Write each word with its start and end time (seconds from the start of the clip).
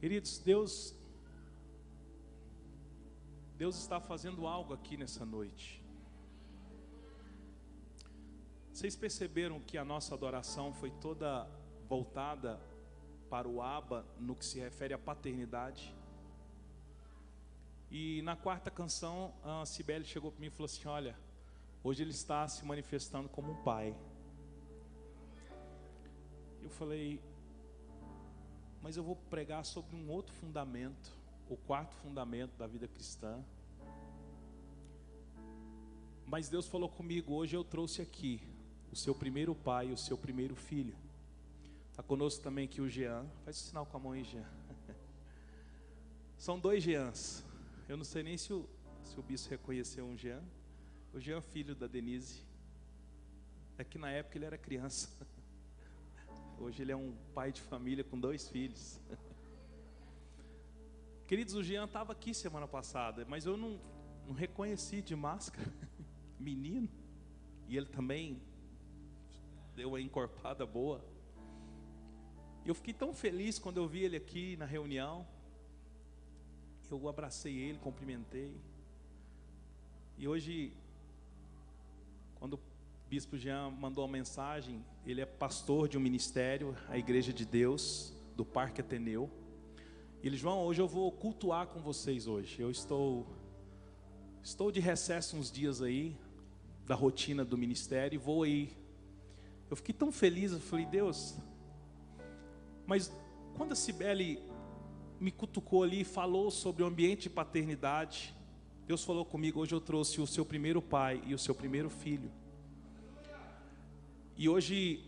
Queridos, 0.00 0.38
Deus 0.38 0.96
Deus 3.58 3.76
está 3.76 4.00
fazendo 4.00 4.46
algo 4.46 4.72
aqui 4.72 4.96
nessa 4.96 5.26
noite. 5.26 5.84
Vocês 8.72 8.96
perceberam 8.96 9.60
que 9.60 9.76
a 9.76 9.84
nossa 9.84 10.14
adoração 10.14 10.72
foi 10.72 10.90
toda 10.90 11.46
voltada 11.86 12.58
para 13.28 13.46
o 13.46 13.60
Aba 13.60 14.06
no 14.18 14.34
que 14.34 14.46
se 14.46 14.58
refere 14.58 14.94
à 14.94 14.98
paternidade? 14.98 15.94
E 17.90 18.22
na 18.22 18.34
quarta 18.34 18.70
canção, 18.70 19.34
a 19.44 19.66
Cibele 19.66 20.06
chegou 20.06 20.32
para 20.32 20.40
mim 20.40 20.46
e 20.46 20.50
falou 20.50 20.64
assim: 20.64 20.88
Olha, 20.88 21.14
hoje 21.84 22.02
ele 22.02 22.12
está 22.12 22.48
se 22.48 22.64
manifestando 22.64 23.28
como 23.28 23.52
um 23.52 23.62
pai. 23.62 23.94
Eu 26.62 26.70
falei, 26.70 27.20
mas 28.82 28.96
eu 28.96 29.02
vou 29.02 29.16
pregar 29.16 29.64
sobre 29.64 29.94
um 29.94 30.10
outro 30.10 30.34
fundamento, 30.34 31.12
o 31.48 31.56
quarto 31.56 31.94
fundamento 31.96 32.56
da 32.56 32.66
vida 32.66 32.88
cristã. 32.88 33.42
Mas 36.26 36.48
Deus 36.48 36.66
falou 36.66 36.88
comigo, 36.88 37.34
hoje 37.34 37.56
eu 37.56 37.64
trouxe 37.64 38.00
aqui 38.00 38.40
o 38.92 38.96
seu 38.96 39.14
primeiro 39.14 39.54
pai 39.54 39.92
o 39.92 39.96
seu 39.96 40.18
primeiro 40.18 40.54
filho. 40.56 40.96
Está 41.90 42.02
conosco 42.02 42.42
também 42.42 42.64
aqui 42.64 42.80
o 42.80 42.88
Jean. 42.88 43.26
Faz 43.44 43.56
o 43.56 43.60
sinal 43.60 43.86
com 43.86 43.96
a 43.96 44.00
mão 44.00 44.12
aí, 44.12 44.24
Jean. 44.24 44.48
São 46.36 46.58
dois 46.58 46.82
Jeans. 46.82 47.44
Eu 47.88 47.96
não 47.96 48.04
sei 48.04 48.22
nem 48.22 48.36
se 48.36 48.52
o, 48.52 48.68
se 49.04 49.18
o 49.18 49.22
bispo 49.22 49.50
reconheceu 49.50 50.04
um 50.04 50.16
Jean. 50.16 50.42
O 51.12 51.20
Jean, 51.20 51.40
filho 51.40 51.74
da 51.74 51.86
Denise. 51.86 52.42
É 53.76 53.84
que 53.84 53.98
na 53.98 54.10
época 54.10 54.38
ele 54.38 54.44
era 54.44 54.58
criança. 54.58 55.08
Hoje 56.62 56.82
ele 56.82 56.92
é 56.92 56.96
um 56.96 57.16
pai 57.34 57.50
de 57.50 57.62
família 57.62 58.04
com 58.04 58.20
dois 58.20 58.50
filhos. 58.50 59.00
Queridos, 61.26 61.54
o 61.54 61.62
Jean 61.62 61.86
estava 61.86 62.12
aqui 62.12 62.34
semana 62.34 62.68
passada, 62.68 63.24
mas 63.26 63.46
eu 63.46 63.56
não, 63.56 63.80
não 64.26 64.34
reconheci 64.34 65.00
de 65.00 65.16
máscara. 65.16 65.72
Menino. 66.38 66.86
E 67.66 67.78
ele 67.78 67.86
também 67.86 68.42
deu 69.74 69.88
uma 69.88 70.00
encorpada 70.02 70.66
boa. 70.66 71.02
Eu 72.66 72.74
fiquei 72.74 72.92
tão 72.92 73.14
feliz 73.14 73.58
quando 73.58 73.78
eu 73.78 73.88
vi 73.88 74.04
ele 74.04 74.18
aqui 74.18 74.58
na 74.58 74.66
reunião. 74.66 75.26
Eu 76.90 77.08
abracei 77.08 77.56
ele, 77.56 77.78
cumprimentei. 77.78 78.54
E 80.18 80.28
hoje, 80.28 80.74
quando 82.34 82.54
o 82.54 82.60
bispo 83.08 83.38
Jean 83.38 83.70
mandou 83.70 84.04
uma 84.04 84.12
mensagem, 84.12 84.84
ele 85.06 85.20
é 85.20 85.26
pastor 85.26 85.88
de 85.88 85.96
um 85.96 86.00
ministério, 86.00 86.76
a 86.88 86.98
Igreja 86.98 87.32
de 87.32 87.44
Deus, 87.44 88.12
do 88.36 88.44
Parque 88.44 88.80
Ateneu. 88.80 89.30
E 90.22 90.26
ele, 90.26 90.36
João, 90.36 90.64
hoje 90.64 90.80
eu 90.80 90.88
vou 90.88 91.10
cultuar 91.10 91.66
com 91.66 91.80
vocês 91.80 92.26
hoje. 92.26 92.60
Eu 92.60 92.70
estou 92.70 93.26
estou 94.42 94.70
de 94.70 94.80
recesso 94.80 95.36
uns 95.36 95.50
dias 95.50 95.82
aí 95.82 96.16
da 96.86 96.94
rotina 96.94 97.44
do 97.44 97.56
ministério 97.56 98.16
e 98.16 98.18
vou 98.18 98.42
aí. 98.42 98.70
Eu 99.70 99.76
fiquei 99.76 99.94
tão 99.94 100.10
feliz, 100.10 100.52
eu 100.52 100.60
falei, 100.60 100.86
Deus, 100.86 101.36
mas 102.86 103.12
quando 103.56 103.72
a 103.72 103.76
Cibele 103.76 104.42
me 105.20 105.30
cutucou 105.30 105.82
ali 105.82 106.00
e 106.00 106.04
falou 106.04 106.50
sobre 106.50 106.82
o 106.82 106.86
ambiente 106.86 107.22
de 107.22 107.30
paternidade, 107.30 108.34
Deus 108.86 109.04
falou 109.04 109.24
comigo, 109.24 109.60
hoje 109.60 109.74
eu 109.74 109.80
trouxe 109.80 110.20
o 110.20 110.26
seu 110.26 110.44
primeiro 110.44 110.82
pai 110.82 111.22
e 111.26 111.34
o 111.34 111.38
seu 111.38 111.54
primeiro 111.54 111.88
filho. 111.88 112.30
E 114.36 114.48
hoje 114.48 115.04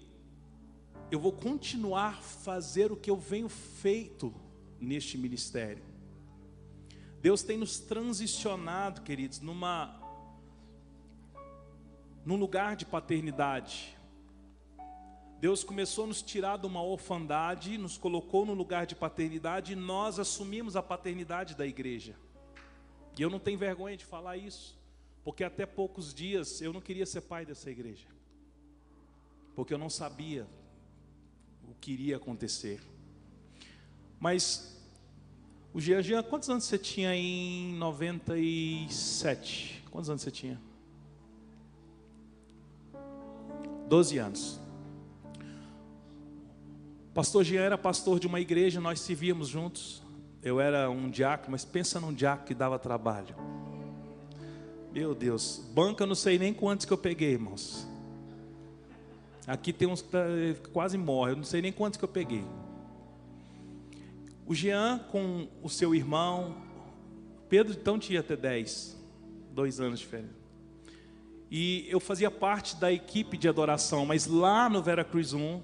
eu 1.11 1.19
vou 1.19 1.33
continuar 1.33 2.23
fazer 2.23 2.92
o 2.92 2.97
que 2.97 3.11
eu 3.11 3.17
venho 3.17 3.48
feito 3.48 4.33
neste 4.81 5.17
ministério. 5.17 5.83
Deus 7.20 7.42
tem 7.42 7.56
nos 7.56 7.79
transicionado, 7.79 9.03
queridos, 9.03 9.41
numa 9.41 10.01
num 12.25 12.37
lugar 12.37 12.77
de 12.77 12.86
paternidade. 12.86 13.97
Deus 15.41 15.64
começou 15.64 16.05
a 16.05 16.07
nos 16.07 16.23
tirar 16.23 16.57
de 16.57 16.67
uma 16.67 16.83
orfandade, 16.83 17.77
nos 17.77 17.98
colocou 17.98 18.47
no 18.47 18.55
lugar 18.55 18.86
de 18.86 18.95
paternidade 18.95 19.73
e 19.73 19.77
nós 19.77 20.20
assumimos 20.20 20.77
a 20.77 20.83
paternidade 20.83 21.57
da 21.57 21.67
igreja. 21.67 22.14
E 23.18 23.23
eu 23.23 23.29
não 23.29 23.41
tenho 23.41 23.58
vergonha 23.58 23.97
de 23.97 24.05
falar 24.05 24.36
isso, 24.36 24.79
porque 25.24 25.42
até 25.42 25.67
poucos 25.67 26.14
dias 26.14 26.61
eu 26.61 26.73
não 26.73 26.80
queria 26.80 27.05
ser 27.05 27.23
pai 27.23 27.45
dessa 27.45 27.70
igreja, 27.70 28.07
porque 29.55 29.74
eu 29.74 29.79
não 29.79 29.90
sabia 29.90 30.46
o 31.68 31.74
que 31.80 31.92
iria 31.92 32.17
acontecer. 32.17 32.80
Mas 34.18 34.77
o 35.74 35.80
Jean, 35.80 36.23
quantos 36.23 36.51
anos 36.51 36.64
você 36.64 36.79
tinha 36.79 37.14
em 37.14 37.74
97? 37.74 39.85
Quantos 39.91 40.11
anos 40.11 40.23
você 40.23 40.30
tinha? 40.30 40.61
12 43.89 44.18
anos. 44.18 44.61
Pastor 47.14 47.45
Jean 47.45 47.61
era 47.61 47.77
pastor 47.77 48.18
de 48.18 48.27
uma 48.27 48.41
igreja, 48.41 48.80
nós 48.80 49.01
se 49.01 49.14
víamos 49.14 49.48
juntos. 49.48 50.02
Eu 50.42 50.61
era 50.61 50.91
um 50.91 51.11
diácono, 51.11 51.52
mas 51.52 51.64
pensa 51.64 52.01
num 52.01 52.12
diácono 52.12 52.46
que 52.46 52.55
dava 52.55 52.79
trabalho. 52.79 53.35
Meu 54.92 55.14
Deus, 55.14 55.62
banca 55.73 56.05
eu 56.05 56.07
não 56.07 56.14
sei 56.14 56.39
nem 56.39 56.52
quantos 56.52 56.85
que 56.85 56.92
eu 56.92 56.98
peguei, 56.98 57.33
irmãos. 57.33 57.86
Aqui 59.47 59.73
tem 59.73 59.89
uns 59.89 60.03
tá, 60.03 60.25
quase 60.73 60.97
morre, 60.97 61.33
eu 61.33 61.36
não 61.36 61.45
sei 61.45 61.61
nem 61.61 61.73
quantos 61.73 61.97
que 61.98 62.05
eu 62.05 62.08
peguei. 62.08 62.45
O 64.47 64.55
Jean 64.55 64.98
com 65.11 65.48
o 65.63 65.69
seu 65.69 65.95
irmão, 65.95 66.57
Pedro 67.48 67.73
então 67.73 67.98
tinha 67.98 68.20
até 68.20 68.36
10, 68.36 68.97
dois 69.53 69.80
anos 69.80 69.98
de 69.98 70.05
diferença. 70.05 70.42
E 71.51 71.86
eu 71.89 72.01
fazia 72.01 72.30
parte 72.30 72.77
da 72.77 72.91
equipe 72.91 73.36
de 73.36 73.48
adoração, 73.48 74.07
mas 74.07 74.27
lá 74.27 74.70
no 74.70 74.83
Vera 74.83 75.05
Cruz 75.05 75.35
1, 75.35 75.61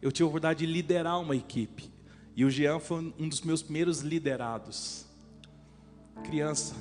eu 0.00 0.12
tive 0.12 0.24
a 0.24 0.26
oportunidade 0.28 0.64
de 0.64 0.72
liderar 0.72 1.20
uma 1.20 1.34
equipe. 1.34 1.90
E 2.36 2.44
o 2.44 2.50
Jean 2.50 2.78
foi 2.78 3.12
um 3.18 3.28
dos 3.28 3.40
meus 3.40 3.62
primeiros 3.62 4.00
liderados. 4.00 5.04
Criança, 6.22 6.76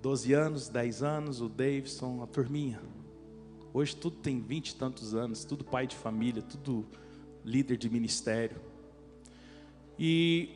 12 0.00 0.32
anos, 0.32 0.68
10 0.68 1.02
anos, 1.02 1.40
o 1.40 1.48
Davidson, 1.48 2.22
a 2.22 2.26
turminha. 2.26 2.80
Hoje 3.76 3.94
tudo 3.94 4.16
tem 4.16 4.40
20 4.40 4.70
e 4.70 4.74
tantos 4.74 5.14
anos, 5.14 5.44
tudo 5.44 5.62
pai 5.62 5.86
de 5.86 5.94
família, 5.94 6.40
tudo 6.40 6.86
líder 7.44 7.76
de 7.76 7.90
ministério. 7.90 8.56
E 9.98 10.48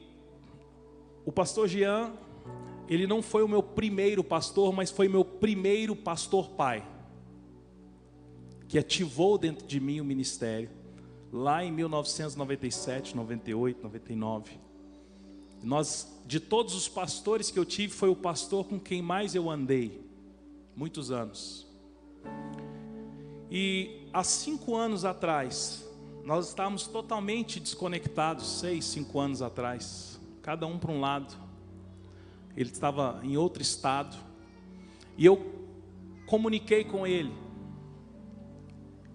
o 1.26 1.30
pastor 1.30 1.68
Jean 1.68 2.14
ele 2.88 3.06
não 3.06 3.20
foi 3.20 3.42
o 3.42 3.48
meu 3.48 3.62
primeiro 3.62 4.24
pastor, 4.24 4.72
mas 4.72 4.90
foi 4.90 5.06
meu 5.06 5.22
primeiro 5.22 5.94
pastor 5.94 6.48
pai, 6.48 6.82
que 8.66 8.78
ativou 8.78 9.36
dentro 9.36 9.66
de 9.66 9.78
mim 9.78 10.00
o 10.00 10.04
ministério, 10.04 10.70
lá 11.30 11.62
em 11.62 11.70
1997, 11.70 13.14
98, 13.14 13.82
99. 13.82 14.58
Nós, 15.62 16.10
de 16.24 16.40
todos 16.40 16.74
os 16.74 16.88
pastores 16.88 17.50
que 17.50 17.58
eu 17.58 17.66
tive, 17.66 17.92
foi 17.92 18.08
o 18.08 18.16
pastor 18.16 18.64
com 18.64 18.80
quem 18.80 19.02
mais 19.02 19.34
eu 19.34 19.50
andei, 19.50 20.00
muitos 20.74 21.10
anos. 21.10 21.68
E 23.50 24.06
há 24.12 24.22
cinco 24.22 24.76
anos 24.76 25.04
atrás, 25.04 25.86
nós 26.24 26.48
estávamos 26.48 26.86
totalmente 26.86 27.58
desconectados, 27.58 28.60
seis, 28.60 28.84
cinco 28.84 29.18
anos 29.18 29.42
atrás, 29.42 30.20
cada 30.42 30.66
um 30.66 30.78
para 30.78 30.92
um 30.92 31.00
lado 31.00 31.50
ele 32.56 32.70
estava 32.70 33.20
em 33.22 33.36
outro 33.36 33.62
estado, 33.62 34.16
e 35.16 35.24
eu 35.24 35.54
comuniquei 36.26 36.84
com 36.84 37.06
ele, 37.06 37.32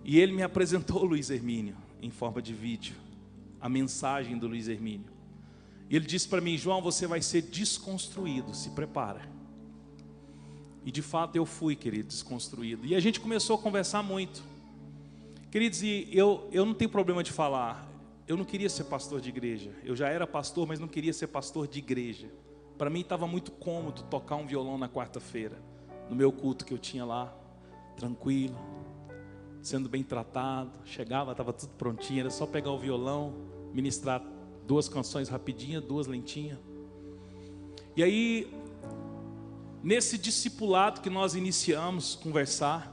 e 0.03 0.19
ele 0.19 0.33
me 0.33 0.43
apresentou 0.43 1.01
o 1.01 1.05
Luiz 1.05 1.29
Hermínio, 1.29 1.75
em 2.01 2.09
forma 2.09 2.41
de 2.41 2.53
vídeo, 2.53 2.95
a 3.59 3.67
mensagem 3.67 4.37
do 4.37 4.47
Luiz 4.47 4.67
Hermínio. 4.67 5.13
E 5.89 5.95
ele 5.95 6.05
disse 6.05 6.27
para 6.27 6.41
mim: 6.41 6.57
João, 6.57 6.81
você 6.81 7.07
vai 7.07 7.21
ser 7.21 7.43
desconstruído, 7.43 8.53
se 8.53 8.69
prepara. 8.71 9.34
E 10.85 10.91
de 10.91 11.01
fato 11.01 11.35
eu 11.35 11.45
fui, 11.47 11.75
querido, 11.75 12.09
desconstruído. 12.09 12.85
E 12.85 12.93
a 12.93 12.99
gente 12.99 13.19
começou 13.19 13.55
a 13.55 13.59
conversar 13.59 14.03
muito. 14.03 14.43
Queridos, 15.49 15.81
e 15.81 16.07
eu, 16.11 16.47
eu 16.51 16.63
não 16.63 16.75
tenho 16.75 16.91
problema 16.91 17.23
de 17.23 17.31
falar, 17.31 17.89
eu 18.27 18.37
não 18.37 18.45
queria 18.45 18.69
ser 18.69 18.83
pastor 18.83 19.19
de 19.19 19.29
igreja. 19.29 19.71
Eu 19.83 19.95
já 19.95 20.09
era 20.09 20.27
pastor, 20.27 20.67
mas 20.67 20.79
não 20.79 20.87
queria 20.87 21.11
ser 21.11 21.27
pastor 21.27 21.67
de 21.67 21.79
igreja. 21.79 22.29
Para 22.77 22.89
mim 22.89 22.99
estava 22.99 23.25
muito 23.25 23.51
cômodo 23.51 24.03
tocar 24.03 24.35
um 24.35 24.45
violão 24.45 24.77
na 24.77 24.87
quarta-feira, 24.87 25.57
no 26.07 26.15
meu 26.15 26.31
culto 26.31 26.63
que 26.63 26.73
eu 26.73 26.77
tinha 26.77 27.03
lá, 27.03 27.35
tranquilo, 27.97 28.57
sendo 29.63 29.89
bem 29.89 30.03
tratado. 30.03 30.71
Chegava, 30.85 31.31
estava 31.31 31.51
tudo 31.51 31.71
prontinho, 31.77 32.19
era 32.19 32.29
só 32.29 32.45
pegar 32.45 32.71
o 32.71 32.77
violão, 32.77 33.33
ministrar 33.73 34.21
duas 34.67 34.87
canções 34.87 35.29
rapidinhas, 35.29 35.83
duas 35.83 36.05
lentinhas. 36.05 36.59
E 37.95 38.03
aí, 38.03 38.53
nesse 39.85 40.17
discipulado 40.17 40.99
que 40.99 41.11
nós 41.11 41.35
iniciamos 41.35 42.15
conversar, 42.15 42.91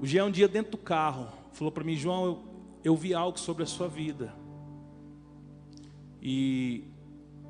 o 0.00 0.06
Jean 0.06 0.24
um 0.24 0.30
dia 0.30 0.48
dentro 0.48 0.72
do 0.72 0.78
carro 0.78 1.28
falou 1.52 1.70
para 1.70 1.84
mim, 1.84 1.94
João, 1.96 2.24
eu, 2.24 2.44
eu 2.82 2.96
vi 2.96 3.12
algo 3.12 3.38
sobre 3.38 3.62
a 3.62 3.66
sua 3.66 3.86
vida. 3.86 4.34
E 6.22 6.84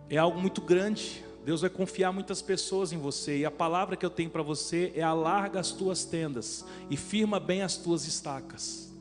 é 0.09 0.17
algo 0.17 0.41
muito 0.41 0.61
grande. 0.61 1.25
Deus 1.45 1.61
vai 1.61 1.71
confiar 1.71 2.11
muitas 2.11 2.43
pessoas 2.43 2.93
em 2.93 2.99
você. 2.99 3.39
E 3.39 3.45
a 3.45 3.51
palavra 3.51 3.97
que 3.97 4.05
eu 4.05 4.11
tenho 4.11 4.29
para 4.29 4.43
você 4.43 4.93
é: 4.97 5.03
alarga 5.03 5.61
as 5.61 5.71
tuas 5.71 6.05
tendas 6.05 6.67
e 6.91 6.97
firma 6.97 7.39
bem 7.39 7.63
as 7.63 7.77
tuas 7.77 8.09
estacas. 8.09 8.93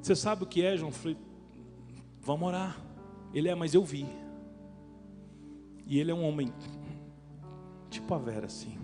Você 0.00 0.14
sabe 0.14 0.44
o 0.44 0.46
que 0.46 0.64
é, 0.64 0.76
João? 0.76 0.92
Falei, 0.92 1.16
vamos 2.20 2.46
orar. 2.46 2.80
Ele 3.32 3.48
é, 3.48 3.54
mas 3.56 3.74
eu 3.74 3.84
vi. 3.84 4.06
E 5.86 5.98
ele 5.98 6.10
é 6.10 6.14
um 6.14 6.24
homem 6.24 6.52
tipo 7.90 8.12
a 8.14 8.18
Vera, 8.18 8.46
assim. 8.46 8.78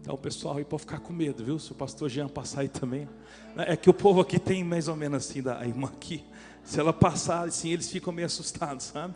Então 0.00 0.16
pessoal 0.16 0.58
aí 0.58 0.64
pode 0.64 0.82
ficar 0.82 1.00
com 1.00 1.12
medo, 1.12 1.42
viu? 1.42 1.58
Se 1.58 1.72
o 1.72 1.74
pastor 1.74 2.10
Jean 2.10 2.28
passar 2.28 2.60
aí 2.60 2.68
também. 2.68 3.08
É 3.56 3.74
que 3.76 3.88
o 3.88 3.94
povo 3.94 4.20
aqui 4.20 4.38
tem 4.38 4.62
mais 4.62 4.86
ou 4.86 4.96
menos 4.96 5.26
assim, 5.26 5.42
da 5.42 5.64
irmã 5.66 5.88
aqui. 5.88 6.22
Se 6.62 6.78
ela 6.78 6.92
passar 6.92 7.48
assim, 7.48 7.70
eles 7.70 7.90
ficam 7.90 8.12
meio 8.12 8.26
assustados, 8.26 8.86
sabe? 8.86 9.14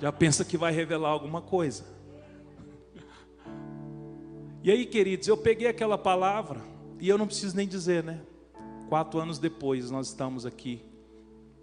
Já 0.00 0.12
pensa 0.12 0.44
que 0.44 0.56
vai 0.56 0.72
revelar 0.72 1.08
alguma 1.08 1.42
coisa. 1.42 1.84
E 4.62 4.70
aí, 4.70 4.86
queridos, 4.86 5.26
eu 5.26 5.36
peguei 5.36 5.66
aquela 5.66 5.96
palavra, 5.96 6.60
e 7.00 7.08
eu 7.08 7.16
não 7.16 7.26
preciso 7.26 7.56
nem 7.56 7.66
dizer, 7.66 8.04
né? 8.04 8.20
Quatro 8.88 9.18
anos 9.20 9.38
depois, 9.38 9.90
nós 9.90 10.08
estamos 10.08 10.44
aqui 10.44 10.82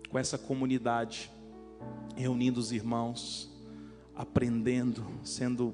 com 0.09 0.17
essa 0.17 0.37
comunidade, 0.37 1.29
reunindo 2.15 2.59
os 2.59 2.71
irmãos, 2.71 3.54
aprendendo, 4.15 5.05
sendo 5.23 5.73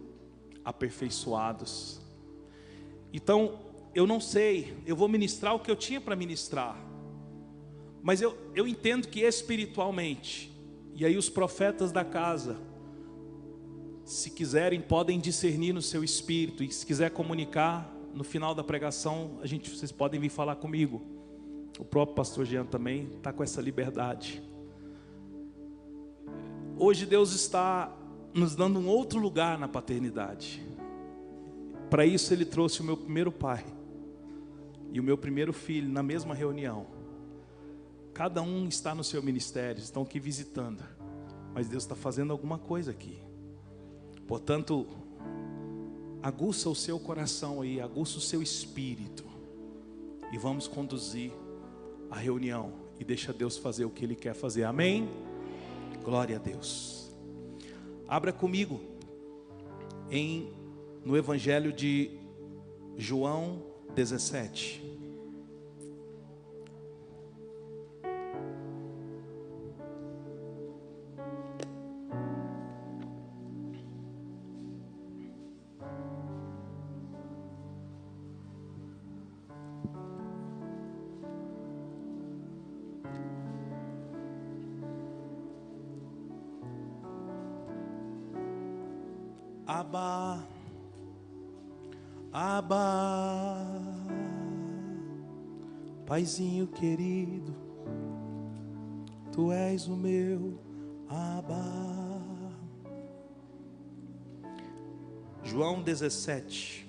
aperfeiçoados. 0.64 2.02
Então, 3.14 3.60
eu 3.94 4.08
não 4.08 4.20
sei, 4.20 4.76
eu 4.86 4.96
vou 4.96 5.08
ministrar 5.08 5.54
o 5.54 5.60
que 5.60 5.70
eu 5.70 5.76
tinha 5.76 6.00
para 6.00 6.16
ministrar, 6.16 6.78
mas 8.02 8.22
eu, 8.22 8.38
eu 8.56 8.68
entendo 8.68 9.08
que 9.08 9.22
espiritualmente, 9.22 10.52
e 10.96 11.06
aí 11.06 11.18
os 11.18 11.30
profetas 11.30 11.92
da 11.92 12.04
casa, 12.04 12.58
se 14.06 14.32
quiserem, 14.32 14.82
podem 14.82 15.20
discernir 15.20 15.74
no 15.74 15.82
seu 15.82 16.04
espírito, 16.04 16.64
e 16.64 16.72
se 16.72 16.86
quiser 16.86 17.12
comunicar, 17.12 17.96
no 18.14 18.24
final 18.24 18.54
da 18.54 18.64
pregação, 18.64 19.40
a 19.42 19.48
gente, 19.48 19.70
vocês 19.70 19.92
podem 19.92 20.20
vir 20.20 20.30
falar 20.30 20.56
comigo. 20.56 21.02
O 21.80 21.86
próprio 21.86 22.16
pastor 22.16 22.46
Jean 22.46 22.66
também 22.66 23.10
está 23.16 23.32
com 23.32 23.42
essa 23.44 23.62
liberdade. 23.62 24.44
Hoje 26.78 27.06
Deus 27.06 27.32
está 27.32 27.96
nos 28.34 28.56
dando 28.56 28.80
um 28.80 28.88
outro 28.88 29.20
lugar 29.20 29.58
na 29.58 29.68
paternidade. 29.68 30.62
Para 31.90 32.06
isso 32.06 32.34
Ele 32.34 32.46
trouxe 32.46 32.82
o 32.82 32.84
meu 32.84 32.96
primeiro 32.96 33.32
pai 33.32 33.66
e 34.92 35.00
o 35.00 35.04
meu 35.04 35.18
primeiro 35.18 35.52
filho 35.52 35.90
na 35.90 36.02
mesma 36.02 36.34
reunião. 36.34 36.88
Cada 38.14 38.42
um 38.42 38.68
está 38.68 38.94
no 38.94 39.04
seu 39.04 39.22
ministério, 39.22 39.82
estão 39.82 40.04
aqui 40.04 40.20
visitando, 40.20 40.84
mas 41.54 41.68
Deus 41.68 41.84
está 41.84 41.96
fazendo 41.96 42.32
alguma 42.32 42.58
coisa 42.58 42.92
aqui. 42.92 43.18
Portanto, 44.28 44.88
aguça 46.22 46.70
o 46.70 46.76
seu 46.76 47.00
coração 47.00 47.62
aí, 47.62 47.82
aguça 47.82 48.18
o 48.18 48.22
seu 48.22 48.42
espírito 48.42 49.26
e 50.32 50.38
vamos 50.38 50.68
conduzir 50.68 51.32
a 52.10 52.18
reunião 52.18 52.74
e 53.00 53.04
deixa 53.04 53.34
Deus 53.34 53.58
fazer 53.58 53.86
o 53.86 53.90
que 53.90 54.06
Ele 54.06 54.16
quer 54.16 54.34
fazer. 54.34 54.64
Amém? 54.64 55.10
Glória 56.04 56.36
a 56.36 56.40
Deus. 56.40 57.01
Abra 58.12 58.34
comigo 58.34 58.82
em 60.10 60.52
no 61.06 61.16
Evangelho 61.16 61.72
de 61.72 62.20
João 62.98 63.64
17. 63.96 64.91
Paizinho 96.22 96.68
querido, 96.68 97.52
Tu 99.32 99.52
és 99.52 99.88
o 99.88 99.96
meu 99.96 100.60
Abba. 101.10 101.64
João 105.44 105.82
17. 105.82 106.88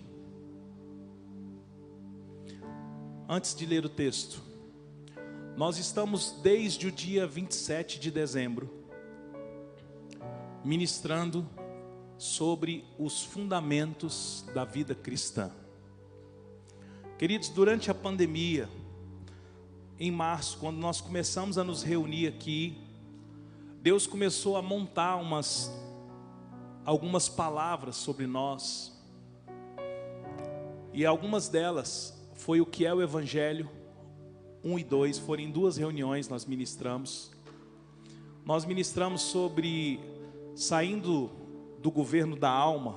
Antes 3.27 3.55
de 3.55 3.65
ler 3.65 3.87
o 3.87 3.89
texto, 3.89 4.43
nós 5.57 5.79
estamos 5.79 6.33
desde 6.43 6.89
o 6.89 6.93
dia 6.93 7.27
27 7.27 7.99
de 7.99 8.11
dezembro 8.11 8.71
ministrando 10.63 11.49
sobre 12.19 12.85
os 12.99 13.25
fundamentos 13.25 14.45
da 14.53 14.67
vida 14.67 14.95
cristã. 14.95 15.51
Queridos, 17.17 17.49
durante 17.49 17.91
a 17.91 17.95
pandemia, 17.95 18.69
em 20.03 20.11
março, 20.11 20.59
quando 20.59 20.79
nós 20.79 21.01
começamos 21.01 21.57
a 21.57 21.63
nos 21.63 21.85
reunir 21.85 22.27
aqui, 22.27 22.77
Deus 23.81 24.05
começou 24.05 24.57
a 24.57 24.63
montar 24.63 25.15
umas 25.15 25.73
algumas 26.85 27.29
palavras 27.29 27.95
sobre 27.95 28.27
nós. 28.27 29.01
E 30.93 31.07
algumas 31.07 31.49
delas 31.49 32.21
foi 32.35 32.61
o 32.61 32.67
que 32.67 32.85
é 32.85 32.93
o 32.93 33.01
evangelho 33.01 33.71
1 34.65 34.77
e 34.81 34.83
2, 34.83 35.19
foram 35.21 35.45
em 35.45 35.51
duas 35.53 35.77
reuniões 35.77 36.29
nós 36.29 36.47
ministramos. 36.47 37.31
Nós 38.45 38.65
ministramos 38.65 39.23
sobre 39.23 40.01
saindo 40.57 41.31
do 41.81 41.93
governo 41.93 42.35
da 42.35 42.51
alma, 42.51 42.97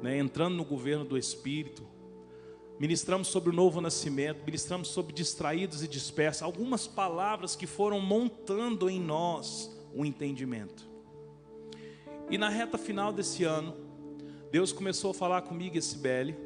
né, 0.00 0.18
entrando 0.18 0.54
no 0.54 0.64
governo 0.64 1.04
do 1.04 1.18
espírito. 1.18 1.82
Ministramos 2.82 3.28
sobre 3.28 3.50
o 3.50 3.52
novo 3.52 3.80
nascimento, 3.80 4.44
ministramos 4.44 4.88
sobre 4.88 5.12
distraídos 5.12 5.84
e 5.84 5.86
dispersos, 5.86 6.42
algumas 6.42 6.84
palavras 6.84 7.54
que 7.54 7.64
foram 7.64 8.00
montando 8.00 8.90
em 8.90 9.00
nós 9.00 9.70
o 9.94 10.04
entendimento. 10.04 10.84
E 12.28 12.36
na 12.36 12.48
reta 12.48 12.76
final 12.76 13.12
desse 13.12 13.44
ano, 13.44 13.76
Deus 14.50 14.72
começou 14.72 15.12
a 15.12 15.14
falar 15.14 15.42
comigo, 15.42 15.80
Sibeli, 15.80 16.36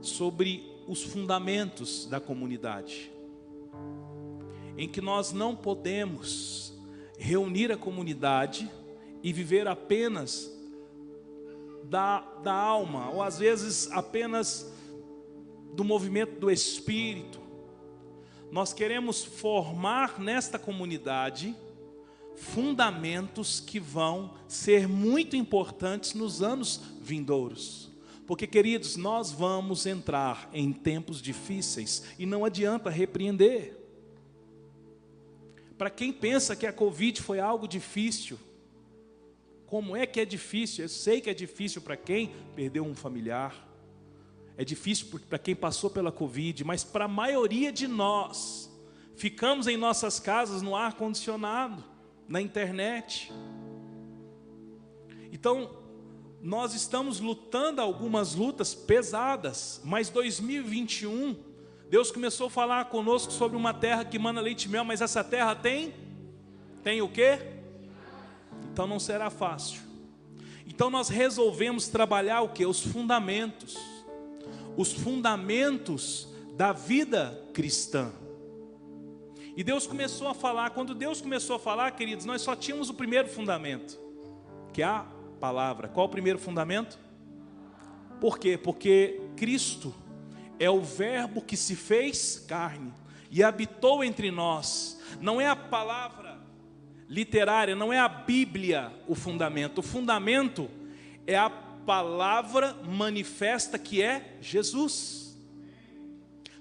sobre 0.00 0.72
os 0.86 1.02
fundamentos 1.02 2.06
da 2.06 2.20
comunidade, 2.20 3.10
em 4.78 4.88
que 4.88 5.00
nós 5.00 5.32
não 5.32 5.56
podemos 5.56 6.78
reunir 7.18 7.72
a 7.72 7.76
comunidade 7.76 8.70
e 9.20 9.32
viver 9.32 9.66
apenas 9.66 10.48
da, 11.82 12.20
da 12.40 12.54
alma, 12.54 13.10
ou 13.10 13.20
às 13.20 13.40
vezes 13.40 13.90
apenas 13.90 14.78
do 15.74 15.84
movimento 15.84 16.38
do 16.38 16.50
espírito. 16.50 17.40
Nós 18.50 18.72
queremos 18.72 19.24
formar 19.24 20.18
nesta 20.18 20.58
comunidade 20.58 21.54
fundamentos 22.34 23.60
que 23.60 23.78
vão 23.78 24.34
ser 24.48 24.88
muito 24.88 25.36
importantes 25.36 26.14
nos 26.14 26.42
anos 26.42 26.80
vindouros. 27.00 27.90
Porque, 28.26 28.46
queridos, 28.46 28.96
nós 28.96 29.30
vamos 29.30 29.86
entrar 29.86 30.48
em 30.52 30.72
tempos 30.72 31.20
difíceis 31.20 32.04
e 32.18 32.24
não 32.24 32.44
adianta 32.44 32.88
repreender. 32.88 33.76
Para 35.76 35.90
quem 35.90 36.12
pensa 36.12 36.54
que 36.54 36.66
a 36.66 36.72
Covid 36.72 37.20
foi 37.20 37.40
algo 37.40 37.66
difícil, 37.66 38.38
como 39.66 39.96
é 39.96 40.06
que 40.06 40.20
é 40.20 40.24
difícil? 40.24 40.84
Eu 40.84 40.88
sei 40.88 41.20
que 41.20 41.30
é 41.30 41.34
difícil 41.34 41.80
para 41.80 41.96
quem 41.96 42.32
perdeu 42.56 42.84
um 42.84 42.94
familiar. 42.94 43.69
É 44.60 44.64
difícil 44.64 45.18
para 45.26 45.38
quem 45.38 45.56
passou 45.56 45.88
pela 45.88 46.12
Covid, 46.12 46.64
mas 46.64 46.84
para 46.84 47.06
a 47.06 47.08
maioria 47.08 47.72
de 47.72 47.88
nós, 47.88 48.70
ficamos 49.16 49.66
em 49.66 49.74
nossas 49.74 50.20
casas 50.20 50.60
no 50.60 50.76
ar 50.76 50.92
condicionado, 50.92 51.82
na 52.28 52.42
internet. 52.42 53.32
Então, 55.32 55.78
nós 56.42 56.74
estamos 56.74 57.20
lutando 57.20 57.80
algumas 57.80 58.34
lutas 58.34 58.74
pesadas, 58.74 59.80
mas 59.82 60.10
2021, 60.10 61.36
Deus 61.88 62.10
começou 62.10 62.48
a 62.48 62.50
falar 62.50 62.84
conosco 62.90 63.32
sobre 63.32 63.56
uma 63.56 63.72
terra 63.72 64.04
que 64.04 64.18
manda 64.18 64.42
leite 64.42 64.64
e 64.64 64.68
mel, 64.68 64.84
mas 64.84 65.00
essa 65.00 65.24
terra 65.24 65.54
tem 65.54 65.94
tem 66.82 67.00
o 67.00 67.08
quê? 67.08 67.38
Então 68.70 68.86
não 68.86 69.00
será 69.00 69.30
fácil. 69.30 69.80
Então 70.66 70.90
nós 70.90 71.08
resolvemos 71.08 71.88
trabalhar 71.88 72.42
o 72.42 72.50
que? 72.50 72.66
Os 72.66 72.80
fundamentos. 72.80 73.74
Os 74.76 74.92
fundamentos 74.92 76.28
da 76.56 76.72
vida 76.72 77.42
cristã. 77.52 78.12
E 79.56 79.64
Deus 79.64 79.86
começou 79.86 80.28
a 80.28 80.34
falar. 80.34 80.70
Quando 80.70 80.94
Deus 80.94 81.20
começou 81.20 81.56
a 81.56 81.58
falar, 81.58 81.90
queridos, 81.92 82.24
nós 82.24 82.42
só 82.42 82.54
tínhamos 82.54 82.88
o 82.88 82.94
primeiro 82.94 83.28
fundamento, 83.28 83.98
que 84.72 84.82
é 84.82 84.86
a 84.86 85.06
palavra. 85.40 85.88
Qual 85.88 86.06
o 86.06 86.10
primeiro 86.10 86.38
fundamento? 86.38 86.98
Por 88.20 88.38
quê? 88.38 88.58
Porque 88.58 89.20
Cristo 89.36 89.94
é 90.58 90.70
o 90.70 90.80
Verbo 90.80 91.40
que 91.40 91.56
se 91.56 91.74
fez 91.74 92.44
carne 92.46 92.92
e 93.30 93.42
habitou 93.42 94.04
entre 94.04 94.30
nós. 94.30 95.00
Não 95.20 95.40
é 95.40 95.46
a 95.46 95.56
palavra 95.56 96.38
literária, 97.08 97.74
não 97.74 97.92
é 97.92 97.98
a 97.98 98.08
Bíblia 98.08 98.92
o 99.08 99.14
fundamento. 99.14 99.78
O 99.78 99.82
fundamento 99.82 100.70
é 101.26 101.36
a 101.36 101.50
palavra 101.86 102.74
manifesta 102.84 103.78
que 103.78 104.02
é 104.02 104.36
Jesus. 104.40 105.38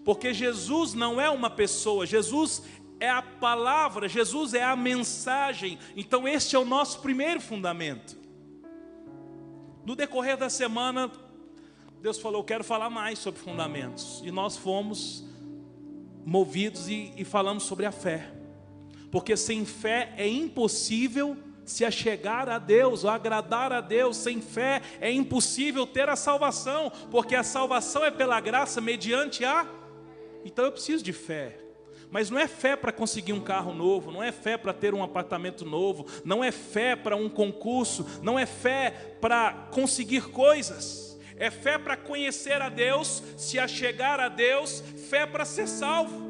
Porque 0.03 0.33
Jesus 0.33 0.93
não 0.93 1.19
é 1.19 1.29
uma 1.29 1.49
pessoa, 1.49 2.05
Jesus 2.05 2.63
é 2.99 3.09
a 3.09 3.21
palavra, 3.21 4.09
Jesus 4.09 4.53
é 4.53 4.63
a 4.63 4.75
mensagem. 4.75 5.77
Então, 5.95 6.27
este 6.27 6.55
é 6.55 6.59
o 6.59 6.65
nosso 6.65 6.99
primeiro 6.99 7.39
fundamento. 7.39 8.17
No 9.85 9.95
decorrer 9.95 10.37
da 10.37 10.49
semana, 10.49 11.11
Deus 12.01 12.19
falou: 12.19 12.43
Quero 12.43 12.63
falar 12.63 12.89
mais 12.89 13.19
sobre 13.19 13.39
fundamentos. 13.39 14.21
E 14.23 14.31
nós 14.31 14.57
fomos 14.57 15.23
movidos 16.25 16.89
e, 16.89 17.13
e 17.15 17.23
falamos 17.23 17.63
sobre 17.63 17.85
a 17.85 17.91
fé. 17.91 18.31
Porque 19.11 19.35
sem 19.35 19.65
fé 19.65 20.13
é 20.17 20.27
impossível 20.27 21.37
se 21.69 21.85
achegar 21.85 22.49
a 22.49 22.57
Deus, 22.57 23.03
ou 23.03 23.11
agradar 23.11 23.71
a 23.71 23.79
Deus, 23.79 24.17
sem 24.17 24.41
fé 24.41 24.81
é 24.99 25.11
impossível 25.11 25.85
ter 25.85 26.09
a 26.09 26.15
salvação, 26.15 26.91
porque 27.11 27.35
a 27.35 27.43
salvação 27.43 28.03
é 28.03 28.09
pela 28.09 28.39
graça 28.41 28.81
mediante 28.81 29.45
a. 29.45 29.67
Então 30.43 30.65
eu 30.65 30.71
preciso 30.71 31.03
de 31.03 31.13
fé. 31.13 31.59
Mas 32.09 32.31
não 32.31 32.39
é 32.39 32.47
fé 32.47 32.75
para 32.75 32.91
conseguir 32.91 33.33
um 33.33 33.39
carro 33.39 33.71
novo, 33.71 34.11
não 34.11 34.23
é 34.23 34.31
fé 34.31 34.57
para 34.57 34.73
ter 34.73 34.95
um 34.95 35.03
apartamento 35.03 35.63
novo, 35.63 36.07
não 36.25 36.43
é 36.43 36.51
fé 36.51 36.95
para 36.95 37.15
um 37.15 37.29
concurso, 37.29 38.03
não 38.23 38.39
é 38.39 38.47
fé 38.47 39.15
para 39.21 39.67
conseguir 39.71 40.23
coisas 40.31 41.07
é 41.39 41.49
fé 41.49 41.77
para 41.77 41.95
conhecer 41.95 42.61
a 42.61 42.67
Deus, 42.67 43.23
se 43.37 43.57
achegar 43.57 44.19
a 44.19 44.27
Deus, 44.27 44.83
fé 45.09 45.25
para 45.25 45.45
ser 45.45 45.69
salvo. 45.69 46.29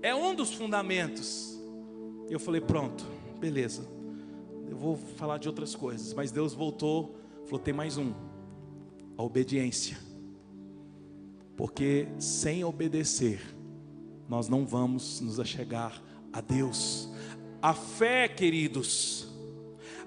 É 0.00 0.14
um 0.14 0.34
dos 0.34 0.54
fundamentos. 0.54 1.60
Eu 2.30 2.40
falei, 2.40 2.62
pronto, 2.62 3.04
beleza. 3.44 3.86
Eu 4.70 4.76
vou 4.78 4.96
falar 4.96 5.36
de 5.36 5.46
outras 5.46 5.74
coisas, 5.74 6.14
mas 6.14 6.32
Deus 6.32 6.54
voltou, 6.54 7.14
falou: 7.44 7.58
tem 7.58 7.74
mais 7.74 7.98
um, 7.98 8.14
a 9.18 9.22
obediência. 9.22 9.98
Porque 11.54 12.08
sem 12.18 12.64
obedecer, 12.64 13.42
nós 14.26 14.48
não 14.48 14.64
vamos 14.64 15.20
nos 15.20 15.38
achegar 15.38 16.02
a 16.32 16.40
Deus. 16.40 17.10
A 17.60 17.74
fé, 17.74 18.28
queridos, 18.28 19.28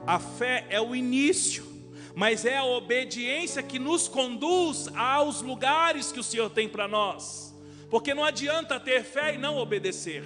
a 0.05 0.17
fé 0.17 0.65
é 0.69 0.81
o 0.81 0.95
início 0.95 1.77
mas 2.15 2.45
é 2.45 2.57
a 2.57 2.63
obediência 2.63 3.61
que 3.61 3.77
nos 3.77 4.07
conduz 4.07 4.87
aos 4.95 5.43
lugares 5.43 6.11
que 6.11 6.19
o 6.19 6.23
Senhor 6.23 6.49
tem 6.49 6.67
para 6.67 6.87
nós, 6.87 7.55
porque 7.91 8.11
não 8.11 8.25
adianta 8.25 8.79
ter 8.79 9.03
fé 9.03 9.35
e 9.35 9.37
não 9.37 9.57
obedecer. 9.57 10.25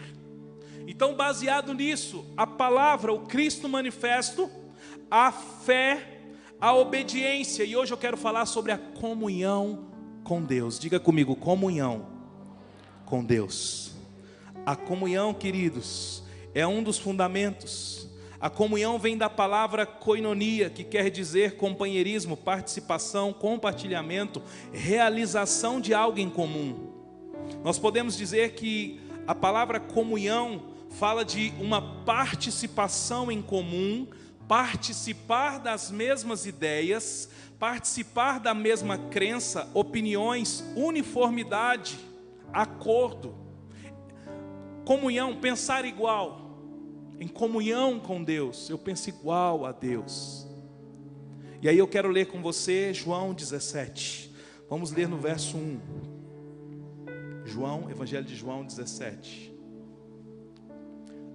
Então, 0.88 1.16
baseado 1.16 1.74
nisso, 1.74 2.26
a 2.36 2.46
palavra, 2.46 3.14
o 3.14 3.22
Cristo 3.22 3.68
manifesto, 3.70 4.50
a 5.10 5.32
fé, 5.32 6.20
a 6.60 6.74
obediência, 6.74 7.64
e 7.64 7.76
hoje 7.76 7.94
eu 7.94 7.98
quero 7.98 8.18
falar 8.18 8.46
sobre 8.46 8.72
a 8.72 8.78
comunhão 8.78 9.88
com 10.24 10.42
Deus. 10.42 10.80
Diga 10.80 11.00
comigo, 11.00 11.36
comunhão 11.36 12.08
com 13.06 13.24
Deus. 13.24 13.94
A 14.66 14.76
comunhão, 14.76 15.34
queridos, 15.34 16.24
é 16.54 16.66
um 16.68 16.84
dos 16.84 16.98
fundamentos 16.98 18.02
a 18.42 18.50
comunhão 18.50 18.98
vem 18.98 19.16
da 19.16 19.30
palavra 19.30 19.86
koinonia, 19.86 20.68
que 20.68 20.84
quer 20.84 21.12
dizer 21.12 21.58
companheirismo, 21.58 22.36
participação, 22.36 23.32
compartilhamento, 23.32 24.42
realização 24.74 25.80
de 25.80 25.94
algo 25.94 26.18
em 26.18 26.28
comum. 26.28 26.90
Nós 27.64 27.78
podemos 27.78 28.18
dizer 28.18 28.54
que 28.54 29.00
a 29.28 29.36
palavra 29.36 29.80
comunhão 29.80 30.71
fala 30.92 31.26
de 31.26 31.54
uma 31.60 31.82
participação 32.04 33.32
em 33.32 33.42
comum, 33.42 34.08
participar 34.48 35.60
das 35.60 35.90
mesmas 35.90 36.46
ideias, 36.46 37.30
participar 37.58 38.40
da 38.40 38.54
mesma 38.54 38.98
crença, 38.98 39.70
opiniões, 39.74 40.64
uniformidade, 40.76 41.98
acordo. 42.52 43.36
Comunhão, 44.86 45.38
pensar 45.38 45.86
igual 45.86 46.42
em 47.22 47.28
comunhão 47.28 48.00
com 48.00 48.24
Deus, 48.24 48.68
eu 48.68 48.80
penso 48.80 49.08
igual 49.10 49.64
a 49.64 49.72
Deus. 49.72 50.48
E 51.62 51.70
aí 51.70 51.78
eu 51.78 51.88
quero 51.88 52.10
ler 52.10 52.26
com 52.26 52.42
você 52.42 52.92
João 52.96 53.32
17. 53.32 54.34
Vamos 54.68 54.92
ler 54.92 55.08
no 55.08 55.20
verso 55.20 55.56
1. 55.56 55.80
João, 57.46 57.92
Evangelho 57.92 58.26
de 58.26 58.36
João 58.36 58.66
17. 58.66 59.51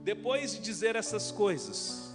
Depois 0.07 0.53
de 0.53 0.61
dizer 0.61 0.95
essas 0.95 1.33
coisas, 1.33 2.15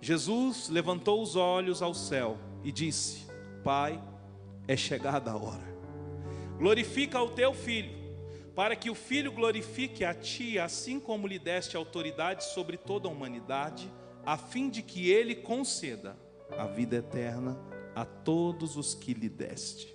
Jesus 0.00 0.70
levantou 0.70 1.20
os 1.20 1.36
olhos 1.36 1.82
ao 1.82 1.92
céu 1.92 2.38
e 2.64 2.72
disse: 2.72 3.26
Pai, 3.62 4.02
é 4.66 4.74
chegada 4.74 5.32
a 5.32 5.36
hora. 5.36 5.76
Glorifica 6.56 7.20
o 7.20 7.28
teu 7.28 7.52
filho 7.52 7.94
para 8.54 8.74
que 8.74 8.88
o 8.88 8.94
Filho 8.94 9.30
glorifique 9.32 10.02
a 10.02 10.14
Ti, 10.14 10.58
assim 10.58 10.98
como 10.98 11.26
lhe 11.26 11.38
deste 11.38 11.76
autoridade 11.76 12.42
sobre 12.42 12.78
toda 12.78 13.06
a 13.06 13.12
humanidade, 13.12 13.92
a 14.24 14.38
fim 14.38 14.70
de 14.70 14.80
que 14.80 15.10
Ele 15.10 15.34
conceda 15.34 16.16
a 16.56 16.64
vida 16.64 16.96
eterna 16.96 17.60
a 17.94 18.06
todos 18.06 18.78
os 18.78 18.94
que 18.94 19.12
lhe 19.12 19.28
deste. 19.28 19.94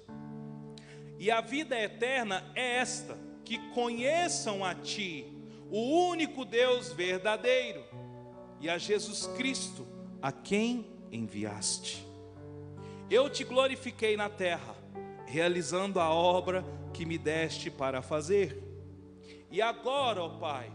E 1.17 1.31
a 1.31 1.41
vida 1.41 1.75
eterna 1.75 2.51
é 2.53 2.75
esta: 2.75 3.17
que 3.43 3.57
conheçam 3.71 4.63
a 4.63 4.75
Ti, 4.75 5.40
o 5.71 6.09
único 6.09 6.43
Deus 6.43 6.91
verdadeiro, 6.91 7.81
e 8.59 8.69
a 8.69 8.77
Jesus 8.77 9.25
Cristo, 9.37 9.87
a 10.21 10.31
quem 10.31 10.85
enviaste. 11.11 12.05
Eu 13.09 13.29
te 13.29 13.43
glorifiquei 13.43 14.15
na 14.15 14.29
terra, 14.29 14.75
realizando 15.25 15.99
a 15.99 16.13
obra 16.13 16.63
que 16.93 17.05
me 17.05 17.17
deste 17.17 17.71
para 17.71 18.01
fazer. 18.01 18.61
E 19.49 19.61
agora, 19.61 20.21
ó 20.21 20.29
Pai, 20.29 20.71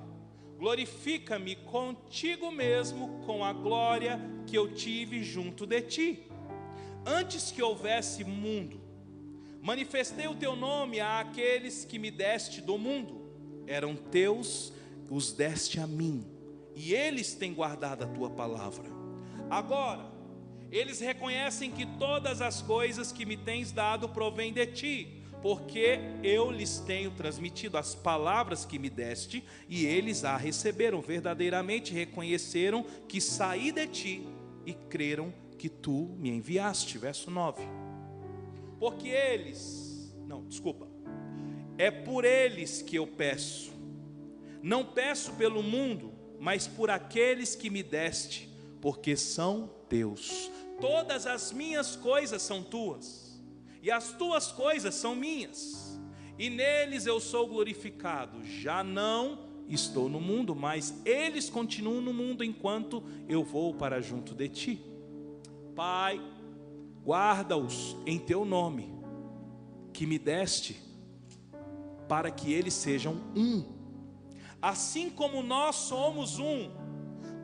glorifica-me 0.59 1.57
contigo 1.57 2.51
mesmo 2.51 3.21
com 3.27 3.45
a 3.45 3.53
glória 3.53 4.19
que 4.47 4.57
eu 4.57 4.75
tive 4.75 5.23
junto 5.23 5.67
de 5.67 5.83
ti. 5.83 6.23
Antes 7.05 7.51
que 7.51 7.63
houvesse 7.63 8.25
mundo, 8.25 8.81
manifestei 9.63 10.27
o 10.27 10.35
teu 10.35 10.57
nome 10.57 11.01
àqueles 11.01 11.85
que 11.85 11.99
me 11.99 12.11
deste 12.11 12.61
do 12.61 12.77
mundo. 12.77 13.25
Eram 13.67 13.95
teus, 13.95 14.73
os 15.11 15.33
deste 15.33 15.81
a 15.81 15.87
mim, 15.87 16.25
e 16.75 16.95
eles 16.95 17.35
têm 17.35 17.55
guardado 17.55 18.05
a 18.05 18.07
tua 18.07 18.31
palavra. 18.31 18.91
Agora, 19.49 20.07
eles 20.71 21.01
reconhecem 21.01 21.71
que 21.71 21.87
todas 21.99 22.41
as 22.41 22.61
coisas 22.61 23.13
que 23.13 23.25
me 23.25 23.37
tens 23.37 23.73
dado 23.73 24.09
provêm 24.09 24.53
de 24.53 24.67
ti 24.67 25.17
porque 25.47 26.01
eu 26.25 26.51
lhes 26.51 26.81
tenho 26.81 27.11
transmitido 27.13 27.79
as 27.79 27.95
palavras 27.95 28.65
que 28.65 28.81
me 28.81 28.91
deste, 28.91 29.45
e 29.69 29.87
eles 29.87 30.25
a 30.25 30.37
receberam 30.37 31.01
verdadeiramente, 31.01 31.95
reconheceram 31.95 32.85
que 33.07 33.21
saí 33.21 33.71
de 33.71 33.87
ti 33.87 34.27
e 34.65 34.75
creram 34.75 35.33
que 35.57 35.69
tu 35.69 36.17
me 36.19 36.31
enviaste. 36.31 36.99
Verso 36.99 37.31
9. 37.31 37.63
Porque 38.81 39.09
eles, 39.09 40.13
não, 40.27 40.45
desculpa, 40.45 40.89
é 41.79 41.93
por 41.93 42.25
eles 42.25 42.83
que 42.83 42.97
eu 42.97 43.07
peço, 43.07 43.73
não 44.67 44.85
peço 44.85 45.33
pelo 45.35 45.63
mundo, 45.63 46.13
mas 46.41 46.67
por 46.67 46.91
aqueles 46.91 47.55
que 47.55 47.71
me 47.71 47.85
deste, 47.85 48.53
porque 48.81 49.17
são 49.17 49.71
teus. 49.89 50.51
Todas 50.81 51.25
as 51.25 51.53
minhas 51.53 51.95
coisas 51.95 52.43
são 52.43 52.65
tuas 52.65 53.41
e 53.81 53.93
as 53.93 54.13
tuas 54.15 54.51
coisas 54.51 54.97
são 54.97 55.15
minhas, 55.15 56.01
e 56.37 56.51
neles 56.51 57.07
eu 57.07 57.21
sou 57.21 57.47
glorificado. 57.47 58.45
Já 58.45 58.83
não 58.83 59.47
estou 59.69 60.09
no 60.09 60.21
mundo, 60.21 60.53
mas 60.53 61.01
eles 61.05 61.49
continuam 61.49 62.01
no 62.01 62.13
mundo 62.13 62.43
enquanto 62.43 63.05
eu 63.29 63.45
vou 63.45 63.73
para 63.73 64.03
junto 64.03 64.35
de 64.35 64.49
ti. 64.49 64.85
Pai, 65.77 66.21
guarda-os 67.05 67.97
em 68.05 68.19
teu 68.19 68.45
nome, 68.45 68.93
que 69.93 70.09
me 70.09 70.19
deste, 70.19 70.77
para 72.09 72.33
que 72.33 72.53
eles 72.53 72.75
sejam 72.75 73.15
um, 73.37 73.76
assim 74.61 75.11
como 75.11 75.43
nós 75.43 75.77
somos 75.77 76.39
um. 76.39 76.71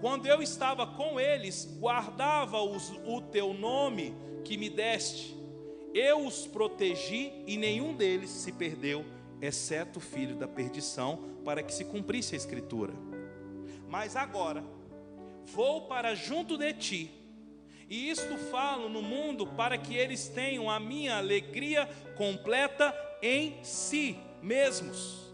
Quando 0.01 0.27
eu 0.27 0.43
estava 0.43 0.87
com 0.87 1.21
eles, 1.21 1.79
guardava-os 1.81 2.93
o 3.07 3.21
teu 3.21 3.55
nome 3.55 4.15
que 4.45 4.57
me 4.57 4.69
deste 4.69 5.43
eu 5.95 6.27
os 6.27 6.47
protegi 6.47 7.33
e 7.47 7.57
nenhum 7.57 7.95
deles 7.95 8.31
se 8.31 8.53
perdeu, 8.53 9.05
exceto 9.41 9.99
o 9.99 10.03
filho 10.03 10.37
da 10.37 10.49
perdição, 10.49 11.37
para 11.45 11.63
que 11.63 11.75
se 11.75 11.85
cumprisse 11.85 12.35
a 12.35 12.39
escritura. 12.39 12.95
Mas 13.89 14.17
agora 14.17 14.65
vou 15.45 15.83
para 15.83 16.15
junto 16.15 16.57
de 16.57 16.73
ti, 16.73 17.11
e 17.91 18.09
isto 18.09 18.39
falo 18.51 18.89
no 18.89 19.03
mundo 19.03 19.47
para 19.47 19.77
que 19.77 19.95
eles 19.95 20.29
tenham 20.29 20.71
a 20.71 20.81
minha 20.81 21.19
alegria 21.19 21.87
completa 22.17 22.95
em 23.21 23.63
si 23.63 24.17
mesmos. 24.41 25.32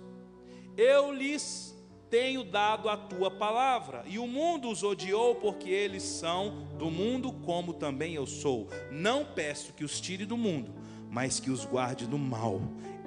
Eu 0.78 1.12
lhes 1.12 1.76
tenho 2.08 2.44
dado 2.44 2.88
a 2.88 2.96
tua 2.96 3.32
palavra, 3.32 4.04
e 4.06 4.16
o 4.16 4.28
mundo 4.28 4.70
os 4.70 4.84
odiou 4.84 5.34
porque 5.34 5.68
eles 5.68 6.04
são 6.04 6.68
do 6.78 6.88
mundo, 6.88 7.32
como 7.32 7.74
também 7.74 8.14
eu 8.14 8.26
sou. 8.26 8.68
Não 8.90 9.24
peço 9.24 9.72
que 9.72 9.82
os 9.82 10.00
tire 10.00 10.24
do 10.24 10.36
mundo, 10.36 10.72
mas 11.10 11.40
que 11.40 11.50
os 11.50 11.64
guarde 11.64 12.06
do 12.06 12.16
mal. 12.16 12.60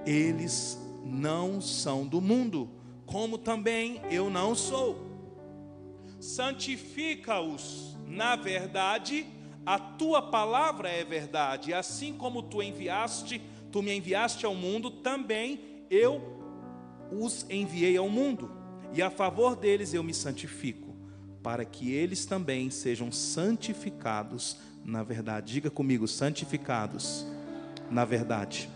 Eles 0.06 0.78
não 1.06 1.62
são 1.62 2.06
do 2.06 2.20
mundo, 2.20 2.70
como 3.06 3.38
também 3.38 4.02
eu 4.12 4.30
não 4.30 4.54
sou. 4.54 5.10
Santifica-os 6.20 7.92
na 8.12 8.36
verdade, 8.36 9.26
a 9.66 9.80
tua 9.80 10.22
palavra 10.22 10.90
é 10.90 11.04
verdade, 11.06 11.74
assim 11.74 12.14
como 12.14 12.44
tu 12.44 12.62
enviaste, 12.62 13.42
tu 13.72 13.82
me 13.82 13.96
enviaste 13.96 14.46
ao 14.46 14.54
mundo, 14.54 14.92
também 14.92 15.86
eu 15.90 16.41
os 17.12 17.46
enviei 17.50 17.98
ao 17.98 18.10
mundo 18.10 18.52
e 18.94 19.02
a 19.02 19.10
favor 19.10 19.56
deles 19.56 19.94
eu 19.94 20.04
me 20.04 20.14
santifico, 20.14 20.96
para 21.44 21.66
que 21.66 21.92
eles 21.92 22.26
também 22.26 22.70
sejam 22.70 23.12
santificados 23.12 24.58
na 24.84 25.04
verdade. 25.04 25.54
Diga 25.54 25.70
comigo, 25.70 26.08
santificados 26.08 27.26
na 27.90 28.06
verdade. 28.06 28.70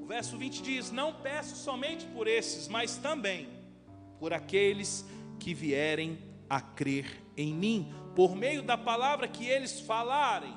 O 0.00 0.06
verso 0.06 0.36
20 0.36 0.62
diz: 0.62 0.90
Não 0.90 1.12
peço 1.12 1.56
somente 1.56 2.06
por 2.06 2.26
esses, 2.26 2.68
mas 2.68 2.96
também 2.96 3.48
por 4.18 4.32
aqueles 4.32 5.04
que 5.38 5.54
vierem 5.54 6.18
a 6.48 6.60
crer 6.60 7.22
em 7.36 7.52
mim, 7.52 7.92
por 8.14 8.36
meio 8.36 8.62
da 8.62 8.76
palavra 8.76 9.26
que 9.26 9.46
eles 9.46 9.80
falarem, 9.80 10.54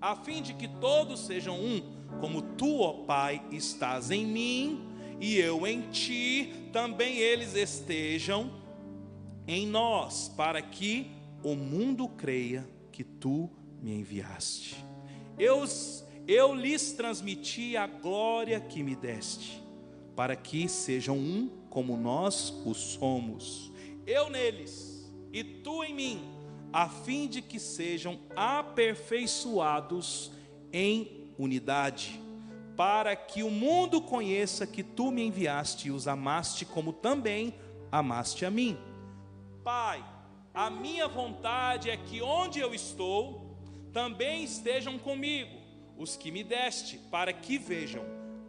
a 0.00 0.16
fim 0.16 0.40
de 0.40 0.54
que 0.54 0.68
todos 0.68 1.26
sejam 1.26 1.58
um, 1.58 1.82
como 2.20 2.42
tu, 2.42 2.80
ó 2.80 3.04
Pai, 3.04 3.42
estás 3.50 4.10
em 4.10 4.26
mim 4.26 4.91
e 5.22 5.38
eu 5.38 5.64
em 5.68 5.82
ti, 5.82 6.52
também 6.72 7.16
eles 7.18 7.54
estejam 7.54 8.60
em 9.46 9.64
nós, 9.68 10.28
para 10.36 10.60
que 10.60 11.12
o 11.44 11.54
mundo 11.54 12.08
creia 12.08 12.68
que 12.90 13.04
tu 13.04 13.48
me 13.80 13.94
enviaste. 13.94 14.84
Eu, 15.38 15.62
eu 16.26 16.52
lhes 16.52 16.90
transmiti 16.94 17.76
a 17.76 17.86
glória 17.86 18.58
que 18.58 18.82
me 18.82 18.96
deste, 18.96 19.62
para 20.16 20.34
que 20.34 20.68
sejam 20.68 21.16
um 21.16 21.48
como 21.70 21.96
nós 21.96 22.52
o 22.66 22.74
somos. 22.74 23.70
Eu 24.04 24.28
neles 24.28 25.08
e 25.32 25.44
tu 25.44 25.84
em 25.84 25.94
mim, 25.94 26.20
a 26.72 26.88
fim 26.88 27.28
de 27.28 27.40
que 27.40 27.60
sejam 27.60 28.18
aperfeiçoados 28.34 30.32
em 30.72 31.30
unidade 31.38 32.20
para 32.82 33.14
que 33.14 33.44
o 33.44 33.48
mundo 33.48 34.02
conheça 34.02 34.66
que 34.66 34.82
tu 34.82 35.12
me 35.12 35.24
enviaste 35.24 35.86
e 35.86 35.90
os 35.92 36.08
amaste 36.08 36.64
como 36.64 36.92
também 36.92 37.54
amaste 37.92 38.44
a 38.44 38.50
mim. 38.50 38.76
Pai, 39.62 40.04
a 40.52 40.68
minha 40.68 41.06
vontade 41.06 41.90
é 41.90 41.96
que 41.96 42.20
onde 42.20 42.58
eu 42.58 42.74
estou, 42.74 43.56
também 43.92 44.42
estejam 44.42 44.98
comigo 44.98 45.60
os 45.96 46.16
que 46.16 46.32
me 46.32 46.42
deste, 46.42 46.98
para 46.98 47.32
que 47.32 47.56
vejam 47.56 48.02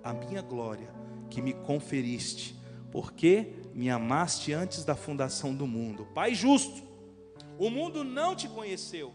a 0.03 0.11
minha 0.11 0.41
glória 0.41 0.89
que 1.29 1.39
me 1.39 1.53
conferiste, 1.53 2.55
porque 2.91 3.53
me 3.71 3.87
amaste 3.87 4.51
antes 4.51 4.83
da 4.83 4.95
fundação 4.95 5.53
do 5.53 5.67
mundo. 5.67 6.07
Pai 6.07 6.33
justo, 6.33 6.81
o 7.59 7.69
mundo 7.69 8.03
não 8.03 8.35
te 8.35 8.47
conheceu, 8.47 9.13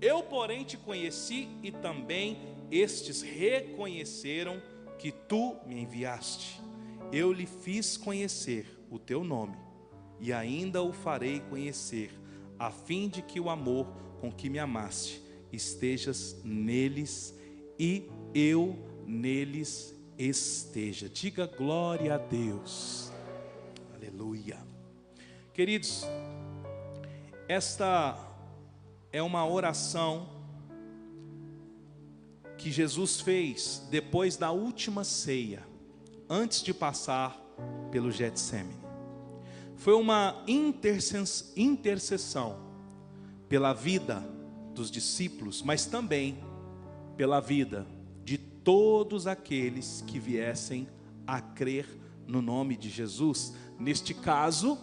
eu, 0.00 0.22
porém, 0.22 0.64
te 0.64 0.78
conheci 0.78 1.50
e 1.62 1.70
também 1.70 2.53
estes 2.74 3.22
reconheceram 3.22 4.60
que 4.98 5.12
tu 5.12 5.56
me 5.64 5.80
enviaste. 5.80 6.60
Eu 7.12 7.32
lhe 7.32 7.46
fiz 7.46 7.96
conhecer 7.96 8.66
o 8.90 8.98
teu 8.98 9.22
nome 9.22 9.56
e 10.18 10.32
ainda 10.32 10.82
o 10.82 10.92
farei 10.92 11.40
conhecer, 11.40 12.10
a 12.58 12.70
fim 12.70 13.08
de 13.08 13.22
que 13.22 13.38
o 13.38 13.48
amor 13.48 13.86
com 14.20 14.32
que 14.32 14.48
me 14.48 14.58
amaste 14.58 15.22
estejas 15.52 16.40
neles 16.42 17.38
e 17.78 18.08
eu 18.34 18.76
neles 19.06 19.94
esteja. 20.18 21.08
Diga 21.08 21.46
glória 21.46 22.14
a 22.14 22.18
Deus. 22.18 23.12
Aleluia. 23.94 24.58
Queridos, 25.52 26.04
esta 27.46 28.18
é 29.12 29.22
uma 29.22 29.46
oração 29.46 30.33
que 32.64 32.72
Jesus 32.72 33.20
fez 33.20 33.86
depois 33.90 34.38
da 34.38 34.50
última 34.50 35.04
ceia, 35.04 35.62
antes 36.30 36.62
de 36.62 36.72
passar 36.72 37.38
pelo 37.90 38.10
Getsemane. 38.10 38.74
Foi 39.76 39.92
uma 39.92 40.42
intercessão 40.46 42.56
pela 43.50 43.74
vida 43.74 44.26
dos 44.74 44.90
discípulos, 44.90 45.60
mas 45.60 45.84
também 45.84 46.38
pela 47.18 47.38
vida 47.38 47.86
de 48.24 48.38
todos 48.38 49.26
aqueles 49.26 50.02
que 50.06 50.18
viessem 50.18 50.88
a 51.26 51.42
crer 51.42 51.86
no 52.26 52.40
nome 52.40 52.78
de 52.78 52.88
Jesus. 52.88 53.52
Neste 53.78 54.14
caso, 54.14 54.78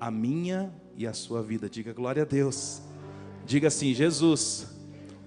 a 0.00 0.10
minha 0.10 0.74
e 0.96 1.06
a 1.06 1.12
sua 1.12 1.44
vida. 1.44 1.70
Diga 1.70 1.92
glória 1.92 2.24
a 2.24 2.26
Deus. 2.26 2.82
Diga 3.46 3.68
assim: 3.68 3.94
Jesus 3.94 4.66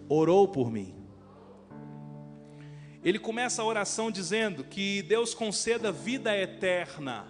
orou 0.10 0.50
por 0.50 0.70
mim 0.70 1.00
ele 3.04 3.18
começa 3.18 3.62
a 3.62 3.66
oração 3.66 4.12
dizendo 4.12 4.64
que 4.64 5.02
Deus 5.04 5.34
conceda 5.34 5.92
vida 5.92 6.38
eterna, 6.38 7.28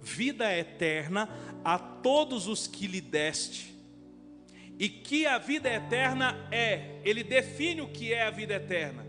vida 0.00 0.56
eterna 0.56 1.28
a 1.64 1.78
todos 1.78 2.46
os 2.46 2.66
que 2.66 2.86
lhe 2.86 3.00
deste. 3.00 3.76
E 4.78 4.88
que 4.88 5.26
a 5.26 5.38
vida 5.38 5.68
eterna 5.68 6.48
é, 6.52 7.00
ele 7.04 7.24
define 7.24 7.80
o 7.80 7.88
que 7.88 8.12
é 8.12 8.22
a 8.22 8.30
vida 8.30 8.54
eterna. 8.54 9.04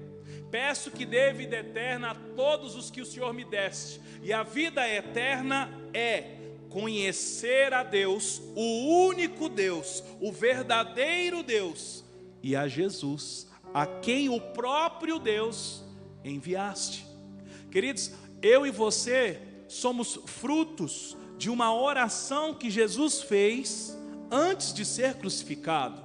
Peço 0.49 0.89
que 0.89 1.05
dê 1.05 1.31
vida 1.31 1.57
eterna 1.57 2.09
a 2.09 2.15
todos 2.15 2.75
os 2.75 2.89
que 2.89 3.01
o 3.01 3.05
Senhor 3.05 3.31
me 3.31 3.45
deste. 3.45 4.01
E 4.23 4.33
a 4.33 4.41
vida 4.41 4.89
eterna 4.89 5.69
é 5.93 6.37
conhecer 6.69 7.71
a 7.71 7.83
Deus, 7.83 8.41
o 8.55 9.05
único 9.05 9.47
Deus, 9.47 10.03
o 10.19 10.31
verdadeiro 10.31 11.43
Deus, 11.43 12.03
e 12.41 12.55
a 12.55 12.67
Jesus, 12.67 13.47
a 13.71 13.85
quem 13.85 14.29
o 14.29 14.39
próprio 14.39 15.19
Deus 15.19 15.83
enviaste. 16.23 17.05
Queridos, 17.71 18.11
eu 18.41 18.65
e 18.65 18.71
você 18.71 19.41
somos 19.67 20.19
frutos 20.25 21.15
de 21.37 21.49
uma 21.49 21.73
oração 21.73 22.53
que 22.53 22.69
Jesus 22.69 23.21
fez 23.21 23.97
antes 24.31 24.73
de 24.73 24.83
ser 24.83 25.15
crucificado. 25.15 26.03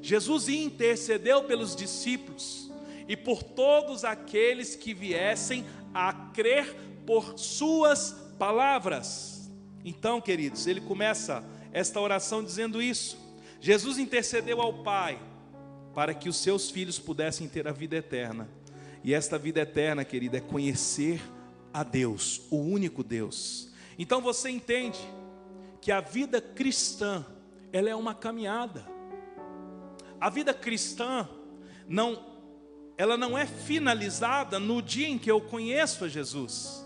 Jesus 0.00 0.48
intercedeu 0.48 1.44
pelos 1.44 1.74
discípulos 1.74 2.70
e 3.06 3.16
por 3.16 3.42
todos 3.42 4.04
aqueles 4.04 4.74
que 4.74 4.94
viessem 4.94 5.64
a 5.94 6.12
crer 6.12 6.74
por 7.06 7.38
suas 7.38 8.12
palavras. 8.38 9.50
Então, 9.84 10.20
queridos, 10.20 10.66
ele 10.66 10.80
começa 10.80 11.44
esta 11.72 12.00
oração 12.00 12.44
dizendo 12.44 12.82
isso. 12.82 13.18
Jesus 13.60 13.98
intercedeu 13.98 14.60
ao 14.60 14.82
Pai 14.82 15.18
para 15.94 16.14
que 16.14 16.28
os 16.28 16.36
seus 16.36 16.70
filhos 16.70 16.98
pudessem 16.98 17.48
ter 17.48 17.66
a 17.66 17.72
vida 17.72 17.96
eterna. 17.96 18.48
E 19.02 19.14
esta 19.14 19.38
vida 19.38 19.60
eterna, 19.60 20.04
querida, 20.04 20.38
é 20.38 20.40
conhecer 20.40 21.20
a 21.72 21.82
Deus, 21.82 22.42
o 22.50 22.56
único 22.56 23.02
Deus. 23.02 23.70
Então 23.98 24.20
você 24.20 24.50
entende 24.50 24.98
que 25.80 25.92
a 25.92 26.00
vida 26.00 26.40
cristã, 26.40 27.24
ela 27.72 27.88
é 27.88 27.94
uma 27.94 28.14
caminhada. 28.14 28.84
A 30.20 30.28
vida 30.28 30.52
cristã 30.52 31.28
não 31.88 32.26
ela 32.98 33.16
não 33.16 33.38
é 33.38 33.46
finalizada 33.46 34.58
no 34.58 34.82
dia 34.82 35.08
em 35.08 35.16
que 35.16 35.30
eu 35.30 35.40
conheço 35.40 36.04
a 36.04 36.08
Jesus. 36.08 36.84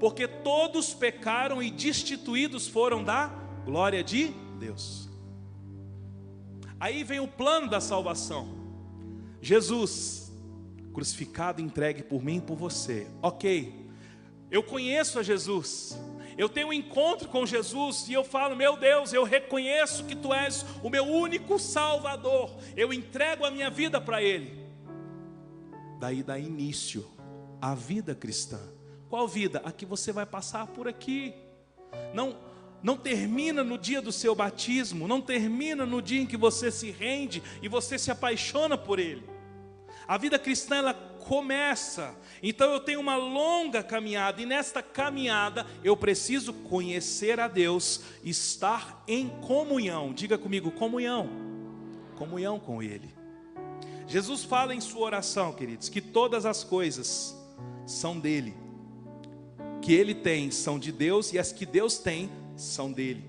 Porque 0.00 0.26
todos 0.26 0.92
pecaram 0.92 1.62
e 1.62 1.70
destituídos 1.70 2.66
foram 2.66 3.04
da 3.04 3.28
glória 3.64 4.02
de 4.02 4.34
Deus. 4.58 5.08
Aí 6.80 7.04
vem 7.04 7.20
o 7.20 7.28
plano 7.28 7.70
da 7.70 7.80
salvação. 7.80 8.48
Jesus 9.40 10.23
crucificado 10.94 11.60
entregue 11.60 12.04
por 12.04 12.22
mim 12.22 12.36
e 12.36 12.40
por 12.40 12.56
você. 12.56 13.08
Ok, 13.20 13.84
eu 14.50 14.62
conheço 14.62 15.18
a 15.18 15.22
Jesus, 15.22 15.98
eu 16.38 16.48
tenho 16.48 16.68
um 16.68 16.72
encontro 16.72 17.28
com 17.28 17.44
Jesus 17.44 18.08
e 18.08 18.12
eu 18.12 18.22
falo, 18.22 18.54
meu 18.54 18.76
Deus, 18.76 19.12
eu 19.12 19.24
reconheço 19.24 20.04
que 20.04 20.14
Tu 20.14 20.32
és 20.32 20.64
o 20.82 20.88
meu 20.88 21.04
único 21.04 21.58
Salvador, 21.58 22.56
eu 22.76 22.92
entrego 22.92 23.44
a 23.44 23.50
minha 23.50 23.68
vida 23.68 24.00
para 24.00 24.22
Ele. 24.22 24.64
Daí 25.98 26.22
dá 26.22 26.38
início 26.38 27.04
à 27.60 27.74
vida 27.74 28.14
cristã. 28.14 28.60
Qual 29.08 29.26
vida? 29.26 29.60
A 29.64 29.72
que 29.72 29.84
você 29.84 30.12
vai 30.12 30.26
passar 30.26 30.66
por 30.68 30.86
aqui. 30.86 31.34
Não, 32.12 32.36
não 32.82 32.96
termina 32.96 33.64
no 33.64 33.78
dia 33.78 34.02
do 34.02 34.12
seu 34.12 34.34
batismo, 34.34 35.08
não 35.08 35.20
termina 35.20 35.86
no 35.86 36.02
dia 36.02 36.20
em 36.20 36.26
que 36.26 36.36
você 36.36 36.70
se 36.70 36.90
rende 36.90 37.42
e 37.62 37.68
você 37.68 37.98
se 37.98 38.10
apaixona 38.10 38.76
por 38.76 38.98
Ele. 38.98 39.33
A 40.06 40.18
vida 40.18 40.38
cristã 40.38 40.76
ela 40.76 40.94
começa. 40.94 42.14
Então 42.42 42.70
eu 42.72 42.80
tenho 42.80 43.00
uma 43.00 43.16
longa 43.16 43.82
caminhada 43.82 44.40
e 44.40 44.46
nesta 44.46 44.82
caminhada 44.82 45.66
eu 45.82 45.96
preciso 45.96 46.52
conhecer 46.52 47.40
a 47.40 47.48
Deus, 47.48 48.02
estar 48.22 49.02
em 49.08 49.28
comunhão. 49.40 50.12
Diga 50.12 50.36
comigo, 50.36 50.70
comunhão. 50.70 51.28
Comunhão 52.16 52.60
com 52.60 52.82
ele. 52.82 53.12
Jesus 54.06 54.44
fala 54.44 54.74
em 54.74 54.80
sua 54.80 55.06
oração, 55.06 55.52
queridos, 55.52 55.88
que 55.88 56.00
todas 56.00 56.44
as 56.44 56.62
coisas 56.62 57.34
são 57.86 58.18
dele. 58.18 58.54
Que 59.80 59.92
ele 59.92 60.14
tem 60.14 60.50
são 60.50 60.78
de 60.78 60.92
Deus 60.92 61.32
e 61.32 61.38
as 61.38 61.52
que 61.52 61.64
Deus 61.64 61.98
tem 61.98 62.30
são 62.56 62.92
dele. 62.92 63.24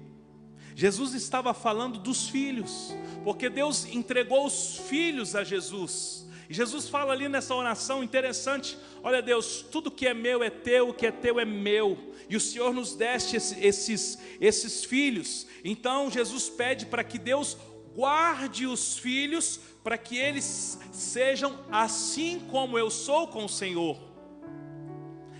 Jesus 0.75 1.13
estava 1.13 1.53
falando 1.53 1.97
dos 1.99 2.27
filhos, 2.27 2.93
porque 3.23 3.49
Deus 3.49 3.85
entregou 3.85 4.45
os 4.45 4.77
filhos 4.77 5.33
a 5.33 5.43
Jesus. 5.43 6.27
E 6.49 6.53
Jesus 6.53 6.87
fala 6.87 7.13
ali 7.13 7.27
nessa 7.27 7.55
oração 7.55 8.03
interessante: 8.03 8.77
olha, 9.03 9.21
Deus, 9.21 9.65
tudo 9.71 9.91
que 9.91 10.07
é 10.07 10.13
meu 10.13 10.43
é 10.43 10.49
teu, 10.49 10.89
o 10.89 10.93
que 10.93 11.05
é 11.05 11.11
teu 11.11 11.39
é 11.39 11.45
meu, 11.45 12.13
e 12.29 12.35
o 12.35 12.39
Senhor 12.39 12.73
nos 12.73 12.95
deste 12.95 13.35
esses, 13.35 14.19
esses 14.39 14.83
filhos. 14.83 15.47
Então 15.63 16.09
Jesus 16.09 16.49
pede 16.49 16.85
para 16.85 17.03
que 17.03 17.17
Deus 17.17 17.57
guarde 17.95 18.67
os 18.67 18.97
filhos, 18.97 19.59
para 19.83 19.97
que 19.97 20.17
eles 20.17 20.77
sejam 20.91 21.57
assim 21.71 22.39
como 22.51 22.77
eu 22.77 22.89
sou 22.89 23.27
com 23.27 23.45
o 23.45 23.49
Senhor. 23.49 23.97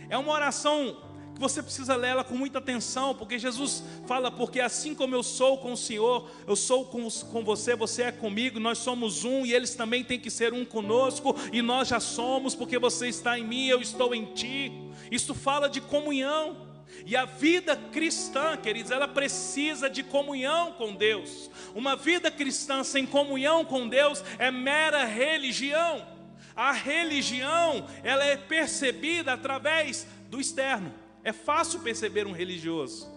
É 0.10 0.18
uma 0.18 0.32
oração 0.32 1.05
que 1.36 1.42
você 1.42 1.62
precisa 1.62 1.96
ler 1.96 2.12
ela 2.12 2.24
com 2.24 2.36
muita 2.36 2.60
atenção, 2.60 3.14
porque 3.14 3.38
Jesus 3.38 3.84
fala: 4.08 4.32
porque 4.32 4.62
assim 4.62 4.96
como 4.96 5.14
eu 5.14 5.22
sou 5.22 5.58
com 5.58 5.74
o 5.74 5.78
Senhor, 5.78 6.30
eu 6.48 6.56
sou 6.56 6.86
com, 6.86 7.08
com 7.10 7.44
você, 7.44 7.76
você 7.76 8.04
é 8.04 8.12
comigo, 8.12 8.60
nós 8.60 8.78
somos 8.78 9.26
um 9.26 9.46
e 9.46 9.54
eles 9.54 9.76
também 9.76 10.04
têm 10.04 10.20
que 10.20 10.32
ser 10.32 10.54
um 10.54 10.66
conosco, 10.66 11.36
e 11.52 11.62
nós 11.62 11.90
já 11.90 12.00
somos, 12.00 12.56
porque 12.56 12.80
você 12.80 13.10
está 13.10 13.38
em 13.38 13.46
mim, 13.46 13.68
eu 13.68 13.82
estou 13.82 14.16
em 14.16 14.26
ti. 14.34 14.72
Isso 15.12 15.36
fala 15.36 15.68
de 15.68 15.82
comunhão. 15.82 16.66
E 17.06 17.16
a 17.16 17.26
vida 17.26 17.76
cristã, 17.76 18.56
queridos, 18.56 18.90
ela 18.90 19.08
precisa 19.08 19.90
de 19.90 20.02
comunhão 20.02 20.72
com 20.74 20.96
Deus. 20.96 21.52
Uma 21.74 21.96
vida 21.96 22.32
cristã 22.32 22.84
sem 22.84 23.06
comunhão 23.06 23.66
com 23.66 23.90
Deus 23.90 24.24
é 24.40 24.50
mera 24.50 25.04
religião. 25.04 26.08
A 26.56 26.72
religião, 26.72 27.86
ela 28.02 28.24
é 28.24 28.38
percebida 28.38 29.34
através 29.34 30.08
do 30.30 30.40
externo. 30.40 30.94
É 31.26 31.34
fácil 31.34 31.80
perceber 31.80 32.28
um 32.28 32.32
religioso. 32.32 33.12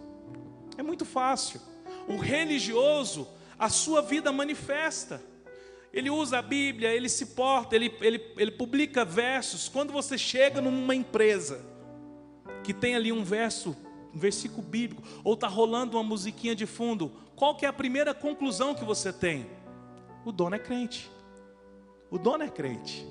É 0.79 0.83
muito 0.83 1.05
fácil. 1.05 1.61
O 2.09 2.16
religioso, 2.16 3.29
a 3.59 3.68
sua 3.68 4.01
vida 4.01 4.33
manifesta. 4.33 5.23
Ele 5.92 6.09
usa 6.09 6.38
a 6.38 6.42
Bíblia, 6.42 6.88
ele 6.88 7.11
se 7.11 7.27
porta, 7.27 7.77
ele, 7.77 7.94
ele, 8.01 8.33
ele 8.38 8.51
publica 8.51 9.05
versos. 9.05 9.68
Quando 9.68 9.92
você 9.92 10.16
chega 10.16 10.59
numa 10.62 10.94
empresa 10.94 11.62
que 12.64 12.73
tem 12.73 12.97
ali 12.97 13.12
um 13.12 13.23
verso, 13.23 13.77
um 14.14 14.18
versículo 14.18 14.62
bíblico, 14.62 15.03
ou 15.23 15.35
está 15.35 15.47
rolando 15.47 15.99
uma 15.99 16.03
musiquinha 16.03 16.57
de 16.57 16.64
fundo, 16.64 17.12
qual 17.37 17.57
que 17.57 17.66
é 17.66 17.68
a 17.68 17.73
primeira 17.75 18.14
conclusão 18.14 18.75
que 18.75 18.87
você 18.87 19.12
tem? 19.12 19.47
O 20.25 20.33
dono 20.33 20.57
é 20.57 20.59
crente. 20.59 21.11
O 22.11 22.16
dono 22.16 22.42
é 22.42 22.49
crente. 22.49 23.07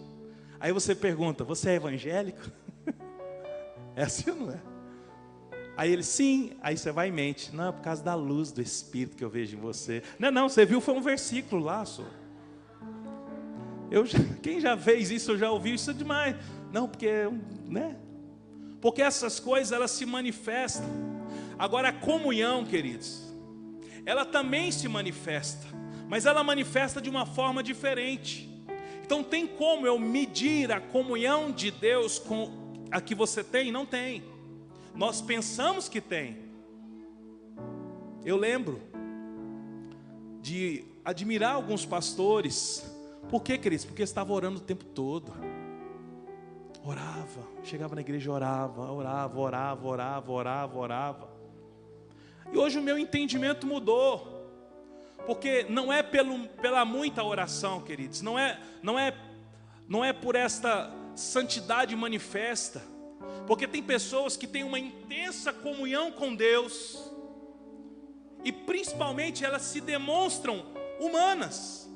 Aí 0.60 0.72
você 0.72 0.96
pergunta: 0.96 1.44
você 1.44 1.70
é 1.70 1.76
evangélico? 1.76 2.42
é 3.96 4.02
assim 4.02 4.32
ou 4.32 4.38
não 4.38 4.52
é? 4.52 4.77
Aí 5.78 5.94
ele, 5.94 6.02
sim. 6.02 6.54
Aí 6.60 6.76
você 6.76 6.92
vai 6.92 7.10
em 7.10 7.12
mente, 7.12 7.56
não, 7.56 7.70
é 7.70 7.72
por 7.72 7.84
causa 7.84 8.04
da 8.04 8.16
luz 8.16 8.52
do 8.52 8.60
Espírito 8.60 9.16
que 9.16 9.24
eu 9.24 9.30
vejo 9.30 9.56
em 9.56 9.60
você. 9.60 10.02
Não, 10.18 10.32
não, 10.32 10.50
você 10.50 10.66
viu, 10.66 10.82
foi 10.82 10.96
um 10.96 11.02
versículo 11.02 11.64
lá. 11.64 11.84
Eu, 13.92 14.04
quem 14.42 14.60
já 14.60 14.76
fez 14.76 15.12
isso, 15.12 15.32
eu 15.32 15.38
já 15.38 15.52
ouvi 15.52 15.76
isso 15.76 15.94
demais. 15.94 16.36
Não, 16.74 16.88
porque, 16.88 17.30
né? 17.68 17.96
Porque 18.82 19.04
essas 19.04 19.40
coisas, 19.40 19.72
elas 19.72 19.92
se 19.92 20.06
manifestam. 20.06 20.86
Agora, 21.60 21.90
a 21.90 21.94
comunhão, 21.94 22.66
queridos, 22.66 23.32
ela 24.04 24.26
também 24.26 24.72
se 24.72 24.88
manifesta. 24.88 25.68
Mas 26.08 26.26
ela 26.26 26.44
manifesta 26.44 27.00
de 27.00 27.10
uma 27.10 27.26
forma 27.26 27.62
diferente. 27.62 28.50
Então, 29.06 29.24
tem 29.24 29.46
como 29.46 29.86
eu 29.86 30.00
medir 30.00 30.72
a 30.72 30.82
comunhão 30.82 31.52
de 31.52 31.70
Deus 31.70 32.18
com 32.18 32.82
a 32.90 33.00
que 33.00 33.14
você 33.14 33.44
tem? 33.44 33.72
Não 33.72 33.86
tem. 33.86 34.24
Nós 34.98 35.22
pensamos 35.22 35.88
que 35.88 36.02
tem. 36.02 36.40
Eu 38.26 38.36
lembro 38.36 38.82
de 40.42 40.86
admirar 41.06 41.54
alguns 41.54 41.86
pastores. 41.86 42.84
Por 43.30 43.44
que, 43.44 43.60
queridos? 43.60 43.86
Porque 43.86 44.02
estava 44.02 44.34
orando 44.34 44.58
o 44.58 44.60
tempo 44.60 44.84
todo. 44.84 45.32
Orava, 46.84 47.48
chegava 47.64 47.94
na 47.94 48.02
igreja, 48.02 48.32
orava, 48.32 48.92
orava, 48.92 49.40
orava, 49.40 49.88
orava, 49.88 50.32
orava, 50.32 50.80
orava. 50.80 51.30
E 52.52 52.58
hoje 52.58 52.80
o 52.80 52.82
meu 52.82 52.98
entendimento 52.98 53.68
mudou. 53.68 54.50
Porque 55.28 55.64
não 55.70 55.94
é 55.94 56.02
pelo, 56.02 56.48
pela 56.60 56.84
muita 56.86 57.24
oração, 57.24 57.82
queridos, 57.82 58.24
não 58.24 58.40
é, 58.40 58.60
não 58.82 58.98
é, 58.98 59.14
não 59.88 60.04
é 60.04 60.12
por 60.12 60.36
esta 60.36 60.92
santidade 61.14 61.96
manifesta 61.96 62.97
porque 63.48 63.66
tem 63.66 63.82
pessoas 63.82 64.36
que 64.36 64.46
têm 64.46 64.64
uma 64.64 64.78
intensa 64.78 65.54
comunhão 65.54 66.12
com 66.12 66.36
Deus, 66.36 67.12
e 68.44 68.52
principalmente 68.52 69.44
elas 69.44 69.64
se 69.64 69.80
demonstram 69.82 70.66
humanas, 71.00 71.90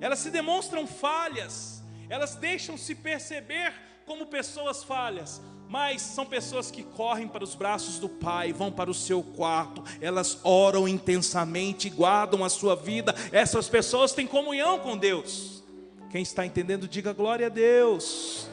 elas 0.00 0.18
se 0.18 0.30
demonstram 0.30 0.86
falhas, 0.86 1.82
elas 2.08 2.34
deixam 2.34 2.76
se 2.76 2.94
perceber 2.94 3.74
como 4.06 4.26
pessoas 4.26 4.82
falhas, 4.82 5.42
mas 5.68 6.00
são 6.00 6.24
pessoas 6.24 6.70
que 6.70 6.82
correm 6.82 7.28
para 7.28 7.44
os 7.44 7.54
braços 7.54 7.98
do 7.98 8.08
Pai, 8.08 8.54
vão 8.54 8.72
para 8.72 8.90
o 8.90 8.94
seu 8.94 9.22
quarto, 9.22 9.84
elas 10.00 10.40
oram 10.42 10.88
intensamente, 10.88 11.90
guardam 11.90 12.42
a 12.42 12.48
sua 12.48 12.74
vida. 12.74 13.14
Essas 13.30 13.68
pessoas 13.68 14.12
têm 14.12 14.26
comunhão 14.26 14.78
com 14.78 14.96
Deus. 14.96 15.62
Quem 16.10 16.22
está 16.22 16.46
entendendo, 16.46 16.88
diga 16.88 17.12
glória 17.12 17.46
a 17.46 17.50
Deus. 17.50 18.47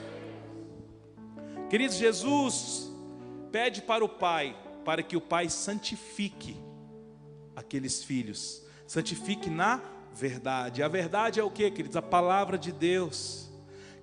Queridos, 1.76 1.98
Jesus 1.98 2.90
pede 3.52 3.82
para 3.82 4.02
o 4.02 4.08
Pai, 4.08 4.56
para 4.86 5.04
que 5.04 5.18
o 5.18 5.20
Pai 5.20 5.50
santifique 5.50 6.56
aqueles 7.54 8.02
filhos, 8.02 8.64
santifique 8.88 9.50
na 9.50 9.82
verdade. 10.14 10.82
A 10.82 10.88
verdade 10.88 11.38
é 11.38 11.44
o 11.44 11.52
que, 11.52 11.70
queridos? 11.70 11.98
A 11.98 12.02
palavra 12.02 12.58
de 12.58 12.72
Deus. 12.72 13.50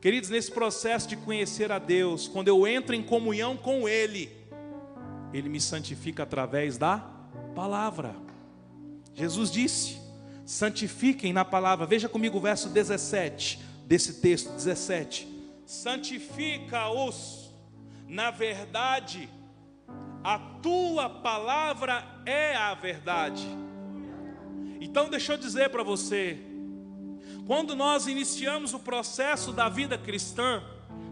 Queridos, 0.03 0.29
nesse 0.29 0.53
processo 0.53 1.09
de 1.09 1.17
conhecer 1.17 1.73
a 1.73 1.79
Deus, 1.79 2.29
quando 2.29 2.49
eu 2.49 2.67
entro 2.67 2.95
em 2.95 3.03
comunhão 3.03 3.57
com 3.57 3.89
Ele, 3.89 4.31
Ele 5.33 5.49
me 5.49 5.59
santifica 5.59 6.25
através 6.25 6.77
da 6.77 6.99
palavra. 7.55 8.15
Jesus 9.15 9.51
disse: 9.51 9.97
santifiquem 10.45 11.33
na 11.33 11.43
palavra. 11.43 11.87
Veja 11.87 12.07
comigo 12.07 12.37
o 12.37 12.43
verso 12.43 12.69
17 12.69 13.59
desse 13.87 14.21
texto, 14.21 14.53
17. 14.57 15.27
Santifica-os 15.65 17.42
na 18.13 18.31
verdade, 18.31 19.27
a 20.23 20.39
tua 20.39 21.09
palavra 21.09 22.05
é 22.27 22.55
a 22.55 22.75
verdade. 22.75 23.43
Então, 24.83 25.09
deixa 25.09 25.33
eu 25.33 25.39
dizer 25.39 25.71
para 25.71 25.83
você, 25.83 26.39
quando 27.47 27.75
nós 27.75 28.07
iniciamos 28.07 28.75
o 28.75 28.79
processo 28.79 29.51
da 29.51 29.67
vida 29.71 29.97
cristã, 29.97 30.63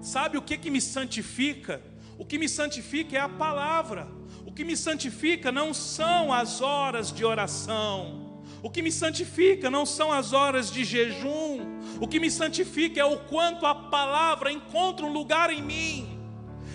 sabe 0.03 0.37
o 0.37 0.43
que, 0.43 0.59
que 0.59 0.71
me 0.71 0.79
santifica? 0.79 1.83
O 2.19 2.27
que 2.27 2.37
me 2.37 2.47
santifica 2.47 3.17
é 3.17 3.21
a 3.21 3.31
palavra. 3.31 4.07
O 4.45 4.53
que 4.53 4.63
me 4.63 4.77
santifica 4.77 5.51
não 5.51 5.73
são 5.73 6.31
as 6.31 6.61
horas 6.61 7.11
de 7.11 7.25
oração. 7.25 8.43
O 8.63 8.69
que 8.69 8.83
me 8.83 8.93
santifica 8.93 9.71
não 9.71 9.87
são 9.87 10.13
as 10.13 10.35
horas 10.35 10.71
de 10.71 10.85
jejum. 10.85 11.81
O 11.99 12.07
que 12.07 12.21
me 12.21 12.31
santifica 12.31 13.01
é 13.01 13.05
o 13.07 13.21
quanto 13.21 13.65
a 13.65 13.75
palavra 13.75 14.53
encontra 14.53 15.07
um 15.07 15.13
lugar 15.15 15.51
em 15.51 15.63
mim. 15.63 16.20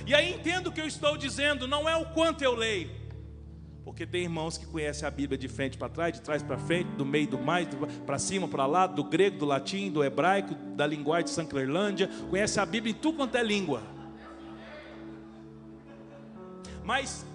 E 0.05 0.13
aí 0.13 0.33
entendo 0.33 0.67
o 0.67 0.71
que 0.71 0.79
eu 0.79 0.85
estou 0.85 1.17
dizendo, 1.17 1.67
não 1.67 1.89
é 1.89 1.95
o 1.95 2.05
quanto 2.07 2.43
eu 2.43 2.53
leio. 2.53 2.91
Porque 3.83 4.05
tem 4.05 4.23
irmãos 4.23 4.57
que 4.57 4.65
conhecem 4.65 5.07
a 5.07 5.11
Bíblia 5.11 5.37
de 5.37 5.47
frente 5.47 5.77
para 5.77 5.87
trás, 5.89 6.13
de 6.13 6.21
trás 6.21 6.41
para 6.41 6.57
frente, 6.57 6.89
do 6.91 7.05
meio 7.05 7.27
do 7.27 7.37
mais, 7.37 7.67
para 8.03 8.17
cima, 8.17 8.47
para 8.47 8.65
lá, 8.65 8.87
do 8.87 9.03
grego, 9.03 9.37
do 9.37 9.45
latim, 9.45 9.91
do 9.91 10.03
hebraico, 10.03 10.55
da 10.75 10.87
linguagem 10.87 11.25
de 11.25 11.31
Sanclerlândia, 11.31 12.09
conhece 12.29 12.59
a 12.59 12.65
Bíblia 12.65 12.91
em 12.91 12.95
tudo 12.95 13.17
quanto 13.17 13.35
é 13.35 13.43
língua. 13.43 13.83
Mas, 16.83 17.25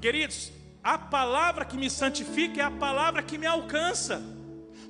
queridos, 0.00 0.52
a 0.82 0.98
palavra 0.98 1.64
que 1.64 1.76
me 1.76 1.88
santifica 1.88 2.60
é 2.60 2.64
a 2.64 2.70
palavra 2.70 3.22
que 3.22 3.38
me 3.38 3.46
alcança. 3.46 4.22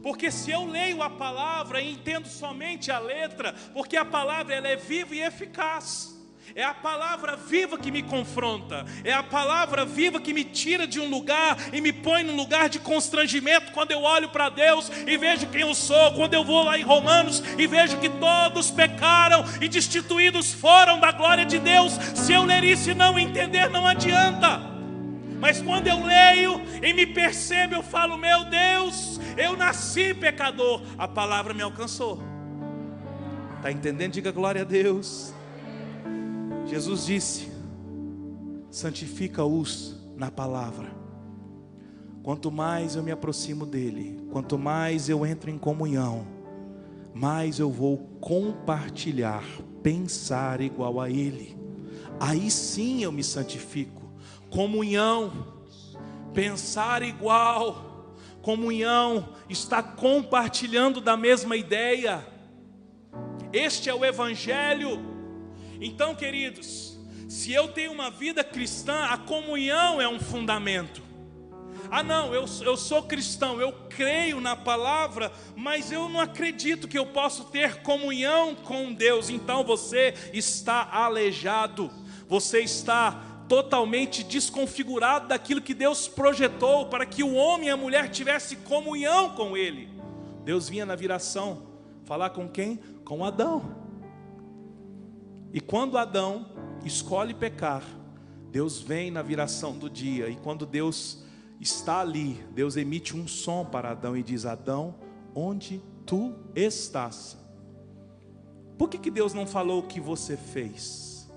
Porque 0.03 0.31
se 0.31 0.51
eu 0.51 0.65
leio 0.65 1.03
a 1.03 1.11
palavra 1.11 1.81
e 1.81 1.93
entendo 1.93 2.27
somente 2.27 2.91
a 2.91 2.99
letra, 2.99 3.55
porque 3.73 3.97
a 3.97 4.05
palavra 4.05 4.55
ela 4.55 4.69
é 4.69 4.77
viva 4.77 5.15
e 5.15 5.23
eficaz. 5.23 6.16
É 6.55 6.65
a 6.65 6.75
palavra 6.75 7.37
viva 7.37 7.79
que 7.79 7.91
me 7.91 8.03
confronta. 8.03 8.85
É 9.05 9.13
a 9.13 9.23
palavra 9.23 9.85
viva 9.85 10.21
que 10.21 10.33
me 10.33 10.45
tira 10.45 10.87
de 10.87 11.01
um 11.01 11.09
lugar 11.09 11.57
e 11.73 11.81
me 11.81 11.93
põe 11.93 12.23
num 12.23 12.37
lugar 12.37 12.69
de 12.69 12.79
constrangimento 12.79 13.73
quando 13.73 13.91
eu 13.91 14.03
olho 14.03 14.29
para 14.29 14.49
Deus 14.49 14.91
e 15.07 15.17
vejo 15.17 15.47
quem 15.49 15.63
eu 15.63 15.75
sou. 15.75 16.13
Quando 16.13 16.35
eu 16.35 16.45
vou 16.45 16.63
lá 16.63 16.79
em 16.79 16.83
Romanos 16.83 17.43
e 17.59 17.67
vejo 17.67 17.99
que 17.99 18.09
todos 18.09 18.71
pecaram 18.71 19.45
e 19.61 19.69
destituídos 19.69 20.53
foram 20.53 21.01
da 21.01 21.13
glória 21.13 21.45
de 21.45 21.59
Deus. 21.59 21.93
Se 22.15 22.33
eu 22.33 22.45
ler 22.45 22.65
isso 22.65 22.91
e 22.91 22.95
não 22.95 23.19
entender, 23.19 23.69
não 23.69 23.87
adianta. 23.87 24.61
Mas 25.39 25.61
quando 25.61 25.87
eu 25.87 26.03
leio 26.03 26.63
e 26.83 26.93
me 26.95 27.07
percebo, 27.07 27.75
eu 27.75 27.83
falo: 27.83 28.17
Meu 28.17 28.45
Deus, 28.45 29.21
eu 29.37 29.57
nasci 29.57 30.15
pecador. 30.15 30.83
A 30.97 31.07
palavra 31.07 31.53
me 31.53 31.63
alcançou. 31.63 32.23
Está 33.57 33.71
entendendo? 33.71 34.13
Diga 34.13 34.31
glória 34.31 34.63
a 34.63 34.65
Deus. 34.65 35.36
Jesus 36.67 37.07
disse: 37.07 37.49
santifica-os 38.71 39.97
na 40.17 40.31
palavra. 40.31 40.91
Quanto 42.23 42.51
mais 42.51 42.97
eu 42.97 43.03
me 43.03 43.13
aproximo 43.13 43.65
dele, 43.65 44.21
quanto 44.33 44.59
mais 44.59 45.09
eu 45.09 45.25
entro 45.25 45.49
em 45.49 45.57
comunhão, 45.57 46.27
mais 47.15 47.59
eu 47.59 47.71
vou 47.71 47.99
compartilhar, 48.21 49.45
pensar 49.83 50.61
igual 50.61 51.01
a 51.01 51.09
ele. 51.09 51.57
Aí 52.19 52.51
sim 52.51 53.03
eu 53.03 53.13
me 53.13 53.23
santifico. 53.23 54.03
Comunhão, 54.51 55.55
pensar 56.35 57.03
igual, 57.03 58.13
comunhão, 58.43 59.29
está 59.49 59.83
compartilhando 59.83 61.01
da 61.01 61.17
mesma 61.17 61.57
ideia. 61.57 62.27
Este 63.53 63.89
é 63.89 63.95
o 63.95 64.05
Evangelho. 64.05 65.16
Então, 65.81 66.15
queridos, 66.15 66.99
se 67.29 67.53
eu 67.53 67.69
tenho 67.69 67.93
uma 67.93 68.11
vida 68.11 68.43
cristã, 68.45 69.07
a 69.07 69.19
comunhão 69.19 70.01
é 70.01 70.09
um 70.09 70.19
fundamento. 70.19 71.03
Ah, 71.91 72.03
não, 72.03 72.35
eu, 72.35 72.45
eu 72.63 72.77
sou 72.77 73.03
cristão, 73.03 73.61
eu 73.61 73.73
creio 73.89 74.41
na 74.41 74.57
palavra, 74.57 75.31
mas 75.55 75.93
eu 75.93 76.09
não 76.09 76.21
acredito 76.21 76.89
que 76.89 76.99
eu 76.99 77.07
possa 77.07 77.45
ter 77.45 77.83
comunhão 77.83 78.55
com 78.55 78.93
Deus. 78.93 79.31
Então 79.31 79.63
você 79.65 80.15
está 80.33 80.89
aleijado, 80.91 81.91
você 82.29 82.61
está 82.61 83.23
totalmente 83.49 84.25
desconfigurado 84.25 85.29
daquilo 85.29 85.61
que 85.61 85.75
Deus 85.75 86.09
projetou 86.09 86.87
para 86.87 87.07
que 87.07 87.23
o 87.23 87.35
homem 87.35 87.69
e 87.69 87.71
a 87.71 87.77
mulher 87.77 88.11
tivessem 88.11 88.59
comunhão 88.59 89.31
com 89.31 89.57
Ele. 89.57 89.89
Deus 90.45 90.69
vinha 90.69 90.87
na 90.87 90.97
viração 90.97 91.67
falar 92.05 92.31
com 92.31 92.49
quem? 92.49 92.81
Com 93.05 93.25
Adão. 93.25 93.86
E 95.53 95.61
quando 95.61 95.99
Adão 95.99 96.47
escolhe 96.85 97.35
pecar, 97.35 97.83
Deus 98.51 98.81
vem 98.81 99.11
na 99.11 99.23
viração 99.23 99.77
do 99.77 99.89
dia, 99.89 100.29
e 100.29 100.37
quando 100.37 100.65
Deus 100.65 101.23
está 101.61 102.01
ali, 102.01 102.35
Deus 102.55 102.77
emite 102.77 103.17
um 103.17 103.27
som 103.27 103.65
para 103.65 103.91
Adão 103.91 104.17
e 104.17 104.23
diz: 104.23 104.45
Adão, 104.45 104.95
onde 105.35 105.83
tu 106.05 106.35
estás? 106.55 107.37
Por 108.79 108.89
que, 108.89 108.99
que 108.99 109.11
Deus 109.11 109.33
não 109.33 109.47
falou 109.47 109.81
o 109.81 109.87
que 109.87 110.01
você 110.01 110.37
fez? 110.37 111.31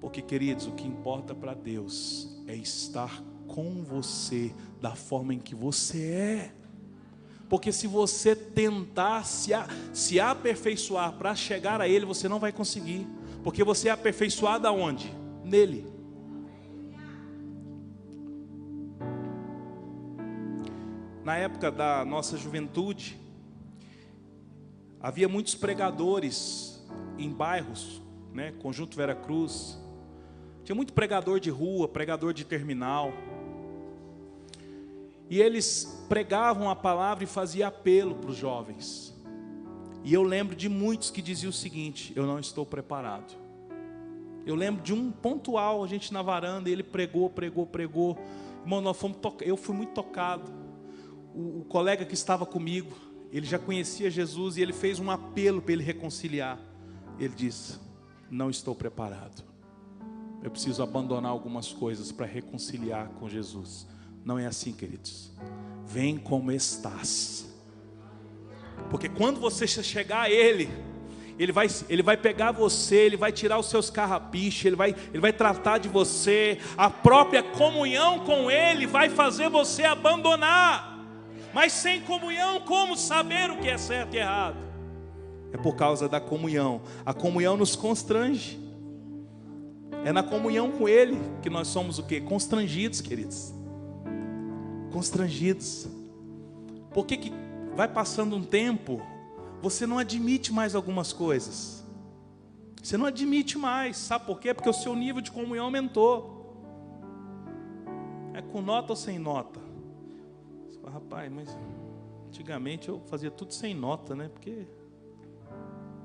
Porque, 0.00 0.20
queridos, 0.20 0.66
o 0.66 0.72
que 0.72 0.86
importa 0.86 1.34
para 1.34 1.54
Deus 1.54 2.28
é 2.46 2.54
estar 2.54 3.22
com 3.46 3.82
você 3.82 4.54
da 4.80 4.94
forma 4.94 5.32
em 5.32 5.38
que 5.38 5.54
você 5.54 6.10
é. 6.10 6.54
Porque 7.48 7.70
se 7.72 7.86
você 7.86 8.34
tentar 8.34 9.24
se, 9.24 9.52
a, 9.52 9.66
se 9.92 10.18
aperfeiçoar 10.18 11.12
para 11.12 11.34
chegar 11.34 11.80
a 11.80 11.88
Ele, 11.88 12.06
você 12.06 12.28
não 12.28 12.38
vai 12.38 12.52
conseguir. 12.52 13.06
Porque 13.42 13.62
você 13.62 13.88
é 13.88 13.92
aperfeiçoado 13.92 14.66
aonde? 14.66 15.14
Nele. 15.44 15.86
Na 21.22 21.36
época 21.36 21.70
da 21.70 22.04
nossa 22.04 22.36
juventude, 22.36 23.18
havia 25.00 25.28
muitos 25.28 25.54
pregadores 25.54 26.82
em 27.18 27.30
bairros, 27.30 28.02
né? 28.32 28.52
Conjunto 28.60 28.96
Vera 28.96 29.14
Cruz. 29.14 29.78
Tinha 30.64 30.74
muito 30.74 30.92
pregador 30.92 31.40
de 31.40 31.50
rua, 31.50 31.86
pregador 31.86 32.32
de 32.32 32.44
terminal. 32.44 33.12
E 35.34 35.42
eles 35.42 36.00
pregavam 36.08 36.70
a 36.70 36.76
palavra 36.76 37.24
e 37.24 37.26
faziam 37.26 37.66
apelo 37.66 38.14
para 38.14 38.30
os 38.30 38.36
jovens. 38.36 39.12
E 40.04 40.14
eu 40.14 40.22
lembro 40.22 40.54
de 40.54 40.68
muitos 40.68 41.10
que 41.10 41.20
diziam 41.20 41.50
o 41.50 41.52
seguinte: 41.52 42.12
Eu 42.14 42.24
não 42.24 42.38
estou 42.38 42.64
preparado. 42.64 43.34
Eu 44.46 44.54
lembro 44.54 44.80
de 44.80 44.94
um 44.94 45.10
pontual, 45.10 45.82
a 45.82 45.88
gente 45.88 46.12
na 46.12 46.22
varanda, 46.22 46.70
ele 46.70 46.84
pregou, 46.84 47.28
pregou, 47.28 47.66
pregou. 47.66 48.16
Irmão, 48.62 48.80
nós 48.80 48.96
fomos 48.96 49.16
eu 49.40 49.56
fui 49.56 49.74
muito 49.74 49.92
tocado. 49.92 50.52
O, 51.34 51.62
o 51.62 51.64
colega 51.64 52.04
que 52.04 52.14
estava 52.14 52.46
comigo, 52.46 52.92
ele 53.32 53.44
já 53.44 53.58
conhecia 53.58 54.08
Jesus 54.08 54.56
e 54.56 54.62
ele 54.62 54.72
fez 54.72 55.00
um 55.00 55.10
apelo 55.10 55.60
para 55.60 55.72
ele 55.72 55.82
reconciliar. 55.82 56.60
Ele 57.18 57.34
disse: 57.34 57.80
Não 58.30 58.50
estou 58.50 58.72
preparado. 58.72 59.42
Eu 60.44 60.50
preciso 60.52 60.80
abandonar 60.80 61.32
algumas 61.32 61.72
coisas 61.72 62.12
para 62.12 62.24
reconciliar 62.24 63.08
com 63.18 63.28
Jesus. 63.28 63.92
Não 64.24 64.38
é 64.38 64.46
assim, 64.46 64.72
queridos. 64.72 65.30
Vem 65.86 66.16
como 66.16 66.50
estás. 66.50 67.46
Porque 68.88 69.08
quando 69.08 69.38
você 69.38 69.66
chegar 69.66 70.22
a 70.22 70.30
Ele, 70.30 70.68
ele 71.38 71.52
vai, 71.52 71.68
ele 71.88 72.02
vai 72.02 72.16
pegar 72.16 72.52
você, 72.52 72.96
Ele 72.96 73.16
vai 73.16 73.30
tirar 73.30 73.58
os 73.58 73.66
seus 73.66 73.90
carrapichos, 73.90 74.64
ele 74.64 74.76
vai, 74.76 74.94
ele 75.12 75.20
vai 75.20 75.32
tratar 75.32 75.78
de 75.78 75.88
você, 75.88 76.58
a 76.76 76.88
própria 76.88 77.42
comunhão 77.42 78.20
com 78.20 78.50
Ele 78.50 78.86
vai 78.86 79.10
fazer 79.10 79.50
você 79.50 79.84
abandonar. 79.84 80.98
Mas 81.52 81.72
sem 81.72 82.00
comunhão, 82.00 82.60
como 82.60 82.96
saber 82.96 83.50
o 83.50 83.58
que 83.58 83.68
é 83.68 83.78
certo 83.78 84.14
e 84.14 84.18
errado? 84.18 84.56
É 85.52 85.56
por 85.56 85.76
causa 85.76 86.08
da 86.08 86.20
comunhão. 86.20 86.82
A 87.06 87.14
comunhão 87.14 87.56
nos 87.56 87.76
constrange. 87.76 88.58
É 90.04 90.12
na 90.12 90.22
comunhão 90.22 90.70
com 90.72 90.88
Ele 90.88 91.16
que 91.42 91.48
nós 91.48 91.68
somos 91.68 91.98
o 91.98 92.02
que? 92.02 92.20
Constrangidos, 92.20 93.00
queridos 93.00 93.54
constrangidos. 94.94 95.88
Por 96.92 97.04
que, 97.04 97.16
que 97.16 97.32
vai 97.74 97.88
passando 97.88 98.36
um 98.36 98.44
tempo, 98.44 99.02
você 99.60 99.88
não 99.88 99.98
admite 99.98 100.52
mais 100.52 100.76
algumas 100.76 101.12
coisas? 101.12 101.84
Você 102.80 102.96
não 102.96 103.06
admite 103.06 103.58
mais, 103.58 103.96
sabe 103.96 104.24
por 104.24 104.38
quê? 104.38 104.54
Porque 104.54 104.68
o 104.68 104.72
seu 104.72 104.94
nível 104.94 105.20
de 105.20 105.32
comunhão 105.32 105.64
aumentou. 105.64 106.32
É 108.34 108.40
com 108.40 108.62
nota 108.62 108.92
ou 108.92 108.96
sem 108.96 109.18
nota? 109.18 109.58
Você 110.70 110.78
fala, 110.78 110.92
rapaz, 110.92 111.32
mas 111.32 111.58
antigamente 112.28 112.88
eu 112.88 113.00
fazia 113.06 113.32
tudo 113.32 113.52
sem 113.52 113.74
nota, 113.74 114.14
né? 114.14 114.28
Porque 114.28 114.64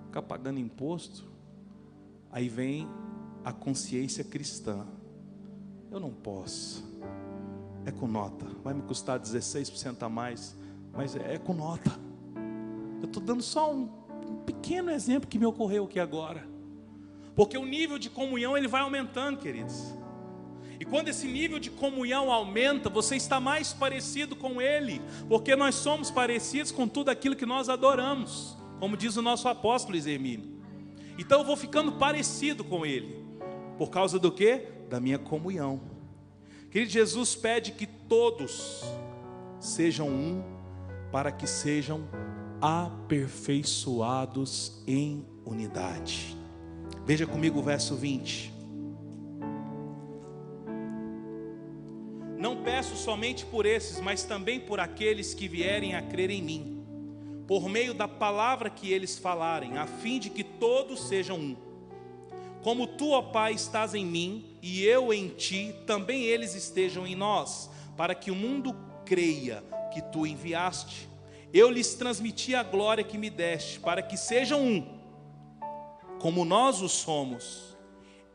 ficar 0.06 0.23
pagando 0.23 0.60
imposto. 0.60 1.25
Aí 2.32 2.49
vem 2.49 2.88
a 3.45 3.54
consciência 3.54 4.23
cristã. 4.23 4.88
Eu 5.91 5.99
não 5.99 6.12
posso 6.12 6.88
é 7.89 7.91
com 7.91 8.08
nota. 8.08 8.45
Vai 8.63 8.73
me 8.73 8.82
custar 8.84 9.19
16% 9.19 10.02
a 10.04 10.10
mais, 10.10 10.56
mas 10.93 11.15
é, 11.15 11.38
com 11.38 11.54
nota. 11.54 11.91
Eu 13.02 13.06
estou 13.06 13.21
dando 13.21 13.43
só 13.43 13.71
um, 13.71 13.88
pequeno 14.45 14.89
exemplo 14.89 15.30
que 15.30 15.38
me 15.38 15.45
ocorreu 15.45 15.86
aqui 15.86 15.99
agora. 15.99 16.47
Porque 17.36 17.58
o 17.58 17.65
nível 17.65 17.99
de 17.99 18.10
comunhão 18.10 18.58
ele 18.58 18.67
vai 18.67 18.82
aumentando, 18.82 19.39
queridos. 19.39 19.93
E 20.80 20.86
quando 20.86 21.10
esse 21.10 21.28
nível 21.28 21.60
de 21.60 21.69
comunhão 21.69 22.32
aumenta, 22.32 22.89
você 22.89 23.15
está 23.15 23.39
mais 23.39 23.73
parecido 23.73 24.36
com 24.36 24.62
Ele, 24.62 25.02
porque 25.28 25.56
nós 25.56 25.75
somos 25.75 26.10
parecidos 26.10 26.71
com 26.71 26.88
tudo 26.88 27.10
aquilo 27.10 27.36
que 27.36 27.45
nós 27.45 27.67
adoramos, 27.67 28.58
como 28.80 28.95
diz 28.95 29.17
o 29.17 29.21
nosso 29.21 29.49
apóstolo 29.49 29.97
Exermínio. 29.97 30.58
Então 31.17 31.39
eu 31.39 31.45
vou 31.45 31.58
ficando 31.58 31.91
parecido 31.93 32.63
com 32.63 32.86
Ele, 32.86 33.25
por 33.78 33.89
causa 33.89 34.17
do 34.17 34.32
que? 34.32 34.67
Da 34.89 35.02
minha 35.02 35.19
comunhão. 35.19 35.82
Querido, 36.71 36.91
Jesus 36.91 37.36
pede 37.36 37.71
que 37.71 37.88
todos 37.88 38.84
sejam 39.60 40.08
um, 40.08 40.43
para 41.12 41.32
que 41.32 41.47
sejam 41.47 42.08
aperfeiçoados 42.62 44.84
em 44.86 45.25
unidade. 45.45 46.38
Veja 47.05 47.25
comigo 47.25 47.60
o 47.60 47.63
verso 47.63 47.95
20. 47.95 48.53
Não 52.38 52.62
peço 52.63 52.95
somente 52.95 53.43
por 53.45 53.65
esses, 53.65 53.99
mas 53.99 54.23
também 54.23 54.60
por 54.60 54.79
aqueles 54.79 55.34
que 55.34 55.47
vierem 55.47 55.95
a 55.95 56.03
crer 56.03 56.29
em 56.29 56.43
mim, 56.43 56.86
por 57.47 57.67
meio 57.67 57.95
da 57.95 58.08
palavra 58.08 58.69
que 58.69 58.93
eles 58.93 59.17
falarem, 59.17 59.75
a 59.77 59.88
fim 59.88 60.19
de 60.19 60.29
que 60.29 60.43
todos 60.43 61.08
sejam 61.08 61.38
um 61.38 61.69
como 62.62 62.88
tu, 62.88 63.12
ó 63.12 63.21
Pai, 63.21 63.53
estás 63.53 63.95
em 63.95 64.05
mim 64.05 64.48
e 64.62 64.86
eu 64.86 65.13
em 65.13 65.30
ti, 65.30 65.76
também 65.86 66.24
eles 66.24 66.56
estejam 66.56 67.08
em 67.08 67.15
nós, 67.15 67.69
para 67.95 68.13
que 68.13 68.32
o 68.32 68.36
mundo 68.36 68.76
creia 69.06 69.63
que 69.93 70.02
tu 70.02 70.26
enviaste. 70.26 71.08
Eu 71.54 71.69
lhes 71.69 71.93
transmiti 71.95 72.54
a 72.54 72.63
glória 72.63 73.04
que 73.04 73.17
me 73.17 73.30
deste, 73.30 73.80
para 73.80 74.02
que 74.02 74.15
sejam 74.17 74.62
um, 74.62 75.00
como 76.19 76.45
nós 76.45 76.82
o 76.82 76.89
somos, 76.89 77.78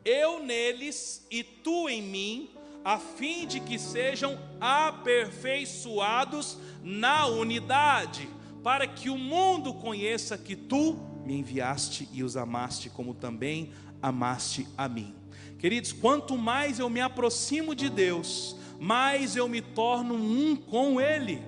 eu 0.05 0.43
neles 0.43 1.27
e 1.31 1.43
tu 1.43 1.89
em 1.89 2.03
mim, 2.03 2.51
a 2.85 2.99
fim 2.99 3.47
de 3.47 3.61
que 3.61 3.79
sejam 3.79 4.39
aperfeiçoados 4.61 6.59
na 6.83 7.27
unidade, 7.27 8.29
para 8.63 8.87
que 8.87 9.09
o 9.09 9.17
mundo 9.17 9.73
conheça 9.75 10.37
que 10.37 10.55
tu 10.55 10.99
me 11.25 11.39
enviaste 11.39 12.09
e 12.13 12.23
os 12.23 12.37
amaste, 12.37 12.91
como 12.91 13.15
também 13.15 13.73
amaste 14.03 14.69
a 14.77 14.87
mim. 14.89 15.15
Queridos, 15.65 15.95
quanto 15.95 16.37
mais 16.37 16.79
eu 16.79 16.91
me 16.91 17.01
aproximo 17.01 17.75
de 17.75 17.89
Deus, 17.89 18.55
mais 18.79 19.35
eu 19.35 19.49
me 19.49 19.63
torno 19.63 20.15
um 20.15 20.55
com 20.55 21.01
Ele. 21.01 21.41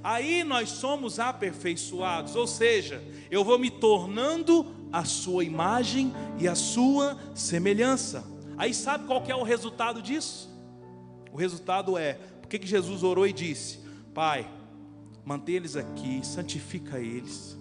Aí 0.00 0.44
nós 0.44 0.68
somos 0.68 1.18
aperfeiçoados, 1.18 2.36
ou 2.36 2.46
seja, 2.46 3.02
eu 3.28 3.42
vou 3.42 3.58
me 3.58 3.68
tornando 3.68 4.64
a 4.92 5.04
sua 5.04 5.42
imagem 5.42 6.14
e 6.38 6.46
a 6.46 6.54
sua 6.54 7.18
semelhança. 7.34 8.24
Aí 8.56 8.72
sabe 8.72 9.08
qual 9.08 9.24
é 9.26 9.34
o 9.34 9.42
resultado 9.42 10.00
disso? 10.00 10.48
O 11.32 11.36
resultado 11.36 11.98
é, 11.98 12.14
porque 12.40 12.60
que 12.60 12.66
Jesus 12.68 13.02
orou 13.02 13.26
e 13.26 13.32
disse: 13.32 13.80
Pai, 14.14 14.48
mantenha 15.24 15.56
eles 15.56 15.74
aqui, 15.74 16.24
santifica 16.24 17.00
eles, 17.00 17.58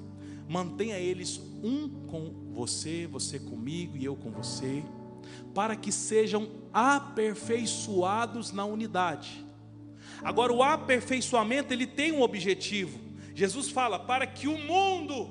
mantenha 0.48 1.00
eles 1.00 1.42
um 1.64 1.90
com 2.06 2.52
você, 2.54 3.08
você 3.08 3.40
comigo 3.40 3.98
e 3.98 4.06
eu 4.06 4.16
com 4.16 4.30
você, 4.30 4.84
para 5.54 5.76
que 5.76 5.92
sejam 5.92 6.50
aperfeiçoados 6.74 8.52
na 8.52 8.66
unidade. 8.66 9.46
Agora, 10.24 10.54
o 10.54 10.64
aperfeiçoamento 10.64 11.74
ele 11.74 11.88
tem 11.88 12.12
um 12.12 12.22
objetivo. 12.22 13.00
Jesus 13.34 13.70
fala: 13.70 14.00
para 14.00 14.26
que 14.26 14.48
o 14.48 14.58
mundo 14.58 15.30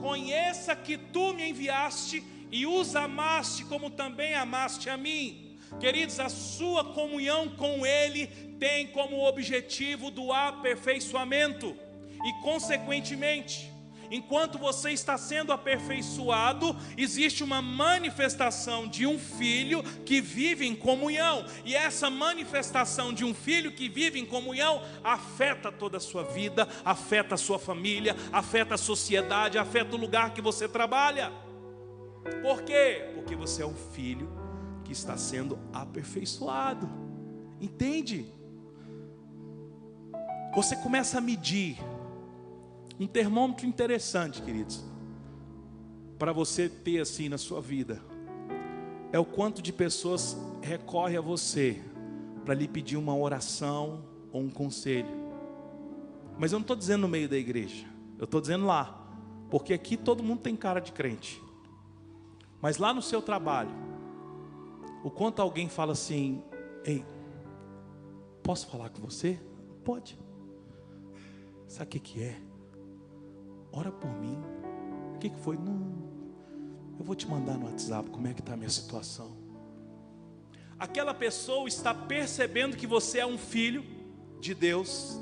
conheça 0.00 0.74
que 0.76 0.96
tu 0.96 1.32
me 1.34 1.50
enviaste 1.50 2.22
e 2.50 2.66
os 2.66 2.94
amaste 2.94 3.64
como 3.64 3.90
também 3.90 4.34
amaste 4.34 4.88
a 4.88 4.96
mim. 4.96 5.56
Queridos, 5.80 6.20
a 6.20 6.28
sua 6.28 6.84
comunhão 6.84 7.48
com 7.48 7.84
Ele 7.84 8.28
tem 8.58 8.86
como 8.86 9.26
objetivo 9.26 10.10
do 10.10 10.32
aperfeiçoamento, 10.32 11.76
e 12.24 12.32
consequentemente, 12.42 13.70
enquanto 14.10 14.58
você 14.58 14.90
está 14.90 15.16
sendo 15.16 15.52
aperfeiçoado, 15.52 16.76
existe 16.96 17.42
uma 17.42 17.60
manifestação 17.60 18.86
de 18.86 19.06
um 19.06 19.18
filho 19.18 19.82
que 20.04 20.20
vive 20.20 20.66
em 20.66 20.74
comunhão, 20.74 21.44
e 21.64 21.74
essa 21.74 22.10
manifestação 22.10 23.12
de 23.12 23.24
um 23.24 23.34
filho 23.34 23.72
que 23.72 23.88
vive 23.88 24.18
em 24.18 24.26
comunhão 24.26 24.82
afeta 25.02 25.70
toda 25.70 25.96
a 25.96 26.00
sua 26.00 26.24
vida, 26.24 26.68
afeta 26.84 27.34
a 27.34 27.38
sua 27.38 27.58
família, 27.58 28.16
afeta 28.32 28.74
a 28.74 28.78
sociedade, 28.78 29.58
afeta 29.58 29.94
o 29.94 29.98
lugar 29.98 30.32
que 30.32 30.40
você 30.40 30.68
trabalha. 30.68 31.32
Por 32.42 32.62
quê? 32.62 33.10
Porque 33.14 33.36
você 33.36 33.62
é 33.62 33.66
um 33.66 33.74
filho 33.74 34.28
que 34.84 34.92
está 34.92 35.16
sendo 35.16 35.58
aperfeiçoado. 35.72 36.88
Entende? 37.60 38.26
Você 40.54 40.76
começa 40.76 41.18
a 41.18 41.20
medir 41.20 41.76
um 42.98 43.06
termômetro 43.06 43.66
interessante, 43.66 44.40
queridos, 44.42 44.84
para 46.18 46.32
você 46.32 46.68
ter 46.68 47.00
assim 47.00 47.28
na 47.28 47.38
sua 47.38 47.60
vida. 47.60 48.00
É 49.12 49.18
o 49.18 49.24
quanto 49.24 49.60
de 49.60 49.72
pessoas 49.72 50.36
recorre 50.62 51.16
a 51.16 51.20
você 51.20 51.82
para 52.44 52.54
lhe 52.54 52.66
pedir 52.66 52.96
uma 52.96 53.14
oração 53.14 54.04
ou 54.32 54.40
um 54.40 54.50
conselho. 54.50 55.08
Mas 56.38 56.52
eu 56.52 56.58
não 56.58 56.64
estou 56.64 56.76
dizendo 56.76 57.02
no 57.02 57.08
meio 57.08 57.28
da 57.28 57.36
igreja, 57.36 57.86
eu 58.18 58.24
estou 58.24 58.40
dizendo 58.40 58.66
lá, 58.66 59.06
porque 59.50 59.72
aqui 59.72 59.96
todo 59.96 60.22
mundo 60.22 60.40
tem 60.40 60.56
cara 60.56 60.80
de 60.80 60.92
crente. 60.92 61.42
Mas 62.60 62.78
lá 62.78 62.92
no 62.92 63.02
seu 63.02 63.20
trabalho, 63.22 63.70
o 65.04 65.10
quanto 65.10 65.40
alguém 65.40 65.68
fala 65.68 65.92
assim: 65.92 66.42
Ei, 66.84 67.04
posso 68.42 68.66
falar 68.66 68.90
com 68.90 69.00
você? 69.00 69.38
Pode. 69.84 70.18
Sabe 71.68 71.84
o 71.84 71.90
que, 71.90 72.00
que 72.00 72.22
é? 72.22 72.45
Ora 73.76 73.92
por 73.92 74.10
mim. 74.10 74.38
O 75.14 75.18
que, 75.18 75.28
que 75.28 75.38
foi? 75.38 75.58
Não. 75.58 75.92
Eu 76.98 77.04
vou 77.04 77.14
te 77.14 77.28
mandar 77.28 77.58
no 77.58 77.66
WhatsApp 77.66 78.08
como 78.08 78.26
é 78.26 78.32
que 78.32 78.40
está 78.40 78.54
a 78.54 78.56
minha 78.56 78.70
situação. 78.70 79.36
Aquela 80.78 81.12
pessoa 81.12 81.68
está 81.68 81.92
percebendo 81.92 82.74
que 82.74 82.86
você 82.86 83.18
é 83.18 83.26
um 83.26 83.36
filho 83.36 83.84
de 84.40 84.54
Deus, 84.54 85.20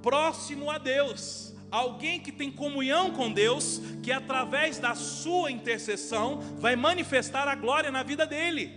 próximo 0.00 0.70
a 0.70 0.78
Deus, 0.78 1.54
alguém 1.70 2.20
que 2.20 2.32
tem 2.32 2.50
comunhão 2.50 3.10
com 3.10 3.30
Deus, 3.30 3.82
que 4.02 4.10
através 4.10 4.78
da 4.78 4.94
sua 4.94 5.50
intercessão 5.50 6.40
vai 6.58 6.76
manifestar 6.76 7.46
a 7.48 7.54
glória 7.54 7.90
na 7.90 8.02
vida 8.02 8.26
dele. 8.26 8.72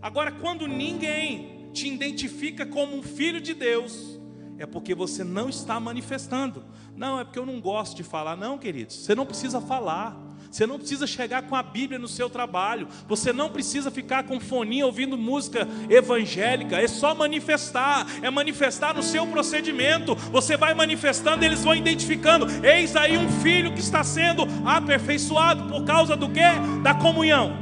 Agora, 0.00 0.30
quando 0.30 0.68
ninguém 0.68 1.70
te 1.72 1.88
identifica 1.88 2.64
como 2.64 2.96
um 2.96 3.02
filho 3.02 3.40
de 3.40 3.52
Deus, 3.52 4.18
é 4.58 4.66
porque 4.66 4.94
você 4.94 5.24
não 5.24 5.48
está 5.48 5.80
manifestando. 5.80 6.64
Não, 6.98 7.20
é 7.20 7.24
porque 7.24 7.38
eu 7.38 7.46
não 7.46 7.60
gosto 7.60 7.96
de 7.96 8.02
falar. 8.02 8.36
Não, 8.36 8.58
queridos, 8.58 8.96
você 8.96 9.14
não 9.14 9.24
precisa 9.24 9.60
falar. 9.60 10.16
Você 10.50 10.66
não 10.66 10.78
precisa 10.78 11.06
chegar 11.06 11.42
com 11.42 11.54
a 11.54 11.62
Bíblia 11.62 11.98
no 11.98 12.08
seu 12.08 12.28
trabalho. 12.28 12.88
Você 13.06 13.32
não 13.32 13.50
precisa 13.50 13.90
ficar 13.90 14.24
com 14.24 14.40
foninho 14.40 14.86
ouvindo 14.86 15.16
música 15.16 15.68
evangélica. 15.88 16.80
É 16.80 16.88
só 16.88 17.14
manifestar. 17.14 18.06
É 18.20 18.30
manifestar 18.30 18.94
no 18.94 19.02
seu 19.02 19.26
procedimento. 19.26 20.14
Você 20.14 20.56
vai 20.56 20.74
manifestando, 20.74 21.44
eles 21.44 21.62
vão 21.62 21.74
identificando. 21.74 22.46
Eis 22.66 22.96
aí 22.96 23.16
um 23.16 23.28
filho 23.42 23.72
que 23.72 23.80
está 23.80 24.02
sendo 24.02 24.44
aperfeiçoado 24.66 25.68
por 25.68 25.84
causa 25.84 26.16
do 26.16 26.28
quê? 26.30 26.40
Da 26.82 26.94
comunhão. 26.94 27.56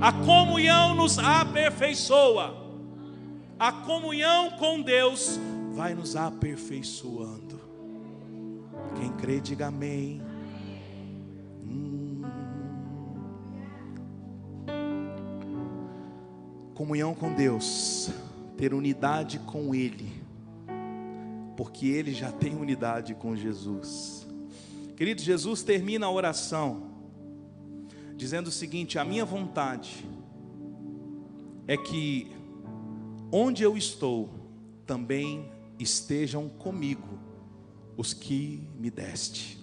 A 0.00 0.12
comunhão 0.12 0.94
nos 0.94 1.18
aperfeiçoa. 1.18 2.64
A 3.58 3.72
comunhão 3.72 4.50
com 4.50 4.82
Deus 4.82 5.40
vai 5.72 5.94
nos 5.94 6.14
aperfeiçoando. 6.14 7.45
Quem 8.98 9.12
crê, 9.12 9.40
diga 9.40 9.66
amém. 9.66 10.22
Hum. 11.62 12.22
Comunhão 16.74 17.14
com 17.14 17.32
Deus, 17.34 18.10
ter 18.56 18.72
unidade 18.72 19.38
com 19.40 19.74
Ele, 19.74 20.10
porque 21.56 21.86
Ele 21.86 22.12
já 22.12 22.32
tem 22.32 22.54
unidade 22.54 23.14
com 23.14 23.36
Jesus. 23.36 24.26
Querido, 24.96 25.20
Jesus 25.20 25.62
termina 25.62 26.06
a 26.06 26.10
oração 26.10 26.90
dizendo 28.16 28.46
o 28.46 28.52
seguinte: 28.52 28.98
a 28.98 29.04
minha 29.04 29.26
vontade 29.26 30.06
é 31.68 31.76
que 31.76 32.32
onde 33.30 33.62
eu 33.62 33.76
estou 33.76 34.30
também 34.86 35.50
estejam 35.78 36.48
comigo 36.48 37.25
os 37.96 38.12
que 38.12 38.68
me 38.78 38.90
deste. 38.90 39.58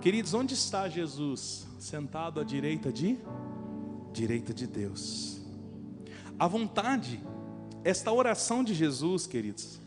Queridos, 0.00 0.34
onde 0.34 0.54
está 0.54 0.88
Jesus? 0.88 1.66
Sentado 1.78 2.40
à 2.40 2.44
direita 2.44 2.92
de 2.92 3.18
direita 4.12 4.52
de 4.52 4.66
Deus. 4.66 5.40
A 6.38 6.46
vontade, 6.46 7.20
esta 7.82 8.12
oração 8.12 8.62
de 8.62 8.74
Jesus, 8.74 9.26
queridos, 9.26 9.80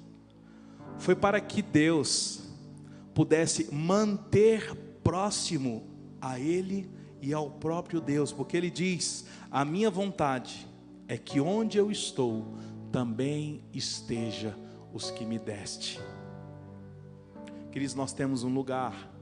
foi 0.98 1.16
para 1.16 1.40
que 1.40 1.62
Deus 1.62 2.42
pudesse 3.14 3.74
manter 3.74 4.74
próximo 5.04 5.84
a 6.20 6.40
ele 6.40 6.90
e 7.22 7.34
ao 7.34 7.50
próprio 7.50 8.02
Deus, 8.02 8.32
porque 8.32 8.58
ele 8.58 8.70
diz: 8.70 9.26
A 9.52 9.64
minha 9.64 9.90
vontade 9.90 10.68
é 11.08 11.18
que 11.18 11.40
onde 11.40 11.78
eu 11.78 11.92
estou 11.92 12.56
também 12.92 13.64
esteja 13.74 14.58
os 14.94 15.12
que 15.12 15.26
me 15.26 15.38
deste. 15.38 16.00
Queridos, 17.76 17.94
nós 17.94 18.14
temos 18.14 18.42
um 18.46 18.54
lugar, 18.54 19.14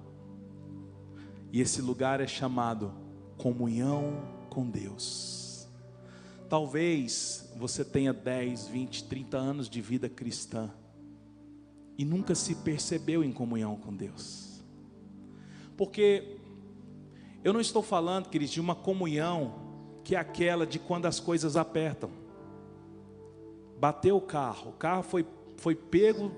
e 1.52 1.60
esse 1.60 1.82
lugar 1.82 2.22
é 2.22 2.28
chamado 2.28 2.94
comunhão 3.36 4.22
com 4.48 4.70
Deus. 4.70 5.68
Talvez 6.48 7.52
você 7.58 7.84
tenha 7.84 8.14
10, 8.14 8.68
20, 8.68 9.06
30 9.06 9.38
anos 9.38 9.68
de 9.68 9.82
vida 9.82 10.08
cristã 10.08 10.70
e 11.98 12.06
nunca 12.06 12.36
se 12.36 12.54
percebeu 12.54 13.24
em 13.24 13.32
comunhão 13.32 13.76
com 13.76 13.92
Deus. 13.92 14.64
Porque 15.76 16.38
eu 17.44 17.54
não 17.54 17.60
estou 17.60 17.82
falando, 17.82 18.30
queridos, 18.30 18.54
de 18.54 18.62
uma 18.62 18.76
comunhão 18.76 19.56
que 20.04 20.16
é 20.16 20.20
aquela 20.20 20.68
de 20.68 20.78
quando 20.78 21.08
as 21.08 21.20
coisas 21.20 21.58
apertam. 21.58 22.12
Bateu 23.80 24.16
o 24.16 24.22
carro, 24.22 24.70
o 24.70 24.74
carro 24.74 25.02
foi, 25.02 25.26
foi 25.58 25.74
pego, 25.74 26.32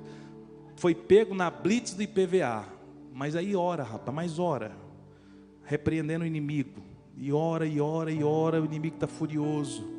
foi 0.75 0.93
pego 0.93 1.33
na 1.33 1.49
blitz 1.49 1.93
do 1.93 2.03
IPVA. 2.03 2.65
Mas 3.13 3.35
aí 3.35 3.55
ora, 3.55 3.83
rapaz, 3.83 4.15
mais 4.15 4.39
ora. 4.39 4.71
Repreendendo 5.63 6.23
o 6.23 6.27
inimigo. 6.27 6.83
E 7.17 7.31
ora, 7.31 7.65
e 7.65 7.79
ora, 7.79 8.11
e 8.11 8.23
ora, 8.23 8.61
o 8.61 8.65
inimigo 8.65 8.95
está 8.95 9.07
furioso. 9.07 9.95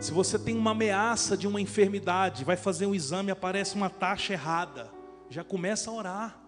Se 0.00 0.12
você 0.12 0.38
tem 0.38 0.56
uma 0.56 0.72
ameaça 0.72 1.36
de 1.36 1.46
uma 1.46 1.60
enfermidade, 1.60 2.44
vai 2.44 2.56
fazer 2.56 2.86
um 2.86 2.94
exame, 2.94 3.30
aparece 3.30 3.76
uma 3.76 3.88
taxa 3.88 4.32
errada, 4.32 4.90
já 5.30 5.44
começa 5.44 5.90
a 5.90 5.94
orar, 5.94 6.40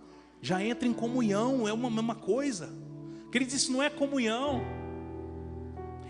já 0.42 0.62
entra 0.62 0.86
em 0.86 0.92
comunhão, 0.92 1.66
é 1.66 1.72
uma 1.72 1.90
mesma 1.90 2.14
coisa. 2.14 2.74
Queridos, 3.30 3.54
isso 3.54 3.72
não 3.72 3.82
é 3.82 3.88
comunhão. 3.88 4.62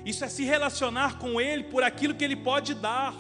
Isso 0.05 0.25
é 0.25 0.29
se 0.29 0.45
relacionar 0.45 1.19
com 1.19 1.41
Ele 1.41 1.65
por 1.65 1.83
aquilo 1.83 2.15
que 2.15 2.25
Ele 2.25 2.37
pode 2.37 2.75
dar. 2.75 3.15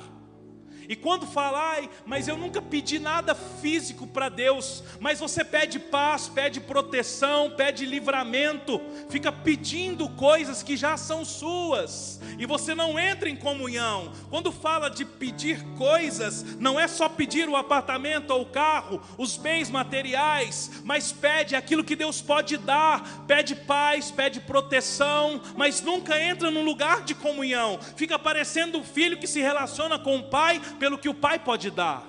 E 0.88 0.96
quando 0.96 1.26
falar, 1.26 1.82
mas 2.04 2.28
eu 2.28 2.36
nunca 2.36 2.62
pedi 2.62 2.98
nada 2.98 3.34
físico 3.34 4.06
para 4.06 4.28
Deus, 4.28 4.82
mas 5.00 5.20
você 5.20 5.44
pede 5.44 5.78
paz, 5.78 6.28
pede 6.28 6.60
proteção, 6.60 7.50
pede 7.50 7.84
livramento, 7.84 8.80
fica 9.08 9.32
pedindo 9.32 10.08
coisas 10.10 10.62
que 10.62 10.76
já 10.76 10.96
são 10.96 11.24
suas, 11.24 12.20
e 12.38 12.46
você 12.46 12.74
não 12.74 12.98
entra 12.98 13.28
em 13.28 13.36
comunhão. 13.36 14.12
Quando 14.30 14.52
fala 14.52 14.88
de 14.88 15.04
pedir 15.04 15.62
coisas, 15.76 16.56
não 16.58 16.78
é 16.78 16.86
só 16.86 17.08
pedir 17.08 17.48
o 17.48 17.56
apartamento 17.56 18.30
ou 18.30 18.42
o 18.42 18.46
carro, 18.46 19.00
os 19.18 19.36
bens 19.36 19.70
materiais, 19.70 20.82
mas 20.84 21.12
pede 21.12 21.56
aquilo 21.56 21.84
que 21.84 21.96
Deus 21.96 22.20
pode 22.22 22.56
dar, 22.56 23.24
pede 23.26 23.54
paz, 23.54 24.10
pede 24.10 24.40
proteção, 24.40 25.40
mas 25.56 25.80
nunca 25.80 26.20
entra 26.20 26.50
num 26.50 26.64
lugar 26.64 27.02
de 27.02 27.14
comunhão, 27.14 27.78
fica 27.96 28.18
parecendo 28.18 28.80
o 28.80 28.84
filho 28.84 29.18
que 29.18 29.26
se 29.26 29.40
relaciona 29.40 29.98
com 29.98 30.16
o 30.18 30.24
pai 30.24 30.60
pelo 30.76 30.98
que 30.98 31.08
o 31.08 31.14
Pai 31.14 31.38
pode 31.38 31.70
dar. 31.70 32.06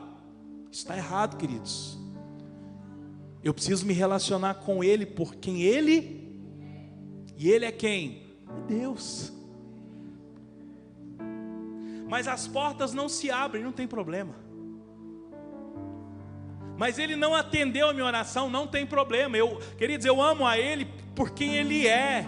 Está 0.72 0.95
errado, 0.95 1.38
queridos. 1.38 1.97
Eu 3.43 3.53
preciso 3.53 3.86
me 3.86 3.93
relacionar 3.93 4.55
com 4.55 4.84
Ele 4.84 5.05
por 5.05 5.36
quem 5.36 5.61
Ele 5.61 6.39
e 7.38 7.49
Ele 7.49 7.65
é 7.65 7.72
quem? 7.72 8.38
É 8.47 8.68
Deus. 8.68 9.34
Mas 12.09 12.28
as 12.28 12.47
portas 12.47 12.93
não 12.93 13.09
se 13.09 13.30
abrem, 13.30 13.63
não 13.63 13.72
tem 13.72 13.88
problema. 13.88 14.34
Mas 16.78 16.99
ele 16.99 17.15
não 17.15 17.34
atendeu 17.34 17.89
a 17.89 17.93
minha 17.93 18.05
oração, 18.05 18.49
não 18.49 18.68
tem 18.68 18.86
problema. 18.86 19.36
Eu, 19.36 19.59
queridos, 19.78 20.05
eu 20.05 20.22
amo 20.22 20.45
a 20.45 20.57
ele 20.59 20.86
por 21.15 21.32
quem 21.32 21.55
ele 21.55 21.88
é. 21.88 22.26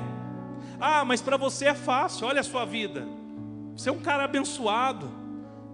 Ah, 0.80 1.06
mas 1.06 1.22
para 1.22 1.38
você 1.38 1.68
é 1.68 1.74
fácil, 1.76 2.26
olha 2.26 2.42
a 2.42 2.44
sua 2.44 2.66
vida. 2.66 3.08
Você 3.76 3.90
é 3.90 3.92
um 3.92 4.00
cara 4.00 4.24
abençoado. 4.24 5.19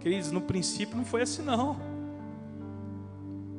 Queridos, 0.06 0.32
no 0.32 0.40
princípio 0.40 0.96
não 0.96 1.04
foi 1.04 1.24
assim 1.24 1.42
não. 1.42 1.78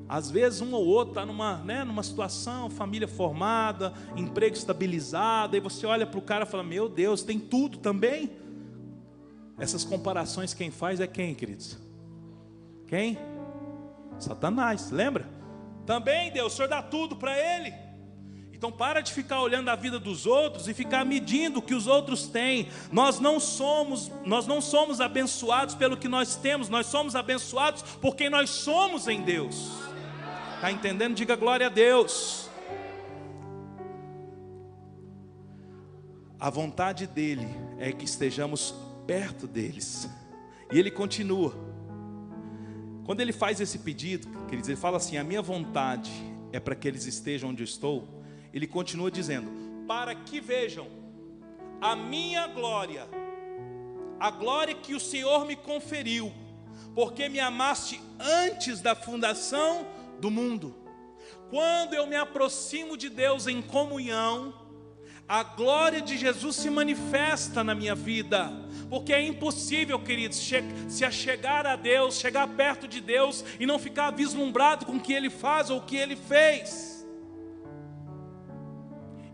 Às 0.08 0.30
vezes 0.30 0.60
um 0.60 0.72
ou 0.74 0.86
outro 0.86 1.10
está 1.10 1.26
numa, 1.26 1.56
né, 1.64 1.82
numa 1.82 2.04
situação, 2.04 2.70
família 2.70 3.08
formada, 3.08 3.92
emprego 4.16 4.54
estabilizado, 4.54 5.56
e 5.56 5.60
você 5.60 5.84
olha 5.86 6.06
para 6.06 6.20
o 6.20 6.22
cara 6.22 6.44
e 6.44 6.46
fala, 6.46 6.62
meu 6.62 6.88
Deus, 6.88 7.24
tem 7.24 7.40
tudo 7.40 7.78
também. 7.78 8.30
Essas 9.58 9.82
comparações 9.82 10.54
quem 10.54 10.70
faz 10.70 11.00
é 11.00 11.08
quem, 11.08 11.34
queridos? 11.34 11.78
Quem? 12.86 13.18
Satanás, 14.16 14.92
lembra? 14.92 15.28
Também 15.84 16.30
Deus, 16.30 16.52
o 16.52 16.56
Senhor 16.56 16.68
dá 16.68 16.80
tudo 16.80 17.16
para 17.16 17.36
ele. 17.36 17.74
Então 18.56 18.72
para 18.72 19.02
de 19.02 19.12
ficar 19.12 19.42
olhando 19.42 19.68
a 19.68 19.76
vida 19.76 20.00
dos 20.00 20.24
outros 20.24 20.66
e 20.66 20.72
ficar 20.72 21.04
medindo 21.04 21.58
o 21.58 21.62
que 21.62 21.74
os 21.74 21.86
outros 21.86 22.26
têm. 22.26 22.68
Nós 22.90 23.20
não 23.20 23.38
somos, 23.38 24.10
nós 24.24 24.46
não 24.46 24.62
somos 24.62 24.98
abençoados 24.98 25.74
pelo 25.74 25.94
que 25.94 26.08
nós 26.08 26.36
temos, 26.36 26.70
nós 26.70 26.86
somos 26.86 27.14
abençoados 27.14 27.82
por 27.82 28.16
quem 28.16 28.30
nós 28.30 28.48
somos 28.48 29.08
em 29.08 29.20
Deus. 29.20 29.72
Está 30.54 30.72
entendendo? 30.72 31.14
Diga 31.14 31.36
glória 31.36 31.66
a 31.66 31.68
Deus. 31.68 32.48
A 36.40 36.48
vontade 36.48 37.06
dele 37.06 37.46
é 37.78 37.92
que 37.92 38.06
estejamos 38.06 38.74
perto 39.06 39.46
deles. 39.46 40.08
E 40.72 40.78
ele 40.78 40.90
continua. 40.90 41.54
Quando 43.04 43.20
ele 43.20 43.34
faz 43.34 43.60
esse 43.60 43.80
pedido, 43.80 44.26
queridos, 44.46 44.70
ele 44.70 44.80
fala 44.80 44.96
assim: 44.96 45.18
A 45.18 45.24
minha 45.24 45.42
vontade 45.42 46.10
é 46.54 46.58
para 46.58 46.74
que 46.74 46.88
eles 46.88 47.04
estejam 47.04 47.50
onde 47.50 47.62
eu 47.62 47.66
estou 47.66 48.15
ele 48.56 48.66
continua 48.66 49.10
dizendo: 49.10 49.50
Para 49.86 50.14
que 50.14 50.40
vejam 50.40 50.86
a 51.78 51.94
minha 51.94 52.46
glória, 52.46 53.06
a 54.18 54.30
glória 54.30 54.74
que 54.74 54.94
o 54.94 55.00
Senhor 55.00 55.44
me 55.44 55.54
conferiu, 55.54 56.32
porque 56.94 57.28
me 57.28 57.38
amaste 57.38 58.00
antes 58.18 58.80
da 58.80 58.94
fundação 58.94 59.86
do 60.18 60.30
mundo. 60.30 60.74
Quando 61.50 61.92
eu 61.92 62.06
me 62.06 62.16
aproximo 62.16 62.96
de 62.96 63.10
Deus 63.10 63.46
em 63.46 63.60
comunhão, 63.60 64.54
a 65.28 65.42
glória 65.42 66.00
de 66.00 66.16
Jesus 66.16 66.56
se 66.56 66.70
manifesta 66.70 67.62
na 67.62 67.74
minha 67.74 67.94
vida, 67.94 68.50
porque 68.88 69.12
é 69.12 69.20
impossível, 69.20 69.98
queridos, 70.00 70.38
se 70.88 71.04
achegar 71.04 71.66
a 71.66 71.76
Deus, 71.76 72.18
chegar 72.18 72.48
perto 72.48 72.88
de 72.88 73.02
Deus 73.02 73.44
e 73.60 73.66
não 73.66 73.78
ficar 73.78 74.12
vislumbrado 74.12 74.86
com 74.86 74.96
o 74.96 75.00
que 75.00 75.12
Ele 75.12 75.28
faz 75.28 75.68
ou 75.68 75.78
o 75.78 75.82
que 75.82 75.96
Ele 75.96 76.16
fez. 76.16 76.95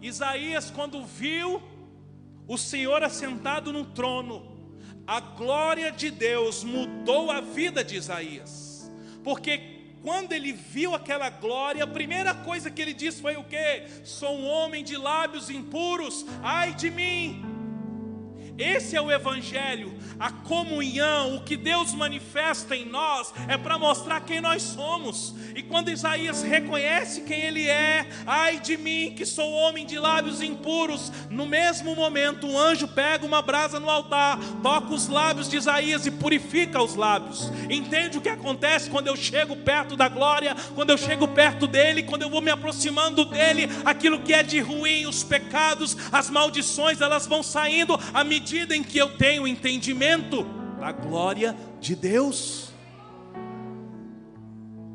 Isaías, 0.02 0.70
quando 0.70 1.04
viu 1.04 1.62
o 2.48 2.58
Senhor 2.58 3.02
assentado 3.02 3.72
no 3.72 3.84
trono, 3.84 4.50
a 5.06 5.20
glória 5.20 5.92
de 5.92 6.10
Deus 6.10 6.64
mudou 6.64 7.30
a 7.30 7.40
vida 7.40 7.84
de 7.84 7.96
Isaías, 7.96 8.90
porque 9.22 9.72
quando 10.02 10.32
ele 10.32 10.52
viu 10.52 10.94
aquela 10.94 11.30
glória, 11.30 11.84
a 11.84 11.86
primeira 11.86 12.34
coisa 12.34 12.70
que 12.70 12.82
ele 12.82 12.92
disse 12.92 13.22
foi 13.22 13.36
o 13.36 13.44
que? 13.44 13.84
Sou 14.04 14.36
um 14.36 14.46
homem 14.46 14.82
de 14.82 14.96
lábios 14.96 15.48
impuros, 15.48 16.26
ai 16.42 16.74
de 16.74 16.90
mim. 16.90 17.51
Esse 18.58 18.94
é 18.94 19.00
o 19.00 19.10
Evangelho, 19.10 19.92
a 20.20 20.30
comunhão, 20.30 21.36
o 21.36 21.40
que 21.40 21.56
Deus 21.56 21.94
manifesta 21.94 22.76
em 22.76 22.84
nós 22.84 23.32
é 23.48 23.56
para 23.56 23.78
mostrar 23.78 24.20
quem 24.20 24.40
nós 24.40 24.62
somos. 24.62 25.34
E 25.54 25.62
quando 25.62 25.90
Isaías 25.90 26.42
reconhece 26.42 27.22
quem 27.22 27.40
ele 27.40 27.66
é, 27.66 28.06
ai 28.26 28.60
de 28.60 28.76
mim 28.76 29.14
que 29.16 29.24
sou 29.24 29.50
homem 29.50 29.86
de 29.86 29.98
lábios 29.98 30.42
impuros, 30.42 31.10
no 31.30 31.46
mesmo 31.46 31.96
momento 31.96 32.46
um 32.46 32.58
anjo 32.58 32.86
pega 32.88 33.24
uma 33.24 33.40
brasa 33.40 33.80
no 33.80 33.88
altar, 33.88 34.38
toca 34.62 34.92
os 34.92 35.08
lábios 35.08 35.48
de 35.48 35.56
Isaías 35.56 36.04
e 36.04 36.10
purifica 36.10 36.82
os 36.82 36.94
lábios. 36.94 37.50
Entende 37.70 38.18
o 38.18 38.20
que 38.20 38.28
acontece 38.28 38.90
quando 38.90 39.06
eu 39.06 39.16
chego 39.16 39.56
perto 39.56 39.96
da 39.96 40.08
glória, 40.08 40.54
quando 40.74 40.90
eu 40.90 40.98
chego 40.98 41.26
perto 41.26 41.66
dele, 41.66 42.02
quando 42.02 42.22
eu 42.22 42.30
vou 42.30 42.42
me 42.42 42.50
aproximando 42.50 43.24
dele, 43.24 43.68
aquilo 43.84 44.20
que 44.20 44.34
é 44.34 44.42
de 44.42 44.60
ruim, 44.60 45.06
os 45.06 45.24
pecados, 45.24 45.96
as 46.12 46.28
maldições, 46.28 47.00
elas 47.00 47.26
vão 47.26 47.42
saindo 47.42 47.98
à 48.12 48.22
medida 48.22 48.41
medida 48.42 48.74
em 48.74 48.82
que 48.82 48.98
eu 48.98 49.16
tenho 49.16 49.46
entendimento 49.46 50.44
da 50.80 50.90
glória 50.90 51.56
de 51.80 51.94
Deus. 51.94 52.72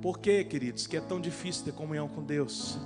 Por 0.02 0.20
que, 0.20 0.43
queridos, 0.43 0.86
que 0.86 0.98
é 0.98 1.02
tão 1.02 1.22
difícil 1.22 1.64
ter 1.64 1.72
comunhão 1.72 2.10
com 2.10 2.22
Deus? 2.22 2.78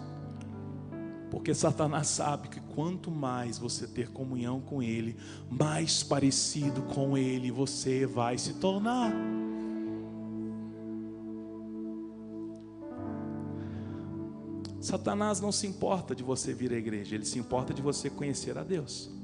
Porque 1.32 1.52
Satanás 1.56 2.08
sabe 2.08 2.48
que 2.48 2.60
quanto 2.60 3.10
mais 3.10 3.58
você 3.58 3.88
ter 3.88 4.10
comunhão 4.10 4.62
com 4.62 4.84
Ele, 4.84 5.18
mais 5.50 6.04
parecido 6.04 6.84
com 6.84 7.18
Ele 7.18 7.50
você 7.50 8.06
vai 8.06 8.38
se 8.38 8.54
tornar. 8.54 9.12
Satanás 14.80 15.42
não 15.42 15.52
se 15.52 15.66
importa 15.66 16.14
de 16.14 16.22
você 16.22 16.54
vir 16.54 16.72
à 16.72 16.76
igreja, 16.76 17.16
ele 17.16 17.26
se 17.26 17.40
importa 17.40 17.74
de 17.74 17.82
você 17.82 18.10
conhecer 18.10 18.58
a 18.58 18.64
Deus. 18.64 19.21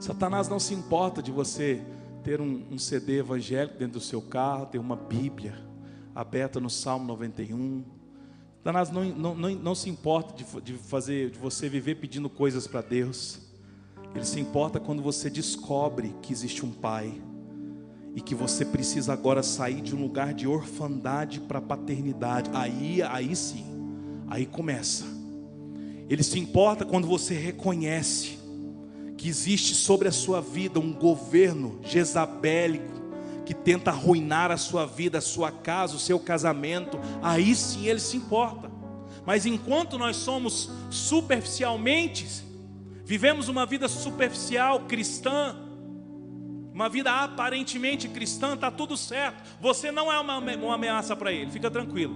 Satanás 0.00 0.48
não 0.48 0.58
se 0.58 0.72
importa 0.72 1.22
de 1.22 1.30
você 1.30 1.82
ter 2.24 2.40
um, 2.40 2.64
um, 2.70 2.78
CD 2.78 3.18
evangélico 3.18 3.78
dentro 3.78 3.98
do 3.98 4.00
seu 4.00 4.22
carro, 4.22 4.64
ter 4.64 4.78
uma 4.78 4.96
Bíblia 4.96 5.54
aberta 6.14 6.58
no 6.58 6.70
Salmo 6.70 7.06
91. 7.06 7.84
Satanás 8.56 8.90
não, 8.90 9.04
não, 9.04 9.34
não, 9.34 9.50
não 9.50 9.74
se 9.74 9.90
importa 9.90 10.32
de, 10.34 10.60
de, 10.62 10.72
fazer, 10.72 11.30
de 11.30 11.38
você 11.38 11.68
viver 11.68 11.96
pedindo 11.96 12.30
coisas 12.30 12.66
para 12.66 12.80
Deus. 12.80 13.42
Ele 14.14 14.24
se 14.24 14.40
importa 14.40 14.80
quando 14.80 15.02
você 15.02 15.28
descobre 15.28 16.16
que 16.22 16.32
existe 16.32 16.64
um 16.64 16.72
Pai 16.72 17.20
e 18.14 18.22
que 18.22 18.34
você 18.34 18.64
precisa 18.64 19.12
agora 19.12 19.42
sair 19.42 19.82
de 19.82 19.94
um 19.94 20.00
lugar 20.00 20.32
de 20.32 20.48
orfandade 20.48 21.40
para 21.40 21.60
paternidade. 21.60 22.48
Aí, 22.54 23.02
aí 23.02 23.36
sim, 23.36 23.66
aí 24.28 24.46
começa. 24.46 25.04
Ele 26.08 26.22
se 26.22 26.38
importa 26.38 26.86
quando 26.86 27.06
você 27.06 27.34
reconhece 27.34 28.39
que 29.20 29.28
existe 29.28 29.74
sobre 29.74 30.08
a 30.08 30.12
sua 30.12 30.40
vida 30.40 30.80
um 30.80 30.94
governo 30.94 31.78
jezabélico 31.82 32.98
que 33.44 33.52
tenta 33.52 33.90
arruinar 33.90 34.50
a 34.50 34.56
sua 34.56 34.86
vida, 34.86 35.18
a 35.18 35.20
sua 35.20 35.52
casa, 35.52 35.94
o 35.94 35.98
seu 35.98 36.18
casamento, 36.18 36.98
aí 37.22 37.54
sim 37.54 37.86
ele 37.86 38.00
se 38.00 38.16
importa. 38.16 38.70
Mas 39.26 39.44
enquanto 39.44 39.98
nós 39.98 40.16
somos 40.16 40.70
superficialmente, 40.88 42.26
vivemos 43.04 43.48
uma 43.48 43.66
vida 43.66 43.88
superficial 43.88 44.86
cristã, 44.86 45.54
uma 46.72 46.88
vida 46.88 47.12
aparentemente 47.12 48.08
cristã, 48.08 48.54
está 48.54 48.70
tudo 48.70 48.96
certo. 48.96 49.42
Você 49.60 49.92
não 49.92 50.10
é 50.10 50.18
uma, 50.18 50.38
uma 50.38 50.74
ameaça 50.74 51.14
para 51.14 51.30
ele, 51.30 51.50
fica 51.50 51.70
tranquilo. 51.70 52.14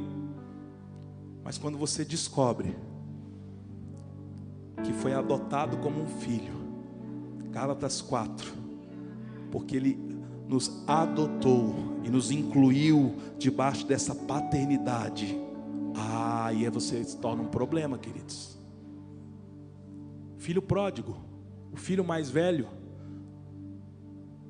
Mas 1.42 1.58
quando 1.58 1.76
você 1.76 2.02
descobre 2.02 2.74
que 4.82 4.92
foi 4.94 5.12
adotado 5.12 5.76
como 5.76 6.00
um 6.00 6.06
filho, 6.06 6.63
Gálatas 7.54 8.02
4. 8.02 8.52
Porque 9.52 9.76
Ele 9.76 9.96
nos 10.48 10.82
adotou 10.88 11.72
e 12.02 12.10
nos 12.10 12.32
incluiu 12.32 13.14
debaixo 13.38 13.86
dessa 13.86 14.12
paternidade. 14.12 15.38
Ah, 15.94 16.52
e 16.52 16.64
aí 16.64 16.70
você 16.70 17.02
se 17.04 17.16
torna 17.16 17.44
um 17.44 17.46
problema, 17.46 17.96
queridos. 17.96 18.58
Filho 20.36 20.60
pródigo, 20.60 21.16
o 21.72 21.76
filho 21.76 22.04
mais 22.04 22.28
velho, 22.28 22.66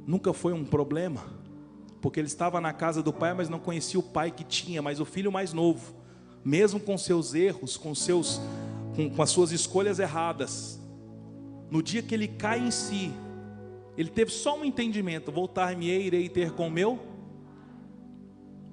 nunca 0.07 0.32
foi 0.32 0.55
um 0.55 0.64
problema, 0.64 1.20
porque 2.00 2.18
ele 2.18 2.26
estava 2.26 2.59
na 2.59 2.72
casa 2.72 3.02
do 3.02 3.12
pai, 3.12 3.34
mas 3.34 3.50
não 3.50 3.59
conhecia 3.59 4.00
o 4.00 4.02
pai 4.02 4.30
que 4.30 4.44
tinha, 4.44 4.80
mas 4.80 4.98
o 4.98 5.05
filho 5.05 5.30
mais 5.30 5.52
novo, 5.52 5.94
mesmo 6.42 6.80
com 6.80 6.96
seus 6.96 7.34
erros, 7.34 7.76
com, 7.76 7.94
seus, 7.94 8.40
com, 8.96 9.11
com 9.11 9.22
as 9.22 9.30
suas 9.30 9.52
escolhas 9.52 9.98
erradas, 9.98 10.80
no 11.75 11.83
dia 11.83 12.01
que 12.01 12.14
ele 12.14 12.29
cai 12.29 12.61
em 12.61 12.70
si, 12.70 13.12
ele 13.99 14.09
teve 14.09 14.31
só 14.31 14.57
um 14.57 14.64
entendimento: 14.64 15.33
voltar-me-ei, 15.33 16.07
irei 16.07 16.29
ter 16.29 16.53
com 16.53 16.68
o 16.68 16.70
meu, 16.70 17.01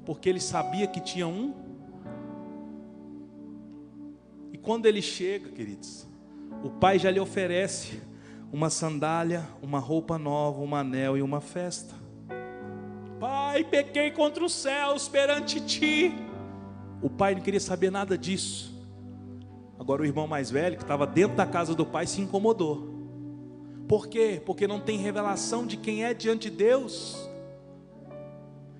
porque 0.05 0.29
ele 0.29 0.39
sabia 0.39 0.85
que 0.85 0.99
tinha 0.99 1.27
um. 1.27 1.55
E 4.53 4.57
quando 4.59 4.85
ele 4.85 5.01
chega, 5.01 5.49
queridos, 5.49 6.07
o 6.63 6.69
pai 6.69 6.99
já 6.99 7.09
lhe 7.09 7.19
oferece 7.19 7.99
uma 8.53 8.69
sandália, 8.69 9.47
uma 9.63 9.79
roupa 9.79 10.19
nova, 10.19 10.61
um 10.61 10.75
anel 10.75 11.17
e 11.17 11.23
uma 11.23 11.41
festa. 11.41 11.95
Pai, 13.19 13.63
pequei 13.63 14.11
contra 14.11 14.45
os 14.45 14.53
céus 14.53 15.09
perante 15.09 15.59
ti. 15.61 16.13
O 17.01 17.09
pai 17.09 17.33
não 17.33 17.41
queria 17.41 17.59
saber 17.59 17.89
nada 17.89 18.15
disso. 18.15 18.79
Agora 19.79 20.03
o 20.03 20.05
irmão 20.05 20.27
mais 20.27 20.51
velho, 20.51 20.77
que 20.77 20.83
estava 20.83 21.07
dentro 21.07 21.35
da 21.35 21.47
casa 21.47 21.73
do 21.73 21.83
pai, 21.83 22.05
se 22.05 22.21
incomodou. 22.21 22.90
Por 23.91 24.07
quê? 24.07 24.41
Porque 24.45 24.67
não 24.67 24.79
tem 24.79 24.97
revelação 24.97 25.67
de 25.67 25.75
quem 25.75 26.05
é 26.05 26.13
diante 26.13 26.49
de 26.49 26.55
Deus. 26.55 27.29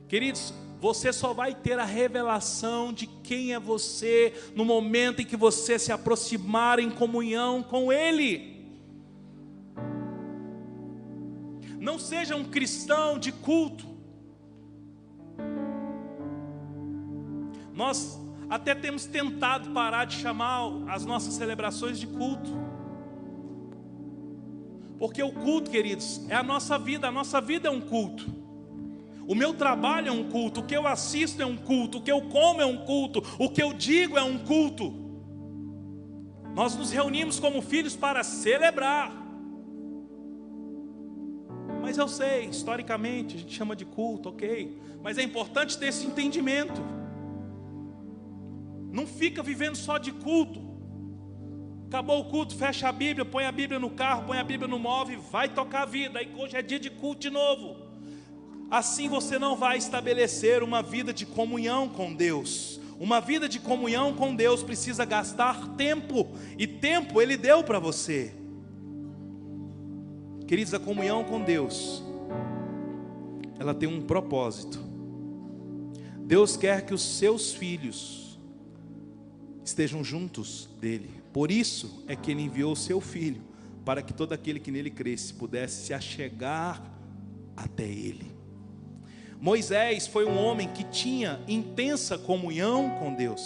Queridos, 0.07 0.53
você 0.79 1.11
só 1.11 1.33
vai 1.33 1.53
ter 1.53 1.77
a 1.77 1.83
revelação 1.83 2.93
de 2.93 3.07
quem 3.07 3.53
é 3.53 3.59
você 3.59 4.33
no 4.55 4.63
momento 4.63 5.21
em 5.21 5.25
que 5.25 5.35
você 5.35 5.77
se 5.77 5.91
aproximar 5.91 6.79
em 6.79 6.89
comunhão 6.89 7.61
com 7.61 7.91
Ele. 7.91 8.71
Não 11.77 11.99
seja 11.99 12.37
um 12.37 12.45
cristão 12.45 13.19
de 13.19 13.33
culto. 13.33 13.85
Nós 17.73 18.17
até 18.49 18.73
temos 18.73 19.05
tentado 19.05 19.71
parar 19.71 20.05
de 20.05 20.15
chamar 20.15 20.71
as 20.87 21.03
nossas 21.03 21.33
celebrações 21.33 21.99
de 21.99 22.07
culto. 22.07 22.70
Porque 25.01 25.23
o 25.23 25.31
culto, 25.31 25.71
queridos, 25.71 26.21
é 26.29 26.35
a 26.35 26.43
nossa 26.43 26.77
vida, 26.77 27.07
a 27.07 27.11
nossa 27.11 27.41
vida 27.41 27.67
é 27.67 27.71
um 27.71 27.81
culto. 27.81 28.23
O 29.27 29.33
meu 29.33 29.51
trabalho 29.51 30.09
é 30.09 30.11
um 30.11 30.29
culto, 30.29 30.59
o 30.59 30.63
que 30.63 30.77
eu 30.77 30.85
assisto 30.85 31.41
é 31.41 31.45
um 31.45 31.57
culto, 31.57 31.97
o 31.97 32.01
que 32.03 32.11
eu 32.11 32.21
como 32.29 32.61
é 32.61 32.67
um 32.67 32.85
culto, 32.85 33.19
o 33.39 33.49
que 33.49 33.63
eu 33.63 33.73
digo 33.73 34.15
é 34.15 34.21
um 34.21 34.37
culto. 34.37 34.93
Nós 36.53 36.75
nos 36.75 36.91
reunimos 36.91 37.39
como 37.39 37.63
filhos 37.63 37.95
para 37.95 38.23
celebrar. 38.23 39.11
Mas 41.81 41.97
eu 41.97 42.07
sei, 42.07 42.45
historicamente, 42.45 43.37
a 43.37 43.39
gente 43.39 43.55
chama 43.55 43.75
de 43.75 43.85
culto, 43.85 44.29
ok. 44.29 44.79
Mas 45.01 45.17
é 45.17 45.23
importante 45.23 45.79
ter 45.79 45.87
esse 45.87 46.05
entendimento. 46.05 46.79
Não 48.91 49.07
fica 49.07 49.41
vivendo 49.41 49.75
só 49.75 49.97
de 49.97 50.11
culto. 50.11 50.70
Acabou 51.91 52.21
o 52.21 52.23
culto, 52.23 52.55
fecha 52.55 52.87
a 52.87 52.91
Bíblia, 52.93 53.25
põe 53.25 53.43
a 53.43 53.51
Bíblia 53.51 53.77
no 53.77 53.89
carro, 53.89 54.23
põe 54.25 54.37
a 54.37 54.43
Bíblia 54.45 54.65
no 54.65 54.79
móvel, 54.79 55.19
vai 55.29 55.49
tocar 55.49 55.81
a 55.81 55.85
vida. 55.85 56.19
Aí 56.19 56.33
hoje 56.37 56.55
é 56.55 56.61
dia 56.61 56.79
de 56.79 56.89
culto 56.89 57.19
de 57.19 57.29
novo. 57.29 57.75
Assim 58.69 59.09
você 59.09 59.37
não 59.37 59.57
vai 59.57 59.77
estabelecer 59.77 60.63
uma 60.63 60.81
vida 60.81 61.13
de 61.13 61.25
comunhão 61.25 61.89
com 61.89 62.13
Deus. 62.13 62.79
Uma 62.97 63.19
vida 63.19 63.49
de 63.49 63.59
comunhão 63.59 64.13
com 64.13 64.33
Deus 64.33 64.63
precisa 64.63 65.03
gastar 65.03 65.75
tempo, 65.75 66.29
e 66.57 66.65
tempo 66.65 67.21
Ele 67.21 67.35
deu 67.35 67.61
para 67.61 67.77
você. 67.77 68.33
Queridos, 70.47 70.73
a 70.73 70.79
comunhão 70.79 71.25
com 71.25 71.41
Deus, 71.41 72.01
ela 73.59 73.73
tem 73.73 73.89
um 73.89 74.01
propósito. 74.01 74.79
Deus 76.19 76.55
quer 76.55 76.85
que 76.85 76.93
os 76.93 77.01
seus 77.01 77.51
filhos 77.51 78.39
estejam 79.65 80.01
juntos 80.01 80.69
dele. 80.79 81.20
Por 81.33 81.49
isso 81.51 82.03
é 82.07 82.15
que 82.15 82.31
ele 82.31 82.41
enviou 82.41 82.73
o 82.73 82.75
seu 82.75 82.99
filho, 82.99 83.41
para 83.85 84.01
que 84.01 84.13
todo 84.13 84.33
aquele 84.33 84.59
que 84.59 84.71
nele 84.71 84.89
cresce 84.89 85.33
pudesse 85.33 85.85
se 85.85 85.93
achegar 85.93 86.83
até 87.55 87.85
ele. 87.85 88.31
Moisés 89.39 90.05
foi 90.07 90.25
um 90.25 90.37
homem 90.37 90.67
que 90.67 90.83
tinha 90.83 91.41
intensa 91.47 92.17
comunhão 92.17 92.97
com 92.99 93.13
Deus. 93.13 93.41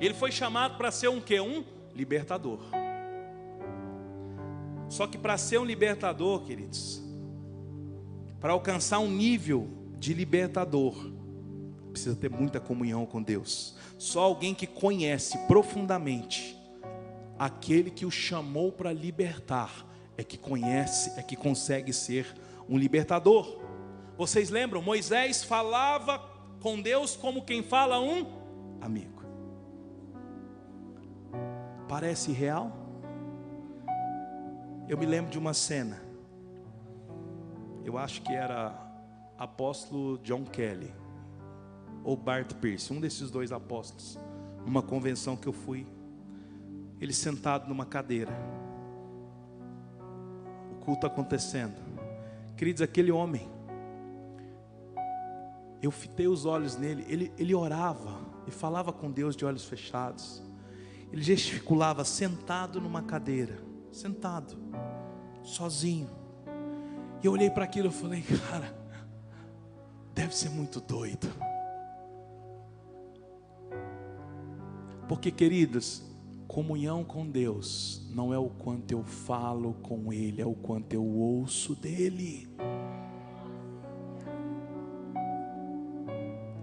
Ele 0.00 0.12
foi 0.12 0.30
chamado 0.30 0.76
para 0.76 0.90
ser 0.90 1.08
um 1.08 1.20
que? 1.20 1.40
Um 1.40 1.64
libertador. 1.94 2.60
Só 4.88 5.06
que 5.06 5.16
para 5.16 5.38
ser 5.38 5.58
um 5.58 5.64
libertador, 5.64 6.42
queridos, 6.42 7.02
para 8.38 8.52
alcançar 8.52 8.98
um 8.98 9.10
nível 9.10 9.68
de 9.98 10.12
libertador, 10.12 11.10
precisa 11.90 12.16
ter 12.16 12.28
muita 12.28 12.60
comunhão 12.60 13.06
com 13.06 13.22
Deus. 13.22 13.74
Só 13.96 14.22
alguém 14.22 14.54
que 14.54 14.66
conhece 14.66 15.38
profundamente 15.46 16.61
aquele 17.42 17.90
que 17.90 18.06
o 18.06 18.10
chamou 18.10 18.70
para 18.70 18.92
libertar 18.92 19.84
é 20.16 20.22
que 20.22 20.38
conhece, 20.38 21.18
é 21.18 21.22
que 21.24 21.34
consegue 21.34 21.92
ser 21.92 22.32
um 22.68 22.78
libertador. 22.78 23.60
Vocês 24.16 24.48
lembram? 24.48 24.80
Moisés 24.80 25.42
falava 25.42 26.20
com 26.60 26.80
Deus 26.80 27.16
como 27.16 27.44
quem 27.44 27.60
fala 27.60 27.98
um 27.98 28.24
amigo. 28.80 29.24
Parece 31.88 32.30
real? 32.30 32.70
Eu 34.88 34.96
me 34.96 35.04
lembro 35.04 35.32
de 35.32 35.38
uma 35.38 35.52
cena. 35.52 36.00
Eu 37.84 37.98
acho 37.98 38.22
que 38.22 38.32
era 38.32 38.72
apóstolo 39.36 40.16
John 40.18 40.44
Kelly 40.44 40.94
ou 42.04 42.16
Bart 42.16 42.54
Pierce, 42.54 42.92
um 42.92 43.00
desses 43.00 43.32
dois 43.32 43.50
apóstolos, 43.50 44.16
numa 44.64 44.80
convenção 44.80 45.36
que 45.36 45.48
eu 45.48 45.52
fui. 45.52 45.84
Ele 47.02 47.12
sentado 47.12 47.68
numa 47.68 47.84
cadeira. 47.84 48.32
O 50.70 50.76
culto 50.76 51.06
acontecendo. 51.06 51.74
Queridos, 52.56 52.80
aquele 52.80 53.10
homem, 53.10 53.50
eu 55.82 55.90
fitei 55.90 56.28
os 56.28 56.46
olhos 56.46 56.76
nele, 56.76 57.04
ele, 57.08 57.32
ele 57.36 57.54
orava 57.54 58.20
e 58.46 58.52
falava 58.52 58.92
com 58.92 59.10
Deus 59.10 59.34
de 59.34 59.44
olhos 59.44 59.64
fechados. 59.64 60.42
Ele 61.12 61.22
gesticulava 61.22 62.04
sentado 62.04 62.80
numa 62.80 63.02
cadeira 63.02 63.58
sentado, 63.90 64.56
sozinho. 65.42 66.08
E 67.22 67.26
eu 67.26 67.32
olhei 67.32 67.50
para 67.50 67.64
aquilo 67.64 67.88
e 67.88 67.92
falei, 67.92 68.22
cara, 68.22 68.74
deve 70.14 70.34
ser 70.34 70.50
muito 70.50 70.80
doido. 70.80 71.28
Porque, 75.08 75.30
queridos, 75.30 76.11
comunhão 76.52 77.02
com 77.02 77.26
Deus 77.26 78.02
não 78.10 78.32
é 78.32 78.36
o 78.36 78.50
quanto 78.50 78.92
eu 78.92 79.02
falo 79.02 79.72
com 79.82 80.12
Ele, 80.12 80.42
é 80.42 80.46
o 80.46 80.52
quanto 80.54 80.92
eu 80.92 81.02
ouço 81.02 81.74
dEle. 81.74 82.46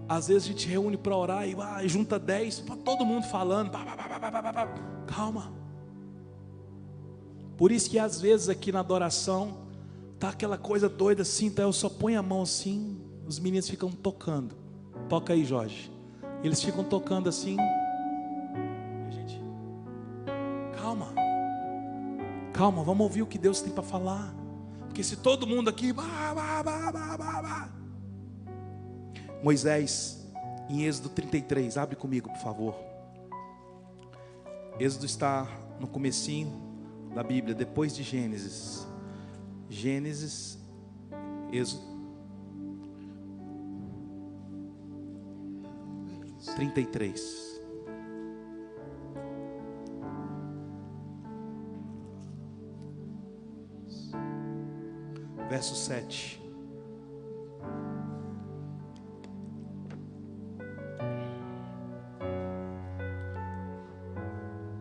Às 0.08 0.28
vezes 0.28 0.44
a 0.44 0.46
gente 0.52 0.68
reúne 0.68 0.96
para 0.96 1.16
orar 1.16 1.48
e 1.48 1.56
ah, 1.58 1.84
junta 1.88 2.20
dez, 2.20 2.60
para 2.60 2.76
todo 2.76 3.04
mundo 3.04 3.24
falando. 3.26 3.72
Calma. 5.08 5.52
Por 7.56 7.72
isso 7.72 7.90
que 7.90 7.98
às 7.98 8.20
vezes 8.20 8.48
aqui 8.48 8.70
na 8.70 8.80
adoração 8.80 9.58
tá 10.20 10.28
aquela 10.28 10.56
coisa 10.56 10.88
doida 10.88 11.22
assim, 11.22 11.46
então 11.46 11.64
eu 11.64 11.72
só 11.72 11.88
ponho 11.88 12.18
a 12.18 12.22
mão 12.22 12.42
assim, 12.42 12.96
os 13.26 13.40
meninos 13.40 13.68
ficam 13.68 13.90
tocando. 13.90 14.54
Toca 15.08 15.32
aí, 15.32 15.44
Jorge. 15.44 15.90
Eles 16.44 16.62
ficam 16.62 16.84
tocando 16.84 17.28
assim. 17.28 17.56
Calma. 20.90 21.14
Calma, 22.52 22.82
vamos 22.82 23.04
ouvir 23.04 23.22
o 23.22 23.26
que 23.26 23.38
Deus 23.38 23.60
tem 23.60 23.72
para 23.72 23.82
falar. 23.82 24.34
Porque 24.86 25.02
se 25.04 25.16
todo 25.16 25.46
mundo 25.46 25.70
aqui, 25.70 25.92
bah, 25.92 26.32
bah, 26.34 26.62
bah, 26.62 27.68
Moisés, 29.42 30.26
em 30.68 30.82
Êxodo 30.82 31.08
33, 31.10 31.76
abre 31.78 31.96
comigo, 31.96 32.28
por 32.28 32.38
favor. 32.38 32.74
Êxodo 34.78 35.06
está 35.06 35.46
no 35.78 35.86
comecinho 35.86 36.50
da 37.14 37.22
Bíblia, 37.22 37.54
depois 37.54 37.94
de 37.94 38.02
Gênesis. 38.02 38.86
Gênesis, 39.68 40.58
Êxodo. 41.52 41.88
33. 46.56 47.49
Verso 55.50 55.74
7. 55.74 56.40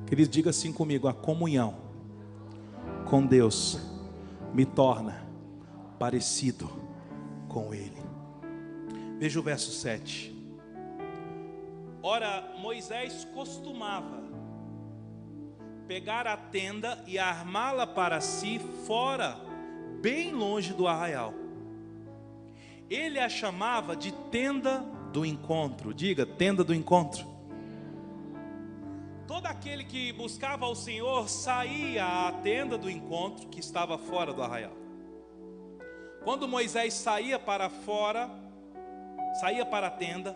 Queridos, 0.05 0.30
diga 0.30 0.51
assim 0.51 0.72
comigo: 0.72 1.07
a 1.07 1.13
comunhão 1.13 1.76
com 3.09 3.26
Deus 3.26 3.80
me 4.53 4.63
torna 4.63 5.28
parecido 5.97 6.70
com 7.47 7.74
Ele. 7.74 7.97
Veja 9.17 9.39
o 9.39 9.43
verso 9.43 9.72
7. 9.72 10.36
Ora, 12.03 12.55
Moisés 12.59 13.28
costumava 13.34 14.24
pegar 15.88 16.28
a 16.28 16.38
tenda 16.38 17.03
e 17.07 17.17
armá-la 17.17 17.88
para 17.88 18.22
si 18.22 18.59
fora, 18.86 19.49
bem 20.02 20.32
longe 20.34 20.74
do 20.74 20.88
arraial. 20.88 21.34
Ele 22.89 23.20
a 23.20 23.30
chamava 23.30 23.95
de 23.95 24.12
tenda 24.32 24.80
do 25.12 25.26
encontro. 25.26 25.93
Diga, 25.93 26.26
tenda 26.26 26.64
do 26.64 26.74
encontro. 26.74 27.28
Todo 29.28 29.45
aquele 29.45 29.84
que 29.84 30.12
buscava 30.14 30.66
ao 30.66 30.76
Senhor 30.76 31.30
saía 31.30 32.28
à 32.28 32.32
tenda 32.32 32.78
do 32.78 32.89
encontro 32.89 33.47
que 33.47 33.60
estava 33.60 33.97
fora 33.97 34.34
do 34.34 34.41
arraial. 34.41 34.74
Quando 36.24 36.47
Moisés 36.47 36.93
saía 36.95 37.38
para 37.38 37.70
fora, 37.70 38.30
saía 39.39 39.66
para 39.66 39.88
a 39.88 39.91
tenda, 39.91 40.36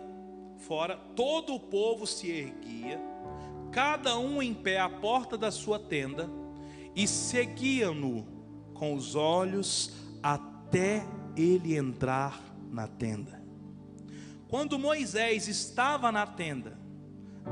fora, 0.59 0.97
todo 1.15 1.55
o 1.55 1.59
povo 1.59 2.05
se 2.05 2.29
erguia 2.31 2.99
cada 3.73 4.19
um 4.19 4.39
em 4.39 4.53
pé 4.53 4.77
à 4.77 4.87
porta 4.87 5.35
da 5.35 5.49
sua 5.49 5.79
tenda, 5.79 6.29
e 6.95 7.07
seguiam-no 7.07 8.23
com 8.73 8.93
os 8.93 9.15
olhos 9.15 9.91
até 10.21 11.05
ele 11.35 11.75
entrar 11.75 12.41
na 12.71 12.87
tenda. 12.87 13.41
Quando 14.47 14.77
Moisés 14.77 15.47
estava 15.47 16.11
na 16.11 16.27
tenda, 16.27 16.77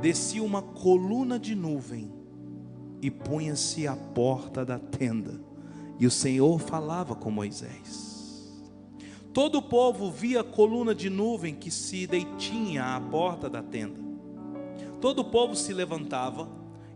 descia 0.01 0.43
uma 0.43 0.61
coluna 0.61 1.39
de 1.39 1.55
nuvem 1.55 2.11
e 3.01 3.09
punha-se 3.09 3.88
à 3.88 3.95
porta 3.95 4.63
da 4.63 4.78
tenda, 4.78 5.41
e 5.99 6.05
o 6.05 6.11
Senhor 6.11 6.59
falava 6.59 7.15
com 7.15 7.32
Moisés. 7.32 8.11
Todo 9.34 9.59
o 9.59 9.61
povo 9.61 10.11
via 10.11 10.41
a 10.41 10.43
coluna 10.43 10.93
de 10.93 11.09
nuvem 11.09 11.55
que 11.55 11.72
se 11.72 12.05
detinha 12.05 12.95
à 12.95 13.01
porta 13.01 13.49
da 13.49 13.63
tenda. 13.63 13.99
Todo 14.99 15.19
o 15.19 15.26
povo 15.26 15.55
se 15.55 15.74
levantava 15.74 16.49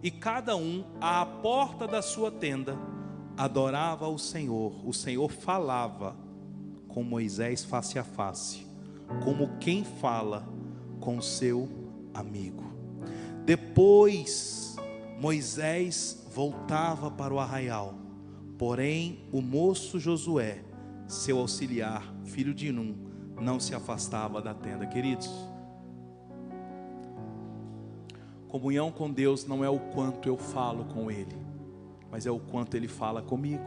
e 0.04 0.12
cada 0.12 0.56
um 0.56 0.84
à 1.02 1.26
porta 1.26 1.88
da 1.88 2.02
sua 2.02 2.30
tenda 2.30 2.78
adorava 3.38 4.08
o 4.08 4.18
Senhor. 4.18 4.74
O 4.88 4.94
Senhor 4.94 5.32
falava 5.32 6.16
com 6.88 7.04
Moisés 7.04 7.64
face 7.64 8.00
a 8.00 8.04
face, 8.04 8.66
como 9.24 9.58
quem 9.60 9.84
fala 9.84 10.48
com 11.00 11.22
seu 11.22 11.70
amigo. 12.14 12.64
Depois 13.46 14.76
Moisés 15.20 16.26
voltava 16.34 17.12
para 17.12 17.34
o 17.34 17.40
arraial, 17.40 17.96
porém 18.58 19.28
o 19.32 19.42
moço 19.42 20.00
Josué, 20.00 20.64
seu 21.08 21.40
auxiliar, 21.40 22.14
filho 22.24 22.54
de 22.54 22.72
Num, 22.72 22.96
não 23.40 23.60
se 23.60 23.76
afastava 23.76 24.42
da 24.42 24.54
tenda. 24.54 24.86
Queridos, 24.88 25.30
Comunhão 28.56 28.90
com 28.90 29.12
Deus 29.12 29.46
não 29.46 29.66
é 29.66 29.70
o 29.70 29.78
quanto 29.78 30.30
eu 30.30 30.38
falo 30.38 30.86
com 30.86 31.12
Ele, 31.12 31.36
mas 32.16 32.26
é 32.26 32.32
o 32.32 32.40
quanto 32.40 32.78
Ele 32.78 32.88
fala 32.88 33.22
comigo. 33.22 33.62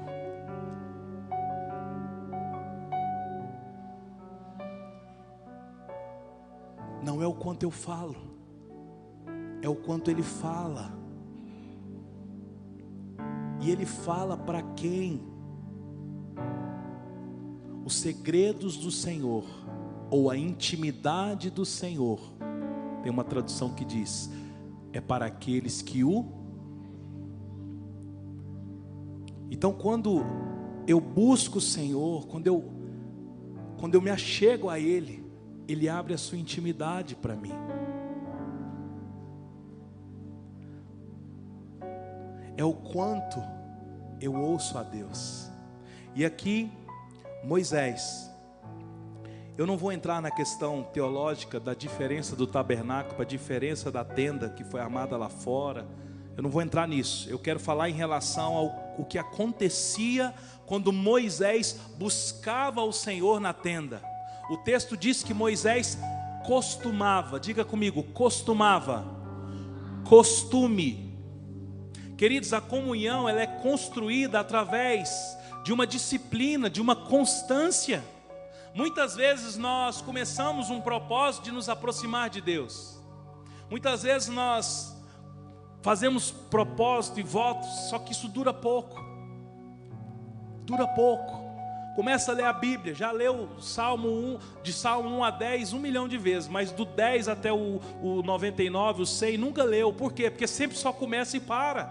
Não 7.05 7.23
é 7.23 7.27
o 7.27 7.35
quanto 7.35 7.65
eu 7.65 7.71
falo, 7.71 8.17
é 9.61 9.69
o 9.69 9.77
quanto 9.77 10.11
Ele 10.11 10.23
fala. 10.23 10.91
E 13.61 13.71
Ele 13.71 13.85
fala 13.85 14.35
para 14.35 14.63
quem? 14.63 15.21
Os 17.85 17.97
segredos 17.97 18.79
do 18.79 18.91
Senhor, 18.91 19.45
ou 20.09 20.31
a 20.31 20.39
intimidade 20.39 21.51
do 21.51 21.67
Senhor. 21.67 22.19
Tem 23.03 23.13
uma 23.13 23.25
tradução 23.25 23.75
que 23.75 23.85
diz: 23.85 24.31
é 24.91 25.03
para 25.03 25.27
aqueles 25.27 25.83
que 25.83 26.03
o. 26.03 26.38
Então, 29.59 29.73
quando 29.73 30.25
eu 30.87 31.01
busco 31.01 31.59
o 31.59 31.61
Senhor, 31.61 32.29
quando 32.29 32.47
eu, 32.47 32.65
quando 33.77 33.97
eu 33.97 34.01
me 34.01 34.09
achego 34.09 34.71
a 34.71 34.79
Ele, 34.79 35.29
Ele 35.67 35.89
abre 35.89 36.15
a 36.15 36.19
sua 36.19 36.39
intimidade 36.39 37.17
para 37.17 37.35
mim. 37.35 37.51
É 42.57 42.63
o 42.63 42.73
quanto 42.73 43.43
eu 44.21 44.33
ouço 44.33 44.79
a 44.79 44.85
Deus. 44.85 45.51
E 46.15 46.25
aqui, 46.25 46.71
Moisés, 47.43 48.31
eu 49.57 49.67
não 49.67 49.77
vou 49.77 49.91
entrar 49.91 50.23
na 50.23 50.31
questão 50.31 50.85
teológica 50.85 51.59
da 51.59 51.75
diferença 51.75 52.37
do 52.37 52.47
tabernáculo 52.47 53.17
para 53.17 53.25
a 53.25 53.29
diferença 53.29 53.91
da 53.91 54.05
tenda 54.05 54.51
que 54.51 54.63
foi 54.63 54.81
armada 54.81 55.17
lá 55.17 55.29
fora. 55.29 55.85
Eu 56.37 56.45
não 56.45 56.51
vou 56.51 56.63
entrar 56.63 56.87
nisso. 56.87 57.29
Eu 57.29 57.41
quero 57.41 57.59
falar 57.59 57.91
em 57.91 57.95
relação 57.95 58.55
ao 58.55 58.88
o 58.99 59.05
que 59.05 59.17
acontecia 59.17 60.35
quando 60.67 60.93
Moisés 60.93 61.79
buscava 61.97 62.83
o 62.83 62.93
Senhor 62.93 63.41
na 63.41 63.53
tenda. 63.55 64.03
O 64.51 64.57
texto 64.57 64.97
diz 64.97 65.23
que 65.23 65.33
Moisés 65.33 65.99
costumava, 66.45 67.39
diga 67.39 67.65
comigo, 67.65 68.03
costumava. 68.03 69.07
Costume. 70.07 71.17
Queridos, 72.17 72.53
a 72.53 72.61
comunhão 72.61 73.29
ela 73.29 73.41
é 73.41 73.47
construída 73.47 74.41
através 74.41 75.39
de 75.63 75.73
uma 75.73 75.87
disciplina, 75.87 76.69
de 76.69 76.81
uma 76.81 76.97
constância. 76.97 78.03
Muitas 78.75 79.15
vezes 79.15 79.57
nós 79.57 80.01
começamos 80.01 80.71
um 80.71 80.81
propósito 80.81 81.45
de 81.45 81.53
nos 81.53 81.69
aproximar 81.69 82.31
de 82.31 82.41
Deus. 82.41 82.99
Muitas 83.71 84.03
vezes 84.03 84.29
nós 84.29 84.98
fazemos 85.89 86.31
propósito 86.31 87.19
e 87.19 87.23
votos, 87.23 87.67
só 87.89 87.99
que 87.99 88.13
isso 88.13 88.29
dura 88.29 88.53
pouco. 88.53 89.03
Dura 90.67 90.87
pouco. 90.87 91.41
Começa 91.97 92.31
a 92.31 92.35
ler 92.35 92.45
a 92.45 92.53
Bíblia, 92.53 92.95
já 92.95 93.11
leu 93.11 93.49
Salmo 93.59 94.07
1, 94.07 94.39
de 94.63 94.71
Salmo 94.71 95.09
1 95.09 95.25
a 95.25 95.31
10, 95.31 95.73
um 95.73 95.79
milhão 95.79 96.07
de 96.07 96.19
vezes, 96.19 96.47
mas 96.47 96.71
do 96.71 96.85
10 96.85 97.29
até 97.29 97.51
o, 97.51 97.81
o 98.03 98.23
99, 98.23 99.01
o 99.01 99.07
100, 99.07 99.39
nunca 99.39 99.65
leu. 99.65 99.91
Por 99.91 100.13
quê? 100.13 100.31
Porque 100.31 100.47
sempre 100.47 100.77
só 100.77 100.93
começa 100.93 101.39
e 101.39 101.41
para. 101.41 101.91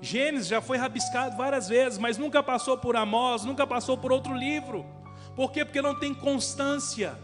Gênesis 0.00 0.46
já 0.46 0.62
foi 0.62 0.78
rabiscado 0.78 1.36
várias 1.36 1.68
vezes, 1.68 1.98
mas 1.98 2.16
nunca 2.16 2.42
passou 2.42 2.78
por 2.78 2.96
Amós, 2.96 3.44
nunca 3.44 3.66
passou 3.66 3.98
por 3.98 4.10
outro 4.10 4.34
livro. 4.34 4.86
Por 5.34 5.52
quê? 5.52 5.66
Porque 5.66 5.82
não 5.82 6.00
tem 6.00 6.14
constância. 6.14 7.14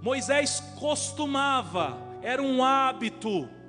Moisés 0.00 0.58
costumava, 0.78 1.98
era 2.22 2.40
um 2.40 2.64
hábito. 2.64 3.59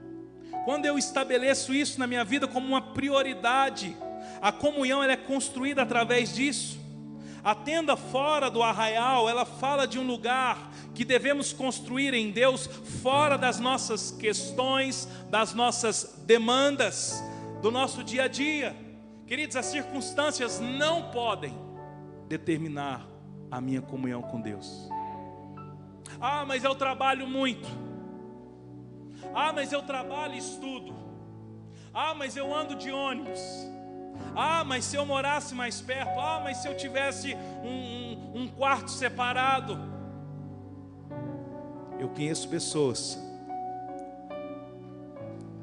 Quando 0.65 0.85
eu 0.85 0.97
estabeleço 0.97 1.73
isso 1.73 1.99
na 1.99 2.07
minha 2.07 2.23
vida 2.23 2.47
como 2.47 2.67
uma 2.67 2.81
prioridade, 2.81 3.95
a 4.41 4.51
comunhão 4.51 5.03
ela 5.03 5.13
é 5.13 5.17
construída 5.17 5.81
através 5.81 6.33
disso. 6.33 6.79
A 7.43 7.55
tenda 7.55 7.97
fora 7.97 8.51
do 8.51 8.61
arraial, 8.61 9.27
ela 9.27 9.45
fala 9.45 9.87
de 9.87 9.97
um 9.97 10.05
lugar 10.05 10.71
que 10.93 11.03
devemos 11.03 11.51
construir 11.51 12.13
em 12.13 12.29
Deus 12.29 12.67
fora 13.01 13.37
das 13.37 13.59
nossas 13.59 14.11
questões, 14.11 15.07
das 15.29 15.53
nossas 15.53 16.21
demandas, 16.25 17.23
do 17.61 17.71
nosso 17.71 18.03
dia 18.03 18.25
a 18.25 18.27
dia. 18.27 18.75
Queridos, 19.25 19.55
as 19.55 19.65
circunstâncias 19.65 20.59
não 20.59 21.09
podem 21.09 21.57
determinar 22.27 23.07
a 23.49 23.59
minha 23.59 23.81
comunhão 23.81 24.21
com 24.21 24.39
Deus. 24.39 24.87
Ah, 26.19 26.45
mas 26.45 26.63
eu 26.63 26.75
trabalho 26.75 27.25
muito. 27.25 27.67
Ah, 29.33 29.51
mas 29.53 29.71
eu 29.71 29.81
trabalho 29.81 30.33
e 30.33 30.37
estudo. 30.37 30.93
Ah, 31.93 32.13
mas 32.13 32.35
eu 32.37 32.53
ando 32.53 32.75
de 32.75 32.91
ônibus. 32.91 33.39
Ah, 34.35 34.63
mas 34.63 34.85
se 34.85 34.95
eu 34.95 35.05
morasse 35.05 35.53
mais 35.53 35.81
perto. 35.81 36.19
Ah, 36.19 36.41
mas 36.43 36.57
se 36.57 36.67
eu 36.67 36.75
tivesse 36.75 37.35
um, 37.63 38.37
um, 38.37 38.41
um 38.41 38.47
quarto 38.47 38.91
separado. 38.91 39.77
Eu 41.99 42.09
conheço 42.09 42.49
pessoas 42.49 43.19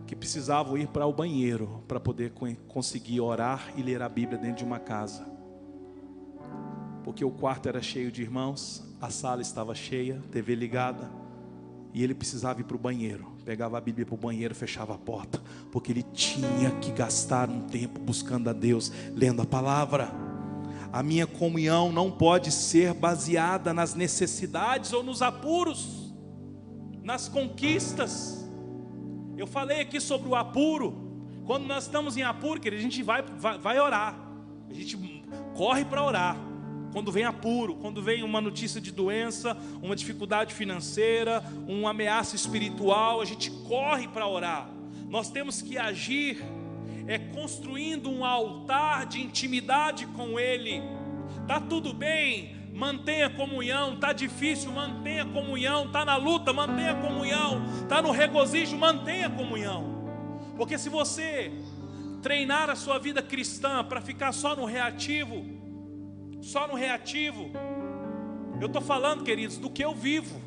que 0.07 0.15
precisavam 0.15 0.79
ir 0.79 0.89
para 0.89 1.07
o 1.07 1.13
banheiro 1.13 1.83
para 1.87 2.01
poder 2.01 2.33
conseguir 2.67 3.21
orar 3.21 3.73
e 3.77 3.83
ler 3.83 4.01
a 4.01 4.09
Bíblia 4.09 4.39
dentro 4.39 4.59
de 4.59 4.65
uma 4.65 4.79
casa 4.79 5.39
porque 7.09 7.25
o 7.25 7.31
quarto 7.31 7.67
era 7.67 7.81
cheio 7.81 8.13
de 8.13 8.21
irmãos, 8.21 8.85
a 9.01 9.09
sala 9.09 9.41
estava 9.41 9.75
cheia, 9.75 10.23
TV 10.31 10.55
ligada, 10.55 11.11
e 11.93 12.03
ele 12.03 12.15
precisava 12.15 12.61
ir 12.61 12.65
para 12.65 12.77
o 12.77 12.79
banheiro. 12.79 13.27
Pegava 13.45 13.79
a 13.79 13.81
Bíblia 13.81 14.05
para 14.05 14.15
o 14.15 14.19
banheiro, 14.19 14.55
fechava 14.55 14.95
a 14.95 14.99
porta, 14.99 15.43
porque 15.73 15.93
ele 15.93 16.03
tinha 16.03 16.71
que 16.81 16.91
gastar 16.93 17.49
um 17.49 17.63
tempo 17.63 18.01
buscando 18.01 18.51
a 18.51 18.53
Deus, 18.53 18.93
lendo 19.15 19.43
a 19.43 19.47
palavra. 19.47 20.11
A 20.93 21.03
minha 21.03 21.27
comunhão 21.27 21.93
não 21.93 22.11
pode 22.11 22.51
ser 22.51 22.95
baseada 22.95 23.75
nas 23.75 23.95
necessidades 23.95 24.93
ou 24.93 25.03
nos 25.03 25.23
apuros, 25.23 26.15
nas 27.03 27.29
conquistas. 27.29 28.49
Eu 29.37 29.47
falei 29.47 29.81
aqui 29.81 30.01
sobre 30.01 30.29
o 30.29 30.35
apuro. 30.35 31.07
Quando 31.47 31.67
nós 31.67 31.85
estamos 31.85 32.17
em 32.17 32.23
apuro, 32.23 32.61
querido, 32.61 32.81
a 32.81 32.83
gente 32.83 33.03
vai, 33.03 33.23
vai, 33.23 33.59
vai 33.59 33.81
orar. 33.81 34.19
A 34.69 34.75
gente 34.75 34.97
corre 35.55 35.85
para 35.85 36.05
orar. 36.05 36.48
Quando 36.93 37.13
vem 37.13 37.25
apuro, 37.25 37.77
quando 37.77 38.03
vem 38.03 38.23
uma 38.23 38.41
notícia 38.41 38.81
de 38.81 38.91
doença, 38.91 39.57
uma 39.83 39.95
dificuldade 39.95 40.55
financeira, 40.55 41.43
uma 41.67 41.91
ameaça 41.91 42.35
espiritual, 42.35 43.21
a 43.21 43.25
gente 43.25 43.51
corre 43.51 44.09
para 44.09 44.27
orar. 44.27 44.71
Nós 45.09 45.31
temos 45.31 45.63
que 45.63 45.79
agir 45.79 46.43
é 47.09 47.19
construindo 47.19 48.11
um 48.11 48.23
altar 48.23 49.07
de 49.07 49.21
intimidade 49.21 50.07
com 50.09 50.39
Ele. 50.39 50.83
Tá 51.47 51.59
tudo 51.59 51.95
bem, 51.95 52.55
mantenha 52.75 53.31
comunhão. 53.31 53.97
Tá 53.97 54.13
difícil, 54.13 54.71
mantenha 54.71 55.25
comunhão. 55.25 55.91
Tá 55.91 56.05
na 56.05 56.17
luta, 56.17 56.53
mantenha 56.53 56.95
comunhão. 56.97 57.63
Tá 57.89 58.03
no 58.03 58.11
regozijo, 58.11 58.77
mantenha 58.77 59.31
comunhão. 59.31 60.05
Porque 60.55 60.77
se 60.77 60.91
você 60.91 61.51
treinar 62.21 62.69
a 62.69 62.77
sua 62.77 62.99
vida 62.99 63.23
cristã 63.23 63.83
para 63.83 64.03
ficar 64.03 64.33
só 64.33 64.55
no 64.55 64.67
reativo, 64.67 65.58
só 66.41 66.67
no 66.67 66.75
reativo, 66.75 67.51
eu 68.61 68.67
estou 68.67 68.83
falando, 68.83 69.25
queridos, 69.25 69.59
do 69.59 69.71
que 69.71 69.85
eu 69.85 69.95
vivo. 69.95 70.41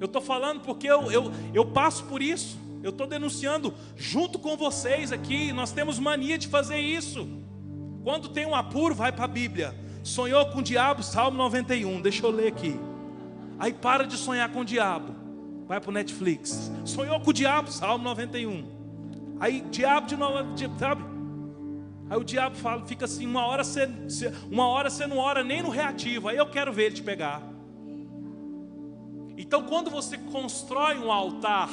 Eu 0.00 0.06
estou 0.06 0.22
falando 0.22 0.60
porque 0.60 0.86
eu, 0.86 1.10
eu, 1.12 1.30
eu 1.52 1.64
passo 1.66 2.04
por 2.04 2.22
isso. 2.22 2.58
Eu 2.82 2.90
estou 2.90 3.06
denunciando 3.06 3.74
junto 3.94 4.38
com 4.38 4.56
vocês 4.56 5.12
aqui. 5.12 5.52
Nós 5.52 5.72
temos 5.72 5.98
mania 5.98 6.38
de 6.38 6.48
fazer 6.48 6.78
isso. 6.78 7.28
Quando 8.02 8.30
tem 8.30 8.46
um 8.46 8.54
apuro, 8.54 8.94
vai 8.94 9.12
para 9.12 9.26
a 9.26 9.28
Bíblia. 9.28 9.74
Sonhou 10.02 10.46
com 10.46 10.60
o 10.60 10.62
diabo, 10.62 11.02
Salmo 11.02 11.36
91. 11.36 12.00
Deixa 12.00 12.24
eu 12.24 12.30
ler 12.30 12.48
aqui. 12.48 12.74
Aí 13.58 13.74
para 13.74 14.06
de 14.06 14.16
sonhar 14.16 14.48
com 14.50 14.60
o 14.60 14.64
diabo. 14.64 15.14
Vai 15.66 15.78
para 15.78 15.90
o 15.90 15.92
Netflix. 15.92 16.72
Sonhou 16.84 17.20
com 17.20 17.30
o 17.30 17.32
diabo, 17.32 17.70
Salmo 17.70 18.02
91. 18.02 18.64
Aí 19.38 19.60
diabo 19.70 20.06
de 20.06 20.16
novo, 20.16 20.38
sabe? 20.78 21.04
Aí 22.10 22.16
o 22.18 22.24
diabo 22.24 22.56
fala, 22.56 22.84
fica 22.84 23.04
assim, 23.04 23.24
uma 23.24 23.46
hora 23.46 23.62
você, 23.62 23.88
uma 24.50 24.66
hora 24.66 24.90
você 24.90 25.06
não 25.06 25.16
ora 25.16 25.44
nem 25.44 25.62
no 25.62 25.70
reativo. 25.70 26.28
Aí 26.28 26.36
eu 26.36 26.46
quero 26.46 26.72
ver 26.72 26.86
ele 26.86 26.96
te 26.96 27.02
pegar. 27.04 27.40
Então 29.38 29.62
quando 29.62 29.88
você 29.88 30.18
constrói 30.18 30.98
um 30.98 31.12
altar, 31.12 31.70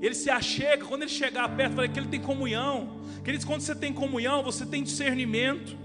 ele 0.00 0.14
se 0.14 0.30
achega, 0.30 0.86
quando 0.86 1.02
ele 1.02 1.10
chegar 1.10 1.46
perto, 1.50 1.74
fala 1.74 1.86
que 1.86 1.98
ele 1.98 2.08
tem 2.08 2.22
comunhão. 2.22 3.02
Queridos, 3.22 3.44
quando 3.44 3.60
você 3.60 3.74
tem 3.74 3.92
comunhão, 3.92 4.42
você 4.42 4.64
tem 4.64 4.82
discernimento. 4.82 5.76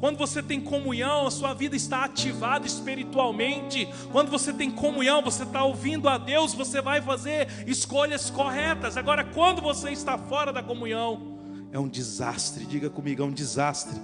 Quando 0.00 0.16
você 0.16 0.42
tem 0.42 0.58
comunhão, 0.58 1.26
a 1.26 1.30
sua 1.30 1.52
vida 1.52 1.76
está 1.76 2.04
ativada 2.04 2.66
espiritualmente. 2.66 3.86
Quando 4.10 4.30
você 4.30 4.54
tem 4.54 4.70
comunhão, 4.70 5.20
você 5.20 5.42
está 5.42 5.64
ouvindo 5.64 6.08
a 6.08 6.16
Deus, 6.16 6.54
você 6.54 6.80
vai 6.80 7.02
fazer 7.02 7.46
escolhas 7.66 8.30
corretas. 8.30 8.96
Agora, 8.96 9.22
quando 9.22 9.60
você 9.60 9.90
está 9.90 10.16
fora 10.16 10.50
da 10.50 10.62
comunhão, 10.62 11.37
é 11.72 11.78
um 11.78 11.88
desastre. 11.88 12.64
Diga 12.64 12.90
comigo, 12.90 13.22
é 13.22 13.24
um 13.24 13.32
desastre. 13.32 13.98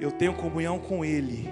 Eu 0.00 0.12
tenho 0.12 0.34
comunhão 0.34 0.78
com 0.78 1.04
Ele. 1.04 1.48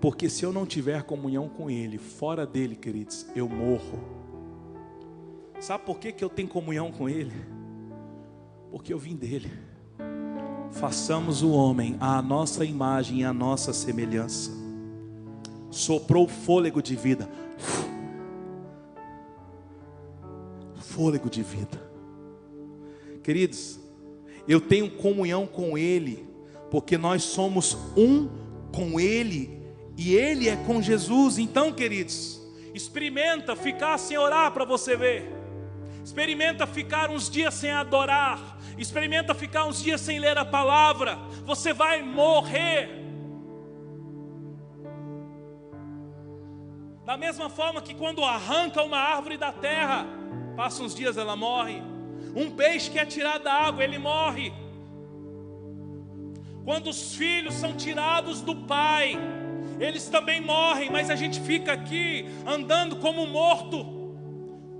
Porque 0.00 0.28
se 0.28 0.44
eu 0.44 0.52
não 0.52 0.66
tiver 0.66 1.02
comunhão 1.02 1.48
com 1.48 1.70
Ele, 1.70 1.98
fora 1.98 2.46
dele, 2.46 2.74
queridos, 2.74 3.26
eu 3.36 3.48
morro. 3.48 4.00
Sabe 5.60 5.84
por 5.84 5.98
que, 5.98 6.10
que 6.10 6.24
eu 6.24 6.28
tenho 6.28 6.48
comunhão 6.48 6.90
com 6.90 7.08
Ele? 7.08 7.32
Porque 8.70 8.92
eu 8.92 8.98
vim 8.98 9.14
dele 9.14 9.50
façamos 10.72 11.42
o 11.42 11.50
homem 11.50 11.96
à 12.00 12.20
nossa 12.20 12.64
imagem 12.64 13.20
e 13.20 13.24
à 13.24 13.32
nossa 13.32 13.72
semelhança. 13.72 14.50
Soprou 15.70 16.26
fôlego 16.26 16.82
de 16.82 16.96
vida. 16.96 17.28
Fôlego 20.76 21.30
de 21.30 21.42
vida. 21.42 21.91
Queridos, 23.22 23.78
eu 24.48 24.60
tenho 24.60 24.90
comunhão 24.90 25.46
com 25.46 25.78
Ele, 25.78 26.26
porque 26.70 26.98
nós 26.98 27.22
somos 27.22 27.76
um 27.96 28.28
com 28.74 28.98
Ele 28.98 29.62
e 29.96 30.14
Ele 30.14 30.48
é 30.48 30.56
com 30.56 30.82
Jesus. 30.82 31.38
Então, 31.38 31.72
queridos, 31.72 32.40
experimenta 32.74 33.54
ficar 33.54 33.98
sem 33.98 34.18
orar 34.18 34.50
para 34.52 34.64
você 34.64 34.96
ver. 34.96 35.30
Experimenta 36.04 36.66
ficar 36.66 37.10
uns 37.10 37.30
dias 37.30 37.54
sem 37.54 37.70
adorar. 37.70 38.58
Experimenta 38.76 39.34
ficar 39.34 39.66
uns 39.66 39.82
dias 39.82 40.00
sem 40.00 40.18
ler 40.18 40.36
a 40.36 40.44
palavra. 40.44 41.16
Você 41.44 41.72
vai 41.72 42.02
morrer. 42.02 43.00
Da 47.04 47.16
mesma 47.16 47.48
forma 47.50 47.82
que 47.82 47.94
quando 47.94 48.24
arranca 48.24 48.82
uma 48.82 48.98
árvore 48.98 49.36
da 49.36 49.52
terra, 49.52 50.06
passa 50.56 50.82
uns 50.82 50.94
dias 50.94 51.16
ela 51.16 51.36
morre. 51.36 51.91
Um 52.34 52.50
peixe 52.50 52.90
que 52.90 52.98
é 52.98 53.04
tirado 53.04 53.44
da 53.44 53.52
água, 53.52 53.84
ele 53.84 53.98
morre. 53.98 54.52
Quando 56.64 56.88
os 56.90 57.14
filhos 57.14 57.54
são 57.54 57.74
tirados 57.74 58.40
do 58.40 58.54
pai, 58.54 59.18
eles 59.80 60.08
também 60.08 60.40
morrem, 60.40 60.90
mas 60.90 61.10
a 61.10 61.16
gente 61.16 61.40
fica 61.40 61.72
aqui 61.72 62.26
andando 62.46 62.96
como 62.96 63.26
morto 63.26 64.02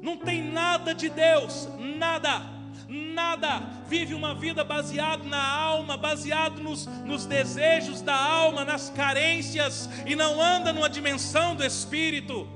não 0.02 0.16
tem 0.16 0.42
nada 0.42 0.92
de 0.92 1.08
Deus, 1.08 1.68
nada, 1.78 2.42
nada. 2.88 3.60
Vive 3.86 4.14
uma 4.14 4.34
vida 4.34 4.64
baseado 4.64 5.24
na 5.24 5.40
alma, 5.40 5.96
baseado 5.96 6.60
nos, 6.60 6.86
nos 7.04 7.24
desejos 7.24 8.02
da 8.02 8.16
alma, 8.16 8.64
nas 8.64 8.90
carências, 8.90 9.88
e 10.04 10.16
não 10.16 10.42
anda 10.42 10.72
numa 10.72 10.90
dimensão 10.90 11.54
do 11.54 11.64
espírito. 11.64 12.48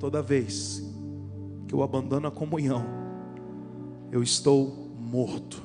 Toda 0.00 0.22
vez 0.22 0.87
que 1.68 1.74
eu 1.74 1.82
abandono 1.82 2.26
a 2.26 2.30
comunhão, 2.30 2.84
eu 4.10 4.22
estou 4.22 4.88
morto. 4.98 5.62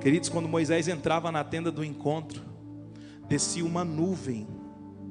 Queridos, 0.00 0.28
quando 0.28 0.48
Moisés 0.48 0.86
entrava 0.86 1.32
na 1.32 1.42
tenda 1.42 1.72
do 1.72 1.82
encontro, 1.82 2.42
descia 3.26 3.64
uma 3.64 3.84
nuvem 3.84 4.46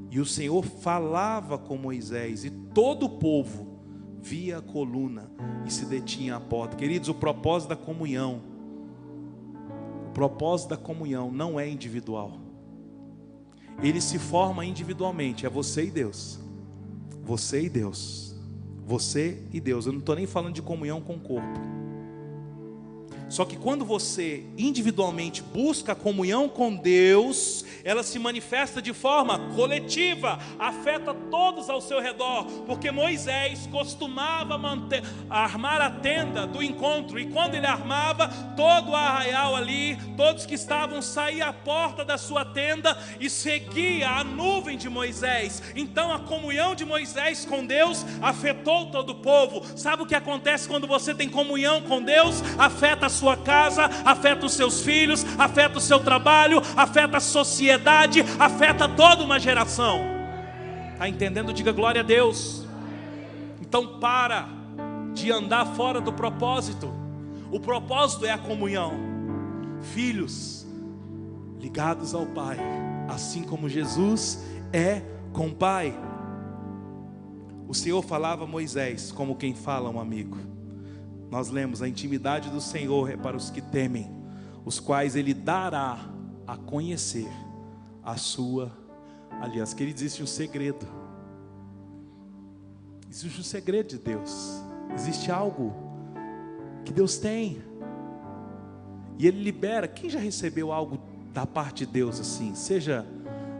e 0.09 0.19
o 0.19 0.25
Senhor 0.25 0.63
falava 0.63 1.57
com 1.57 1.75
Moisés, 1.75 2.45
e 2.45 2.49
todo 2.49 3.07
o 3.07 3.09
povo 3.09 3.67
via 4.21 4.59
a 4.59 4.61
coluna 4.61 5.29
e 5.65 5.71
se 5.71 5.85
detinha 5.85 6.37
à 6.37 6.39
porta. 6.39 6.77
Queridos, 6.77 7.09
o 7.09 7.13
propósito 7.13 7.69
da 7.69 7.75
comunhão, 7.75 8.41
o 10.07 10.11
propósito 10.11 10.69
da 10.69 10.77
comunhão 10.77 11.31
não 11.31 11.59
é 11.59 11.67
individual. 11.67 12.39
Ele 13.81 13.99
se 13.99 14.17
forma 14.17 14.65
individualmente, 14.65 15.45
é 15.45 15.49
você 15.49 15.85
e 15.85 15.91
Deus. 15.91 16.39
Você 17.23 17.63
e 17.63 17.69
Deus. 17.69 18.36
Você 18.87 19.37
e 19.51 19.59
Deus. 19.59 19.85
Eu 19.85 19.91
não 19.91 19.99
estou 19.99 20.15
nem 20.15 20.25
falando 20.25 20.53
de 20.53 20.61
comunhão 20.61 21.01
com 21.01 21.15
o 21.15 21.19
corpo. 21.19 21.76
Só 23.29 23.43
que 23.43 23.57
quando 23.57 23.83
você 23.83 24.43
individualmente 24.57 25.41
busca 25.41 25.91
a 25.91 25.95
comunhão 25.95 26.47
com 26.47 26.73
Deus, 26.73 27.65
ela 27.83 28.03
se 28.03 28.17
manifesta 28.19 28.81
de 28.81 28.93
forma 28.93 29.39
coletiva, 29.55 30.39
afeta 30.57 31.13
todos 31.13 31.69
ao 31.69 31.81
seu 31.81 32.01
redor, 32.01 32.45
porque 32.65 32.91
Moisés 32.91 33.67
costumava 33.67 34.57
manter, 34.57 35.03
armar 35.29 35.81
a 35.81 35.89
tenda 35.89 36.47
do 36.47 36.63
encontro, 36.63 37.19
e 37.19 37.27
quando 37.27 37.55
ele 37.55 37.65
armava, 37.65 38.29
todo 38.55 38.91
o 38.91 38.95
arraial 38.95 39.55
ali, 39.55 39.97
todos 40.15 40.45
que 40.45 40.55
estavam, 40.55 41.01
saía 41.01 41.47
à 41.47 41.53
porta 41.53 42.03
da 42.03 42.17
sua 42.17 42.45
tenda 42.45 42.97
e 43.19 43.29
seguia 43.29 44.09
a 44.09 44.23
nuvem 44.23 44.77
de 44.77 44.89
Moisés. 44.89 45.61
Então 45.75 46.11
a 46.11 46.19
comunhão 46.19 46.75
de 46.75 46.85
Moisés 46.85 47.45
com 47.45 47.65
Deus 47.65 48.05
afetou 48.21 48.87
todo 48.87 49.11
o 49.11 49.15
povo. 49.15 49.65
Sabe 49.77 50.03
o 50.03 50.05
que 50.05 50.15
acontece 50.15 50.67
quando 50.67 50.87
você 50.87 51.13
tem 51.13 51.29
comunhão 51.29 51.81
com 51.81 52.01
Deus? 52.01 52.41
Afeta 52.57 53.07
a 53.07 53.09
sua 53.17 53.35
casa, 53.35 53.89
afeta 54.05 54.45
os 54.45 54.53
seus 54.53 54.81
filhos, 54.81 55.25
afeta 55.37 55.77
o 55.77 55.81
seu 55.81 55.99
trabalho, 55.99 56.61
afeta 56.75 57.17
a 57.17 57.21
sociedade, 57.21 58.23
afeta 58.39 58.87
toda 58.87 59.23
uma 59.23 59.39
geração. 59.39 59.99
Está 60.93 61.09
entendendo? 61.09 61.53
Diga 61.53 61.71
glória 61.71 62.01
a 62.01 62.03
Deus. 62.03 62.65
Então 63.61 63.99
para 63.99 64.47
de 65.13 65.31
andar 65.31 65.65
fora 65.75 65.99
do 65.99 66.13
propósito. 66.13 66.91
O 67.51 67.59
propósito 67.59 68.25
é 68.25 68.31
a 68.31 68.37
comunhão. 68.37 68.93
Filhos 69.93 70.65
ligados 71.59 72.13
ao 72.13 72.25
Pai, 72.25 72.57
assim 73.07 73.43
como 73.43 73.67
Jesus 73.67 74.43
é 74.71 75.01
com 75.33 75.47
o 75.47 75.55
Pai. 75.55 75.97
O 77.67 77.73
Senhor 77.73 78.01
falava 78.01 78.45
a 78.45 78.47
Moisés 78.47 79.11
como 79.11 79.35
quem 79.35 79.53
fala 79.53 79.89
a 79.89 79.91
um 79.91 79.99
amigo. 79.99 80.37
Nós 81.29 81.49
lemos: 81.49 81.81
a 81.81 81.87
intimidade 81.87 82.49
do 82.49 82.61
Senhor 82.61 83.09
é 83.09 83.17
para 83.17 83.35
os 83.35 83.49
que 83.49 83.61
temem, 83.61 84.09
os 84.65 84.79
quais 84.79 85.15
Ele 85.15 85.33
dará 85.33 85.99
a 86.45 86.55
conhecer 86.55 87.27
a 88.03 88.15
sua 88.15 88.71
aliança. 89.41 89.75
Queridos, 89.75 90.01
existe 90.01 90.23
um 90.23 90.27
segredo. 90.27 90.87
Existe 93.09 93.39
um 93.39 93.43
segredo 93.43 93.89
de 93.89 93.97
Deus. 93.97 94.61
Existe 94.93 95.31
algo 95.31 95.73
que 96.85 96.93
Deus 96.93 97.17
tem. 97.17 97.61
E 99.17 99.27
Ele 99.27 99.43
libera. 99.43 99.87
Quem 99.87 100.09
já 100.09 100.19
recebeu 100.19 100.71
algo 100.71 100.99
da 101.33 101.45
parte 101.45 101.85
de 101.85 101.91
Deus 101.91 102.19
assim? 102.19 102.55
Seja 102.55 103.05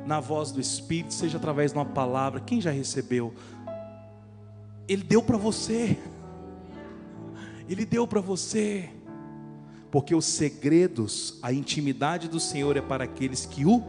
na 0.05 0.22
voz 0.22 0.51
do 0.51 0.61
Espírito, 0.61 1.13
seja 1.13 1.38
através 1.38 1.74
de 1.74 1.78
uma 1.78 1.86
palavra. 1.86 2.39
Quem 2.39 2.61
já 2.61 2.72
recebeu? 2.72 3.34
Ele 4.88 5.03
deu 5.03 5.22
para 5.22 5.38
você. 5.38 5.97
Ele 7.70 7.86
deu 7.86 8.07
para 8.07 8.22
você. 8.22 8.89
Porque 9.91 10.13
os 10.13 10.26
segredos, 10.26 11.39
a 11.41 11.53
intimidade 11.53 12.28
do 12.28 12.39
Senhor 12.39 12.76
é 12.76 12.82
para 12.82 13.05
aqueles 13.05 13.45
que 13.45 13.65
o 13.65 13.84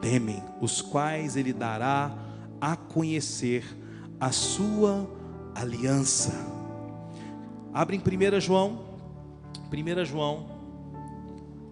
temem, 0.00 0.42
os 0.60 0.82
quais 0.82 1.36
Ele 1.36 1.52
dará 1.52 2.16
a 2.60 2.76
conhecer 2.76 3.64
a 4.20 4.30
sua 4.30 5.08
aliança. 5.54 6.32
Abre 7.72 7.96
em 7.96 8.00
1 8.00 8.40
João, 8.40 8.84
1 9.72 10.04
João, 10.04 10.46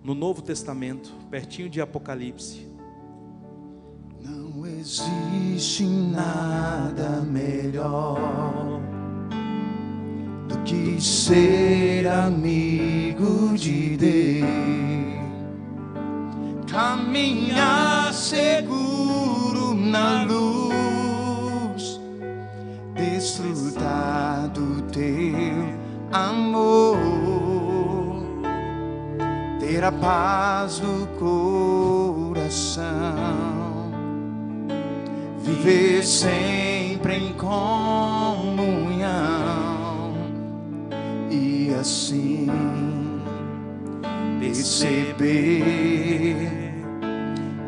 no 0.03 0.15
Novo 0.15 0.41
Testamento, 0.41 1.13
pertinho 1.31 1.69
de 1.69 1.81
Apocalipse. 1.81 2.67
Não 4.23 4.67
existe 4.67 5.85
nada 5.85 7.21
melhor 7.23 8.81
que 10.65 11.01
ser 11.01 12.07
amigo 12.07 13.57
de 13.57 13.97
Deus, 13.97 14.47
caminhar 16.71 18.13
seguro 18.13 19.75
na 19.75 20.25
luz, 20.25 22.01
desfrutar 22.95 24.49
do 24.49 24.83
teu 24.93 25.75
amor, 26.13 26.87
ter 29.61 29.85
a 29.85 29.93
paz 29.93 30.81
do 30.81 31.07
coração, 31.19 32.85
viver 35.43 36.03
sempre 36.05 37.17
em 37.17 37.33
comunhão 37.35 38.57
assim 41.81 42.47
perceber 44.41 46.37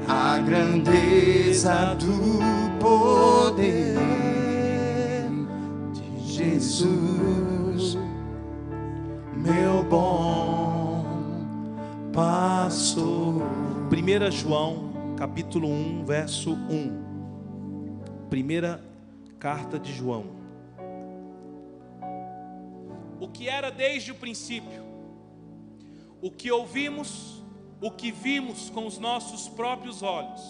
a 0.09 0.39
grandeza 0.39 1.95
do 1.95 2.79
poder 2.79 3.97
de 5.93 6.21
Jesus, 6.21 7.99
meu 9.35 9.83
bom 9.85 11.05
pastor. 12.13 13.43
1 13.91 14.31
João, 14.31 15.15
capítulo 15.17 15.69
1, 15.69 16.05
verso 16.05 16.53
1. 16.53 18.29
Primeira 18.31 18.81
carta 19.39 19.79
de 19.79 19.93
João. 19.93 20.38
O 23.21 23.29
que 23.29 23.49
era 23.49 23.71
desde 23.71 24.13
o 24.13 24.15
princípio, 24.15 24.85
o 26.21 26.31
que 26.31 26.51
ouvimos, 26.51 27.43
o 27.81 27.91
que 27.91 28.11
vimos 28.11 28.71
com 28.71 28.87
os 28.87 28.99
nossos 28.99 29.49
próprios 29.49 30.03
olhos, 30.03 30.43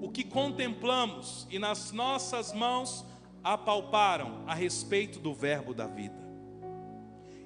o 0.00 0.10
que 0.10 0.24
contemplamos 0.24 1.46
e 1.50 1.58
nas 1.58 1.92
nossas 1.92 2.52
mãos 2.52 3.04
apalparam 3.42 4.44
a 4.46 4.54
respeito 4.54 5.18
do 5.18 5.34
Verbo 5.34 5.74
da 5.74 5.86
vida. 5.86 6.22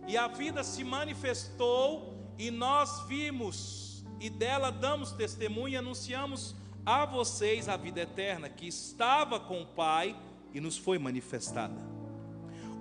E 0.07 0.17
a 0.17 0.29
vida 0.29 0.63
se 0.63 0.85
manifestou 0.85 2.15
e 2.39 2.51
nós 2.51 3.03
vimos 3.09 4.05
e 4.21 4.31
dela 4.31 4.71
damos 4.71 5.13
testemunho 5.13 5.75
e 5.75 5.77
anunciamos 5.77 6.55
a 6.85 7.05
vocês 7.05 7.69
a 7.69 7.77
vida 7.77 8.01
eterna 8.01 8.49
que 8.49 8.67
estava 8.67 9.41
com 9.41 9.63
o 9.63 9.67
Pai 9.67 10.17
e 10.55 10.61
nos 10.61 10.79
foi 10.79 10.99
manifestada. 10.99 11.96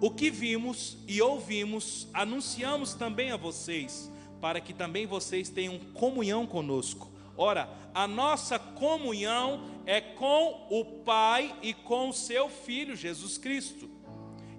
O 0.02 0.12
que 0.12 0.30
vimos 0.30 0.98
e 1.08 1.22
ouvimos, 1.22 2.08
anunciamos 2.14 2.94
também 2.94 3.32
a 3.32 3.38
vocês, 3.38 4.12
para 4.42 4.60
que 4.60 4.74
também 4.74 5.06
vocês 5.06 5.50
tenham 5.50 5.80
comunhão 5.94 6.46
conosco. 6.46 7.10
Ora, 7.38 7.70
a 7.94 8.08
nossa 8.08 8.60
comunhão 8.60 9.64
é 9.86 10.02
com 10.02 10.68
o 10.70 10.86
Pai 11.04 11.56
e 11.62 11.74
com 11.74 12.10
o 12.10 12.14
seu 12.14 12.50
Filho 12.50 12.96
Jesus 12.96 13.38
Cristo. 13.38 13.90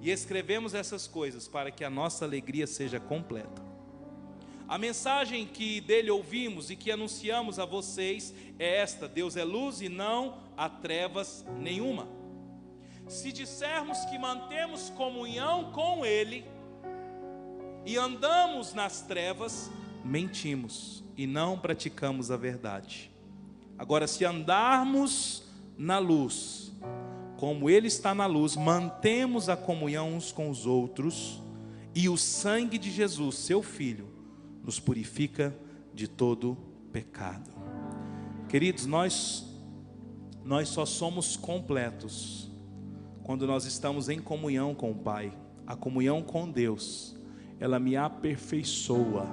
E 0.01 0.11
escrevemos 0.11 0.75
essas 0.75 1.07
coisas 1.07 1.49
para 1.49 1.71
que 1.71 1.85
a 1.85 1.91
nossa 1.91 2.25
alegria 2.25 2.67
seja 2.67 2.99
completa. 2.99 3.63
A 4.69 4.79
mensagem 4.79 5.47
que 5.47 5.81
dele 5.81 6.11
ouvimos 6.11 6.71
e 6.71 6.77
que 6.77 6.91
anunciamos 6.91 7.59
a 7.59 7.65
vocês 7.65 8.35
é 8.59 8.79
esta: 8.79 9.07
Deus 9.07 9.37
é 9.37 9.45
luz 9.45 9.81
e 9.81 9.89
não 9.89 10.39
há 10.57 10.69
trevas 10.69 11.45
nenhuma. 11.61 12.09
Se 13.07 13.31
dissermos 13.31 14.05
que 14.07 14.19
mantemos 14.19 14.91
comunhão 14.91 15.71
com 15.73 16.05
Ele 16.05 16.45
e 17.85 17.97
andamos 17.97 18.75
nas 18.75 19.03
trevas, 19.03 19.71
mentimos 20.05 21.05
e 21.17 21.27
não 21.27 21.57
praticamos 21.57 22.31
a 22.33 22.37
verdade. 22.37 23.11
Agora, 23.79 24.09
se 24.09 24.25
andarmos 24.25 25.45
na 25.79 25.99
luz, 25.99 26.73
como 27.37 27.71
Ele 27.71 27.87
está 27.87 28.13
na 28.15 28.27
luz, 28.27 28.57
mantemos 28.57 29.49
a 29.49 29.57
comunhão 29.57 30.15
uns 30.15 30.33
com 30.33 30.51
os 30.51 30.67
outros, 30.67 31.41
e 31.95 32.09
o 32.09 32.17
sangue 32.17 32.77
de 32.77 32.91
Jesus, 32.91 33.37
seu 33.37 33.63
Filho, 33.63 34.09
nos 34.65 34.81
purifica 34.81 35.57
de 35.95 36.09
todo 36.09 36.59
pecado. 36.93 37.51
Queridos, 38.49 38.85
nós 38.85 39.45
nós 40.45 40.69
só 40.69 40.87
somos 40.87 41.37
completos 41.37 42.46
quando 43.27 43.45
nós 43.45 43.65
estamos 43.65 44.09
em 44.09 44.21
comunhão 44.21 44.73
com 44.73 44.93
o 44.93 44.95
Pai. 44.95 45.33
A 45.67 45.75
comunhão 45.75 46.23
com 46.23 46.49
Deus, 46.49 47.17
ela 47.59 47.77
me 47.77 47.97
aperfeiçoa 47.97 49.27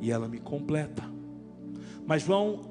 e 0.00 0.10
ela 0.10 0.26
me 0.26 0.40
completa. 0.40 1.02
Mas 2.06 2.22
João, 2.22 2.62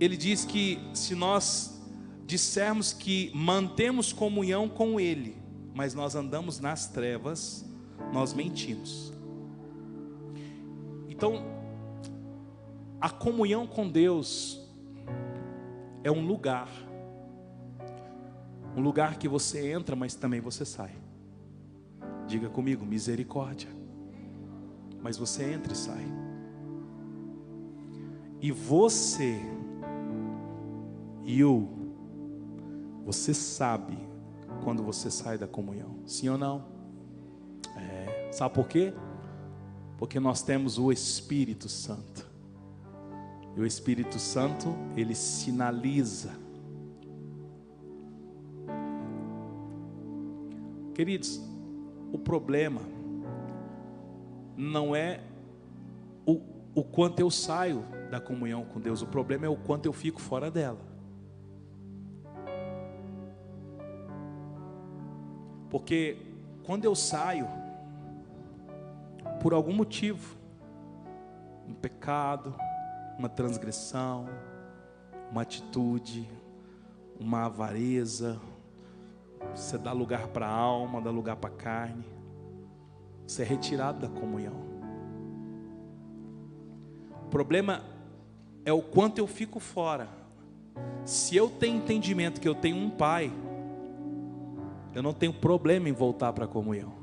ele 0.00 0.16
diz 0.16 0.44
que 0.44 0.80
se 0.92 1.14
nós 1.14 1.80
dissermos 2.26 2.92
que 2.92 3.30
mantemos 3.32 4.12
comunhão 4.12 4.68
com 4.68 4.98
Ele, 4.98 5.36
mas 5.72 5.94
nós 5.94 6.16
andamos 6.16 6.58
nas 6.58 6.88
trevas, 6.88 7.64
nós 8.12 8.34
mentimos. 8.34 9.12
Então, 11.08 11.40
a 13.00 13.08
comunhão 13.08 13.64
com 13.64 13.88
Deus 13.88 14.60
é 16.02 16.10
um 16.10 16.26
lugar, 16.26 16.68
um 18.76 18.80
lugar 18.80 19.18
que 19.18 19.28
você 19.28 19.72
entra, 19.72 19.94
mas 19.94 20.14
também 20.14 20.40
você 20.40 20.64
sai. 20.64 20.92
Diga 22.26 22.48
comigo, 22.48 22.84
misericórdia. 22.84 23.68
Mas 25.02 25.16
você 25.16 25.52
entra 25.52 25.72
e 25.72 25.76
sai. 25.76 26.06
E 28.40 28.50
você, 28.50 29.40
eu, 31.26 31.68
você 33.04 33.32
sabe 33.34 33.98
quando 34.64 34.82
você 34.82 35.10
sai 35.10 35.38
da 35.38 35.46
comunhão, 35.46 35.98
sim 36.06 36.28
ou 36.28 36.38
não? 36.38 36.64
É, 37.76 38.30
sabe 38.32 38.54
por 38.54 38.66
quê? 38.66 38.92
Porque 39.98 40.18
nós 40.18 40.42
temos 40.42 40.78
o 40.78 40.90
Espírito 40.90 41.68
Santo. 41.68 42.28
E 43.56 43.60
o 43.60 43.66
Espírito 43.66 44.18
Santo, 44.18 44.74
ele 44.96 45.14
sinaliza. 45.14 46.41
Queridos, 50.94 51.40
o 52.12 52.18
problema 52.18 52.82
não 54.56 54.94
é 54.94 55.20
o, 56.26 56.40
o 56.74 56.84
quanto 56.84 57.20
eu 57.20 57.30
saio 57.30 57.84
da 58.10 58.20
comunhão 58.20 58.64
com 58.64 58.78
Deus, 58.78 59.00
o 59.00 59.06
problema 59.06 59.46
é 59.46 59.48
o 59.48 59.56
quanto 59.56 59.86
eu 59.86 59.92
fico 59.92 60.20
fora 60.20 60.50
dela. 60.50 60.80
Porque 65.70 66.18
quando 66.64 66.84
eu 66.84 66.94
saio, 66.94 67.48
por 69.40 69.54
algum 69.54 69.72
motivo, 69.72 70.36
um 71.66 71.72
pecado, 71.72 72.54
uma 73.18 73.28
transgressão, 73.30 74.26
uma 75.30 75.40
atitude, 75.40 76.28
uma 77.18 77.46
avareza, 77.46 78.38
você 79.54 79.78
dá 79.78 79.92
lugar 79.92 80.28
para 80.28 80.46
a 80.46 80.50
alma, 80.50 81.00
dá 81.00 81.10
lugar 81.10 81.36
para 81.36 81.50
a 81.50 81.56
carne, 81.56 82.04
você 83.26 83.42
é 83.42 83.44
retirado 83.44 84.00
da 84.00 84.08
comunhão. 84.08 84.72
O 87.26 87.28
problema 87.28 87.82
é 88.64 88.72
o 88.72 88.82
quanto 88.82 89.18
eu 89.18 89.26
fico 89.26 89.58
fora. 89.58 90.08
Se 91.04 91.36
eu 91.36 91.48
tenho 91.48 91.78
entendimento 91.78 92.40
que 92.40 92.48
eu 92.48 92.54
tenho 92.54 92.76
um 92.76 92.90
pai, 92.90 93.32
eu 94.94 95.02
não 95.02 95.12
tenho 95.12 95.32
problema 95.32 95.88
em 95.88 95.92
voltar 95.92 96.32
para 96.32 96.44
a 96.44 96.48
comunhão 96.48 97.02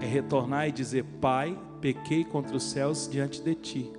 é 0.00 0.06
retornar 0.06 0.68
e 0.68 0.72
dizer: 0.72 1.04
Pai, 1.20 1.58
pequei 1.80 2.24
contra 2.24 2.56
os 2.56 2.64
céus 2.64 3.08
diante 3.08 3.42
de 3.42 3.54
ti. 3.54 3.92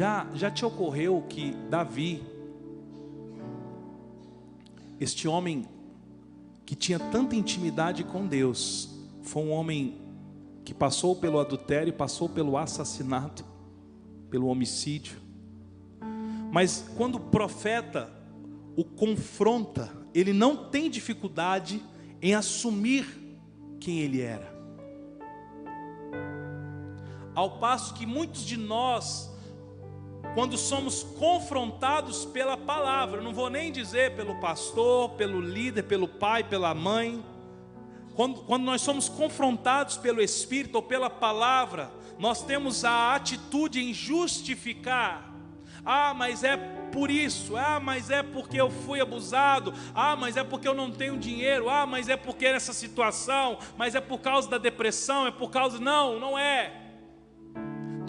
Já, 0.00 0.26
já 0.32 0.50
te 0.50 0.64
ocorreu 0.64 1.22
que 1.28 1.52
Davi, 1.68 2.22
Este 4.98 5.28
homem 5.28 5.68
que 6.64 6.74
tinha 6.74 6.98
tanta 6.98 7.36
intimidade 7.36 8.02
com 8.02 8.26
Deus, 8.26 8.88
foi 9.20 9.42
um 9.42 9.50
homem 9.50 10.00
que 10.64 10.72
passou 10.72 11.14
pelo 11.16 11.38
adultério, 11.38 11.92
passou 11.92 12.30
pelo 12.30 12.56
assassinato, 12.56 13.44
pelo 14.30 14.46
homicídio. 14.46 15.18
Mas 16.50 16.82
quando 16.96 17.16
o 17.16 17.20
profeta 17.20 18.10
o 18.74 18.84
confronta, 18.84 19.92
ele 20.14 20.32
não 20.32 20.70
tem 20.70 20.88
dificuldade 20.88 21.82
em 22.22 22.34
assumir 22.34 23.04
quem 23.78 23.98
ele 23.98 24.22
era. 24.22 24.50
Ao 27.34 27.58
passo 27.58 27.92
que 27.92 28.06
muitos 28.06 28.46
de 28.46 28.56
nós, 28.56 29.29
quando 30.34 30.56
somos 30.56 31.02
confrontados 31.02 32.24
pela 32.24 32.56
palavra, 32.56 33.20
não 33.20 33.32
vou 33.32 33.50
nem 33.50 33.72
dizer 33.72 34.14
pelo 34.14 34.40
pastor, 34.40 35.10
pelo 35.10 35.40
líder, 35.40 35.82
pelo 35.84 36.06
pai, 36.06 36.44
pela 36.44 36.74
mãe, 36.74 37.24
quando, 38.14 38.40
quando 38.42 38.64
nós 38.64 38.82
somos 38.82 39.08
confrontados 39.08 39.96
pelo 39.96 40.20
Espírito 40.20 40.76
ou 40.76 40.82
pela 40.82 41.08
palavra, 41.08 41.90
nós 42.18 42.42
temos 42.42 42.84
a 42.84 43.14
atitude 43.14 43.80
em 43.80 43.94
justificar. 43.94 45.30
Ah, 45.84 46.12
mas 46.12 46.44
é 46.44 46.56
por 46.92 47.10
isso. 47.10 47.56
Ah, 47.56 47.80
mas 47.80 48.10
é 48.10 48.22
porque 48.22 48.60
eu 48.60 48.70
fui 48.70 49.00
abusado. 49.00 49.72
Ah, 49.94 50.14
mas 50.16 50.36
é 50.36 50.44
porque 50.44 50.68
eu 50.68 50.74
não 50.74 50.90
tenho 50.90 51.16
dinheiro. 51.16 51.70
Ah, 51.70 51.86
mas 51.86 52.08
é 52.08 52.16
porque 52.16 52.44
essa 52.44 52.72
situação. 52.72 53.58
Mas 53.78 53.94
é 53.94 54.00
por 54.00 54.18
causa 54.20 54.50
da 54.50 54.58
depressão. 54.58 55.26
É 55.26 55.30
por 55.30 55.50
causa. 55.50 55.78
Não, 55.78 56.20
não 56.20 56.38
é. 56.38 56.79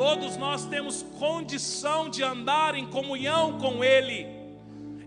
Todos 0.01 0.35
nós 0.35 0.65
temos 0.65 1.03
condição 1.19 2.09
de 2.09 2.23
andar 2.23 2.73
em 2.73 2.87
comunhão 2.87 3.59
com 3.59 3.83
Ele. 3.83 4.25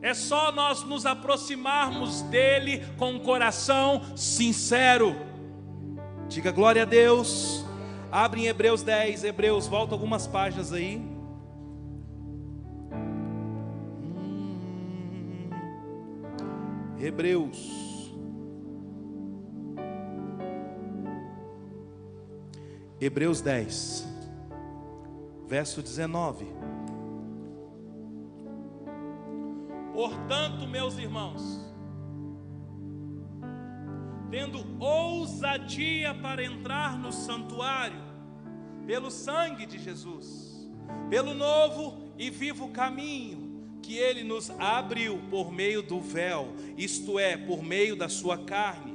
É 0.01 0.14
só 0.14 0.53
nós 0.53 0.84
nos 0.84 1.05
aproximarmos 1.05 2.22
dele 2.22 2.80
com 2.97 3.11
um 3.11 3.18
coração 3.18 4.16
sincero. 4.16 5.16
Diga 6.28 6.53
glória 6.53 6.82
a 6.82 6.84
Deus. 6.84 7.64
Abre 8.09 8.42
em 8.42 8.47
Hebreus 8.47 8.84
10, 8.84 9.24
Hebreus, 9.24 9.66
volta 9.66 9.97
algumas 9.97 10.28
páginas 10.28 10.72
aí. 10.72 11.03
Hebreus. 17.01 18.14
Hebreus 23.01 23.40
10, 23.40 24.14
verso 25.55 25.81
19. 25.81 26.47
Portanto, 29.93 30.67
meus 30.67 30.99
irmãos, 30.99 31.65
tendo 34.33 34.67
ousadia 34.83 36.13
para 36.13 36.43
entrar 36.43 36.99
no 36.99 37.13
santuário, 37.13 38.03
pelo 38.85 39.13
sangue 39.13 39.65
de 39.65 39.79
Jesus, 39.79 40.69
pelo 41.09 41.35
novo 41.35 42.13
e 42.19 42.31
vivo 42.31 42.71
caminho, 42.71 43.79
que 43.81 43.97
ele 43.97 44.25
nos 44.25 44.51
abriu 44.59 45.23
por 45.31 45.53
meio 45.53 45.85
do 45.85 46.01
véu, 46.01 46.53
isto 46.77 47.17
é, 47.17 47.37
por 47.37 47.63
meio 47.63 47.95
da 47.95 48.09
sua 48.09 48.39
carne. 48.39 48.93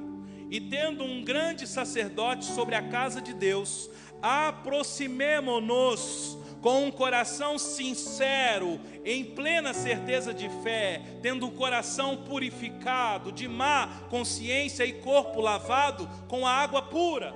E 0.51 0.59
tendo 0.59 1.05
um 1.05 1.23
grande 1.23 1.65
sacerdote 1.65 2.43
sobre 2.43 2.75
a 2.75 2.89
casa 2.89 3.21
de 3.21 3.33
Deus, 3.33 3.89
aproximemo-nos 4.21 6.38
com 6.61 6.85
um 6.85 6.91
coração 6.91 7.57
sincero, 7.57 8.79
em 9.05 9.23
plena 9.23 9.73
certeza 9.73 10.33
de 10.33 10.49
fé, 10.61 11.01
tendo 11.21 11.47
o 11.47 11.51
coração 11.51 12.17
purificado 12.17 13.31
de 13.31 13.47
má 13.47 13.87
consciência 14.09 14.85
e 14.85 14.93
corpo 14.93 15.39
lavado 15.39 16.07
com 16.27 16.45
a 16.45 16.51
água 16.51 16.81
pura. 16.81 17.33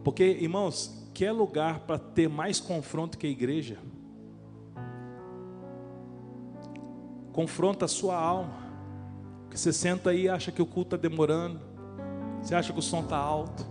Porque, 0.04 0.24
irmãos, 0.24 1.10
quer 1.12 1.32
lugar 1.32 1.80
para 1.80 1.98
ter 1.98 2.28
mais 2.28 2.60
confronto 2.60 3.18
que 3.18 3.26
a 3.26 3.30
igreja? 3.30 3.78
Confronta 7.32 7.86
a 7.86 7.88
sua 7.88 8.16
alma. 8.16 8.56
Porque 9.42 9.56
você 9.56 9.72
senta 9.72 10.10
aí 10.10 10.22
e 10.22 10.28
acha 10.28 10.52
que 10.52 10.62
o 10.62 10.66
culto 10.66 10.94
está 10.94 11.08
demorando. 11.08 11.60
Você 12.40 12.54
acha 12.54 12.72
que 12.72 12.78
o 12.78 12.82
som 12.82 13.00
está 13.00 13.16
alto. 13.16 13.66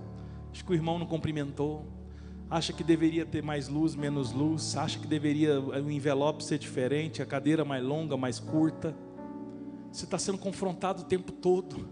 Acha 0.51 0.63
que 0.63 0.71
o 0.71 0.75
irmão 0.75 0.99
não 0.99 1.05
cumprimentou. 1.05 1.94
Acha 2.55 2.71
que 2.71 2.85
deveria 2.85 3.25
ter 3.25 3.43
mais 3.43 3.67
luz, 3.67 3.95
menos 3.95 4.31
luz. 4.31 4.77
Acha 4.77 4.97
que 4.97 5.05
deveria 5.05 5.59
o 5.59 5.91
envelope 5.91 6.41
ser 6.41 6.57
diferente, 6.57 7.21
a 7.21 7.25
cadeira 7.25 7.65
mais 7.65 7.83
longa, 7.83 8.15
mais 8.15 8.39
curta. 8.39 8.95
Você 9.91 10.05
está 10.05 10.17
sendo 10.17 10.37
confrontado 10.37 11.01
o 11.01 11.05
tempo 11.05 11.33
todo. 11.33 11.85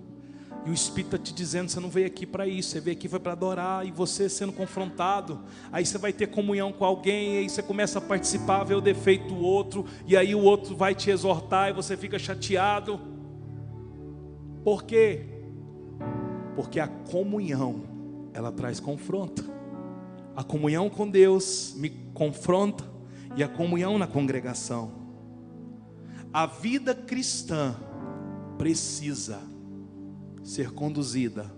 E 0.65 0.69
o 0.69 0.73
Espírito 0.73 1.17
está 1.17 1.25
te 1.25 1.33
dizendo: 1.33 1.67
você 1.67 1.81
não 1.81 1.89
veio 1.89 2.07
aqui 2.07 2.25
para 2.25 2.47
isso, 2.47 2.69
você 2.69 2.79
veio 2.79 2.95
aqui 2.95 3.09
foi 3.09 3.19
para 3.19 3.33
adorar, 3.33 3.85
e 3.85 3.91
você 3.91 4.29
sendo 4.29 4.53
confrontado, 4.53 5.41
aí 5.69 5.85
você 5.85 5.97
vai 5.97 6.13
ter 6.13 6.27
comunhão 6.27 6.71
com 6.71 6.85
alguém, 6.85 7.33
e 7.33 7.37
aí 7.39 7.49
você 7.49 7.61
começa 7.61 7.99
a 7.99 8.01
participar, 8.01 8.63
ver 8.63 8.75
o 8.75 8.81
defeito 8.81 9.27
do 9.27 9.41
outro, 9.41 9.85
e 10.07 10.15
aí 10.15 10.33
o 10.33 10.41
outro 10.41 10.77
vai 10.77 10.95
te 10.95 11.09
exortar 11.09 11.71
e 11.71 11.73
você 11.73 11.97
fica 11.97 12.17
chateado. 12.17 13.01
Por 14.63 14.85
quê? 14.85 15.25
Porque 16.55 16.79
a 16.79 16.87
comunhão, 16.87 17.83
ela 18.33 18.49
traz 18.49 18.79
confronto. 18.79 19.52
A 20.35 20.43
comunhão 20.43 20.89
com 20.89 21.09
Deus 21.09 21.73
me 21.77 21.89
confronta, 22.13 22.93
e 23.35 23.43
a 23.43 23.47
comunhão 23.47 23.97
na 23.97 24.07
congregação. 24.07 24.91
A 26.31 26.45
vida 26.45 26.93
cristã 26.93 27.75
precisa 28.57 29.39
ser 30.43 30.71
conduzida 30.71 31.51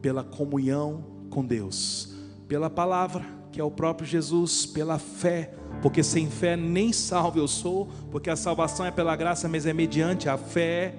pela 0.00 0.22
comunhão 0.24 1.04
com 1.30 1.44
Deus, 1.44 2.14
pela 2.48 2.70
palavra, 2.70 3.24
que 3.52 3.60
é 3.60 3.64
o 3.64 3.70
próprio 3.70 4.06
Jesus, 4.06 4.64
pela 4.64 4.98
fé, 4.98 5.54
porque 5.82 6.02
sem 6.02 6.30
fé 6.30 6.56
nem 6.56 6.92
salvo 6.92 7.38
eu 7.38 7.48
sou, 7.48 7.88
porque 8.10 8.30
a 8.30 8.36
salvação 8.36 8.86
é 8.86 8.90
pela 8.90 9.16
graça, 9.16 9.48
mas 9.48 9.66
é 9.66 9.72
mediante 9.72 10.28
a 10.28 10.38
fé, 10.38 10.94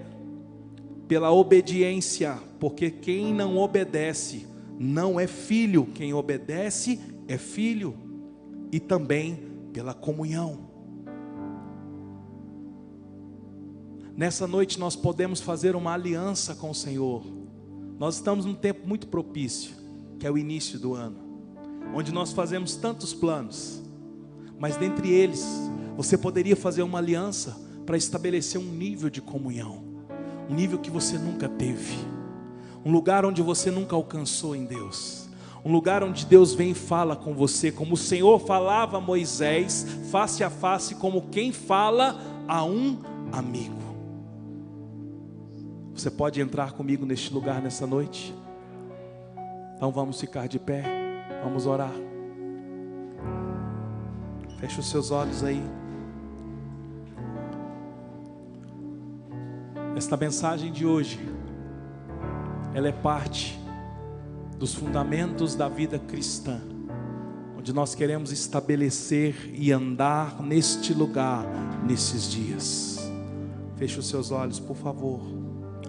pela 1.08 1.32
obediência, 1.32 2.38
porque 2.60 2.90
quem 2.90 3.34
não 3.34 3.58
obedece 3.58 4.48
não 4.80 5.20
é 5.20 5.28
filho, 5.28 5.86
quem 5.94 6.14
obedece 6.14 7.00
é 7.32 7.38
filho, 7.38 7.96
e 8.72 8.80
também 8.80 9.36
pela 9.74 9.94
comunhão. 9.94 10.70
Nessa 14.16 14.46
noite 14.46 14.80
nós 14.80 14.96
podemos 14.96 15.40
fazer 15.42 15.76
uma 15.76 15.94
aliança 15.94 16.54
com 16.56 16.70
o 16.70 16.76
Senhor. 16.76 17.24
Nós 17.98 18.16
estamos 18.16 18.46
num 18.46 18.54
tempo 18.54 18.88
muito 18.88 19.08
propício, 19.08 19.76
que 20.20 20.28
é 20.28 20.32
o 20.32 20.38
início 20.38 20.80
do 20.80 20.94
ano, 20.94 21.18
onde 21.94 22.12
nós 22.12 22.32
fazemos 22.32 22.76
tantos 22.76 23.14
planos, 23.14 23.82
mas 24.60 24.78
dentre 24.78 25.10
eles, 25.10 25.46
você 25.96 26.18
poderia 26.18 26.56
fazer 26.56 26.84
uma 26.84 27.00
aliança 27.00 27.60
para 27.86 27.98
estabelecer 27.98 28.60
um 28.60 28.72
nível 28.72 29.10
de 29.10 29.22
comunhão, 29.22 29.84
um 30.50 30.54
nível 30.54 30.80
que 30.80 30.92
você 30.92 31.18
nunca 31.18 31.50
teve, 31.50 31.96
um 32.86 32.92
lugar 32.92 33.26
onde 33.26 33.42
você 33.42 33.72
nunca 33.72 33.96
alcançou 33.96 34.56
em 34.56 34.66
Deus. 34.66 35.21
Um 35.64 35.72
lugar 35.72 36.04
onde 36.04 36.26
Deus 36.26 36.54
vem 36.54 36.72
e 36.72 36.76
fala 36.76 37.16
com 37.16 37.34
você, 37.36 37.72
como 37.72 37.94
o 37.94 37.98
Senhor 37.98 38.40
falava 38.40 38.98
a 38.98 39.02
Moisés, 39.02 39.86
face 40.12 40.44
a 40.44 40.50
face, 40.50 40.96
como 40.96 41.28
quem 41.30 41.52
fala 41.52 42.20
a 42.48 42.64
um 42.64 42.98
amigo. 43.32 43.80
Você 45.94 46.10
pode 46.10 46.42
entrar 46.42 46.72
comigo 46.72 47.06
neste 47.06 47.32
lugar 47.32 47.62
nessa 47.62 47.86
noite? 47.86 48.34
Então 49.76 49.92
vamos 49.92 50.20
ficar 50.20 50.48
de 50.48 50.58
pé, 50.58 50.84
vamos 51.44 51.68
orar. 51.68 51.94
Feche 54.58 54.80
os 54.80 54.90
seus 54.90 55.12
olhos 55.12 55.44
aí. 55.44 55.62
Esta 59.96 60.18
mensagem 60.18 60.72
de 60.72 60.88
hoje, 60.88 61.20
ela 62.74 62.88
é 62.88 62.92
parte 62.92 63.61
dos 64.62 64.76
fundamentos 64.76 65.56
da 65.56 65.68
vida 65.68 65.98
cristã, 65.98 66.62
onde 67.58 67.74
nós 67.74 67.96
queremos 67.96 68.32
estabelecer 68.32 69.50
e 69.56 69.72
andar 69.72 70.40
neste 70.40 70.94
lugar, 70.94 71.44
nesses 71.84 72.30
dias. 72.30 73.12
Feche 73.76 73.98
os 73.98 74.08
seus 74.08 74.30
olhos, 74.30 74.60
por 74.60 74.76
favor 74.76 75.20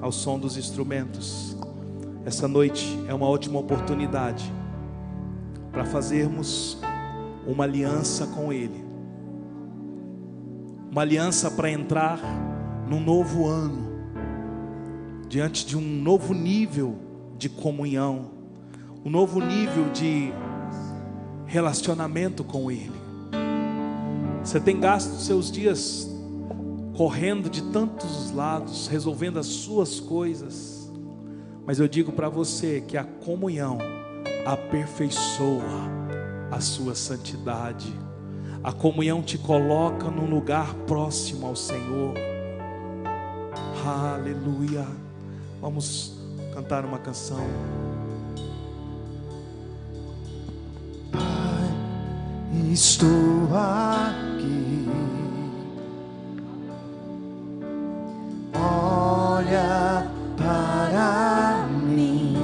ao 0.00 0.10
som 0.10 0.38
dos 0.38 0.56
instrumentos. 0.56 1.54
Essa 2.24 2.48
noite 2.48 2.98
é 3.06 3.12
uma 3.12 3.26
ótima 3.26 3.58
oportunidade 3.58 4.50
para 5.70 5.84
fazermos 5.84 6.78
uma 7.46 7.64
aliança 7.64 8.26
com 8.28 8.50
Ele, 8.50 8.82
uma 10.90 11.02
aliança 11.02 11.50
para 11.50 11.70
entrar 11.70 12.18
num 12.88 13.00
novo 13.00 13.46
ano, 13.46 13.86
diante 15.28 15.66
de 15.66 15.76
um 15.76 15.82
novo 15.82 16.32
nível 16.32 16.96
de 17.36 17.50
comunhão, 17.50 18.40
um 19.04 19.10
novo 19.10 19.40
nível 19.40 19.90
de 19.90 20.32
relacionamento 21.46 22.44
com 22.44 22.70
Ele. 22.70 23.00
Você 24.42 24.60
tem 24.60 24.78
gasto 24.78 25.16
seus 25.16 25.50
dias 25.50 26.08
correndo 26.96 27.48
de 27.48 27.62
tantos 27.70 28.32
lados, 28.32 28.86
resolvendo 28.86 29.38
as 29.38 29.46
suas 29.46 29.98
coisas. 29.98 30.90
Mas 31.66 31.78
eu 31.78 31.88
digo 31.88 32.12
para 32.12 32.28
você 32.28 32.80
que 32.80 32.96
a 32.96 33.04
comunhão 33.04 33.78
aperfeiçoa 34.44 35.90
a 36.50 36.60
sua 36.60 36.94
santidade. 36.94 37.92
A 38.62 38.72
comunhão 38.72 39.22
te 39.22 39.38
coloca 39.38 40.10
num 40.10 40.28
lugar 40.28 40.74
próximo 40.86 41.46
ao 41.46 41.56
Senhor. 41.56 42.14
Aleluia. 43.84 44.86
Vamos 45.60 46.16
cantar 46.54 46.84
uma 46.84 46.98
canção. 46.98 47.44
Estou 52.72 53.48
aqui. 53.54 54.88
Olha 58.54 60.06
para 60.36 61.66
mim, 61.86 62.36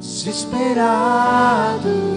desesperado 0.00 2.11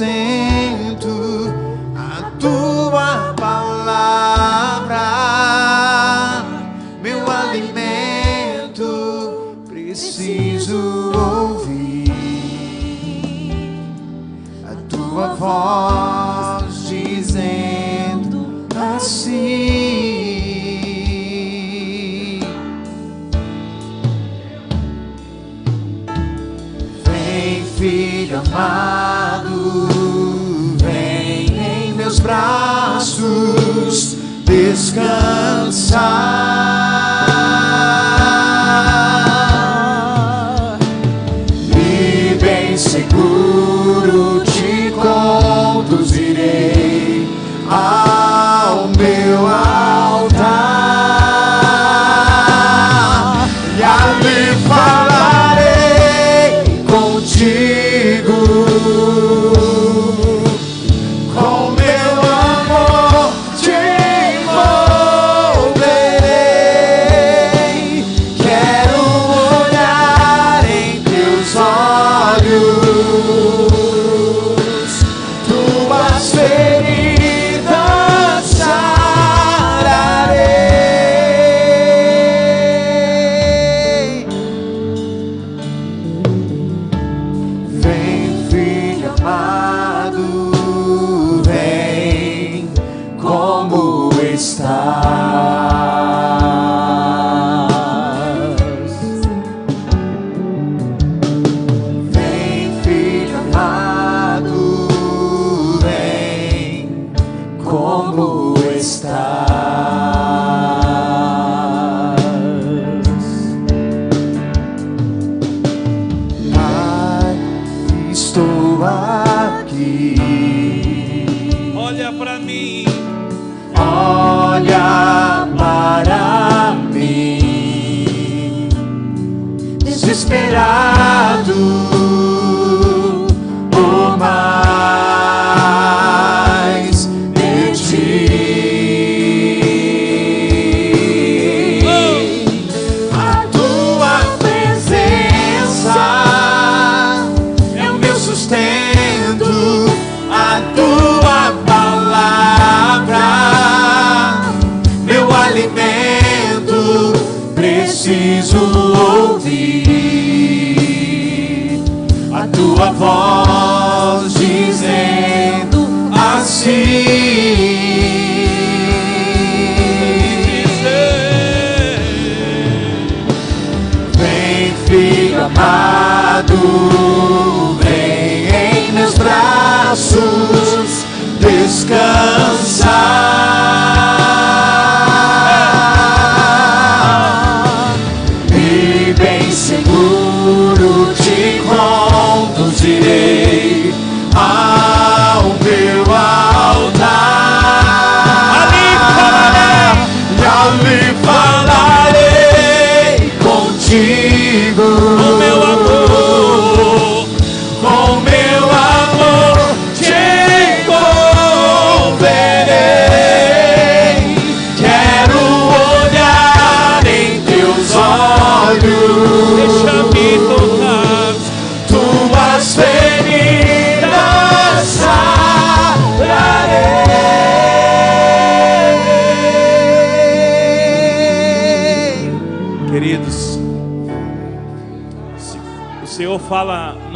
o 0.00 0.41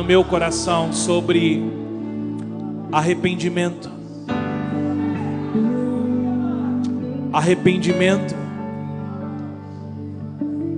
meu 0.06 0.22
coração 0.22 0.92
sobre 0.92 1.60
arrependimento. 2.92 3.90
Arrependimento 7.32 8.36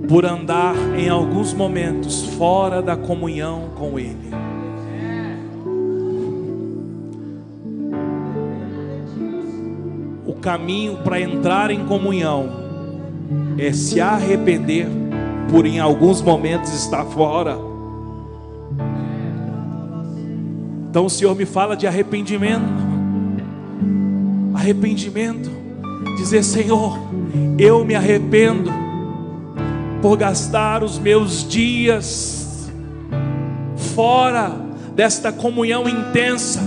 por 0.07 0.25
andar 0.25 0.75
em 0.97 1.07
alguns 1.07 1.53
momentos 1.53 2.25
fora 2.37 2.81
da 2.81 2.97
comunhão 2.97 3.69
com 3.75 3.99
Ele. 3.99 4.31
O 10.25 10.33
caminho 10.41 10.97
para 11.03 11.21
entrar 11.21 11.69
em 11.69 11.85
comunhão 11.85 12.49
é 13.59 13.71
se 13.71 14.01
arrepender 14.01 14.87
por 15.51 15.67
em 15.67 15.79
alguns 15.79 16.19
momentos 16.19 16.73
estar 16.73 17.05
fora. 17.05 17.68
Então 20.89 21.05
o 21.05 21.09
Senhor 21.09 21.35
me 21.35 21.45
fala 21.45 21.77
de 21.77 21.85
arrependimento. 21.85 22.63
Arrependimento. 24.55 25.51
Dizer, 26.17 26.43
Senhor, 26.43 26.97
eu 27.57 27.85
me 27.85 27.93
arrependo 27.93 28.71
por 30.01 30.17
gastar 30.17 30.83
os 30.83 30.97
meus 30.97 31.47
dias 31.47 32.71
fora 33.93 34.51
desta 34.95 35.31
comunhão 35.31 35.87
intensa. 35.87 36.61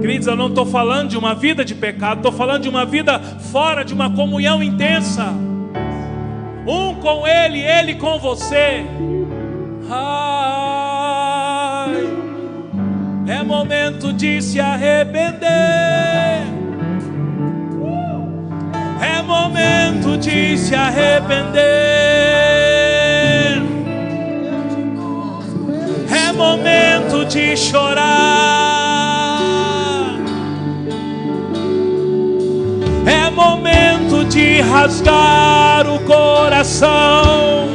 Queridos, 0.00 0.26
eu 0.26 0.34
não 0.34 0.48
estou 0.48 0.66
falando 0.66 1.10
de 1.10 1.18
uma 1.18 1.34
vida 1.34 1.64
de 1.64 1.74
pecado, 1.74 2.18
estou 2.18 2.32
falando 2.32 2.62
de 2.62 2.68
uma 2.68 2.84
vida 2.84 3.20
fora 3.52 3.84
de 3.84 3.92
uma 3.92 4.10
comunhão 4.10 4.62
intensa. 4.62 5.26
Um 6.66 6.94
com 6.94 7.26
Ele, 7.26 7.60
Ele 7.60 7.94
com 7.96 8.18
você. 8.18 8.84
Ai, 9.90 10.41
é 13.26 13.42
momento 13.42 14.12
de 14.12 14.42
se 14.42 14.58
arrepender. 14.60 16.42
É 19.00 19.22
momento 19.22 20.16
de 20.18 20.58
se 20.58 20.74
arrepender. 20.74 21.62
É 26.10 26.32
momento 26.32 27.24
de 27.26 27.56
chorar. 27.56 28.12
É 33.06 33.30
momento 33.30 34.24
de 34.24 34.60
rasgar 34.60 35.86
o 35.88 36.00
coração. 36.00 37.68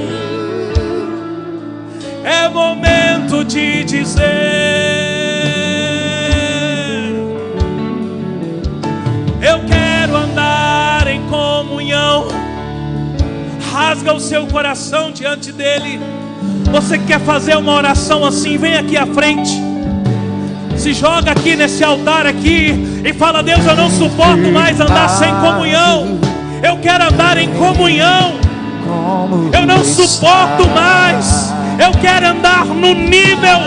É 2.24 2.50
momento 2.50 3.44
de 3.46 3.84
dizer: 3.86 5.07
Rasga 13.98 14.14
o 14.14 14.20
seu 14.20 14.46
coração 14.46 15.12
diante 15.12 15.52
dele. 15.52 16.00
Você 16.72 17.00
quer 17.00 17.20
fazer 17.20 17.58
uma 17.58 17.74
oração 17.74 18.24
assim? 18.24 18.56
Vem 18.56 18.78
aqui 18.78 18.96
à 18.96 19.08
frente. 19.08 19.60
Se 20.78 20.94
joga 20.94 21.32
aqui 21.32 21.56
nesse 21.56 21.84
altar 21.84 22.28
aqui 22.28 23.02
e 23.04 23.12
fala: 23.12 23.42
Deus, 23.42 23.66
eu 23.66 23.76
não 23.76 23.90
suporto 23.90 24.52
mais 24.52 24.80
andar 24.80 25.10
sem 25.10 25.34
comunhão. 25.38 26.20
Eu 26.62 26.78
quero 26.78 27.06
andar 27.06 27.40
em 27.40 27.50
comunhão. 27.56 28.36
Eu 29.52 29.66
não 29.66 29.84
suporto 29.84 30.68
mais. 30.70 31.52
Eu 31.84 31.92
quero 32.00 32.28
andar 32.28 32.66
no 32.66 32.94
nível, 32.94 33.60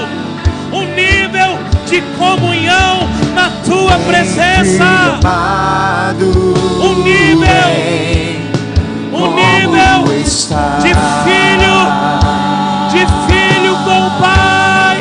um 0.72 0.84
nível 0.94 1.58
de 1.88 2.00
comunhão 2.16 3.00
na 3.34 3.50
tua 3.64 3.98
presença. 4.06 5.18
Um 6.80 7.02
nível, 7.02 8.29
como 9.10 9.34
nível 9.34 10.20
está. 10.24 10.78
de 10.78 10.94
filho, 11.24 11.78
de 12.90 13.06
filho 13.26 13.74
com 13.84 14.10
pai, 14.20 14.98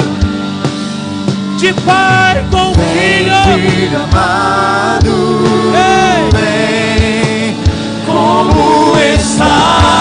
de 1.58 1.74
pai 1.82 2.46
com 2.52 2.74
Vem, 2.74 2.88
filho. 2.88 3.70
filho 3.70 4.04
amado, 4.04 5.42
Ei. 5.76 6.30
vem, 6.32 7.58
como 8.06 8.98
estás. 8.98 9.99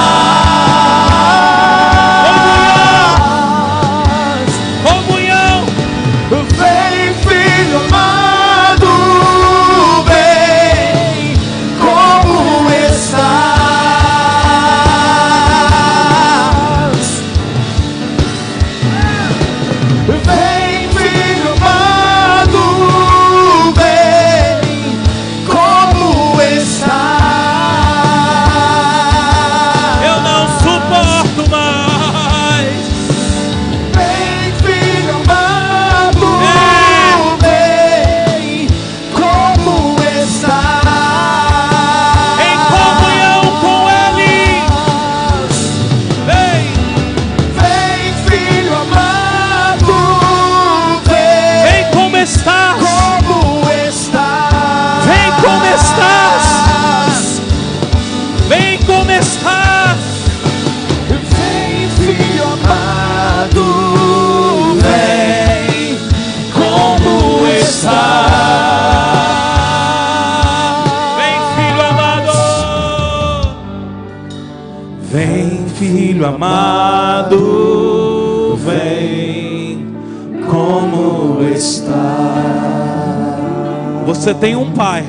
Você 84.28 84.34
tem 84.34 84.54
um 84.54 84.70
pai. 84.72 85.06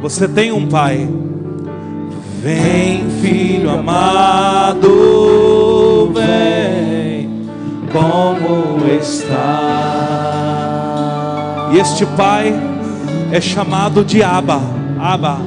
Você 0.00 0.28
tem 0.28 0.52
um 0.52 0.68
pai. 0.68 1.10
Vem, 2.40 3.10
filho 3.20 3.70
amado, 3.70 4.88
vem. 6.14 7.28
Como 7.90 8.86
está? 8.86 9.32
E 11.72 11.78
este 11.80 12.06
pai 12.06 12.54
é 13.32 13.40
chamado 13.40 14.04
de 14.04 14.22
Abba. 14.22 14.60
Abba. 14.96 15.40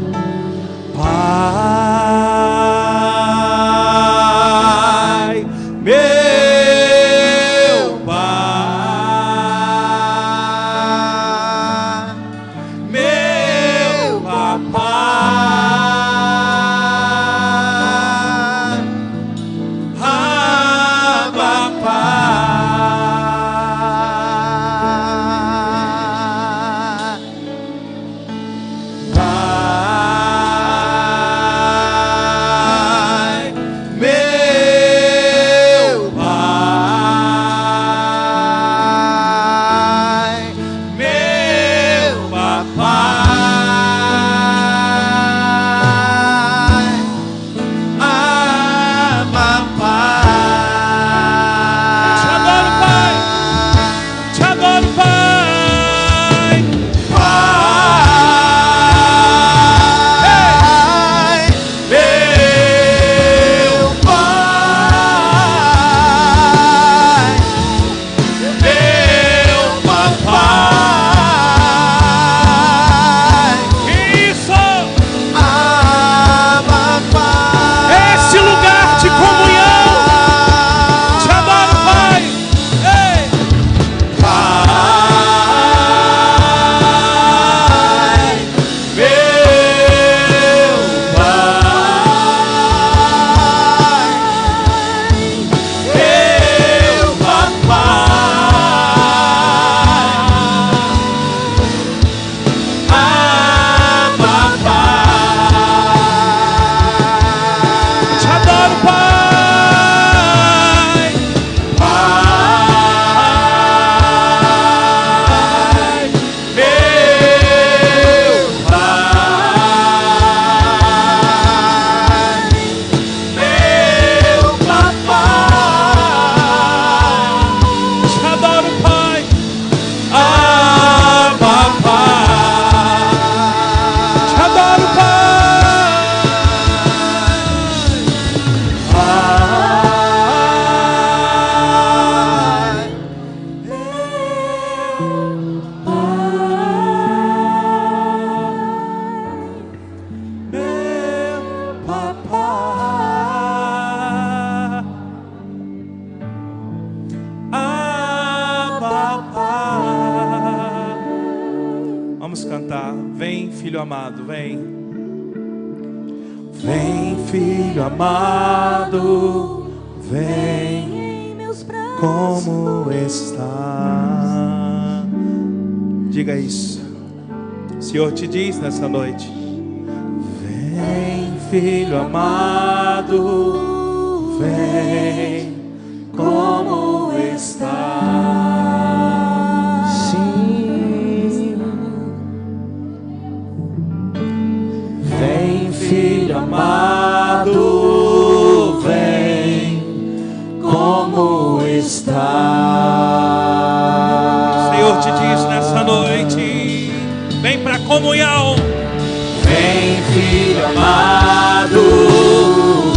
essa 178.80 178.88
noite. 178.88 179.09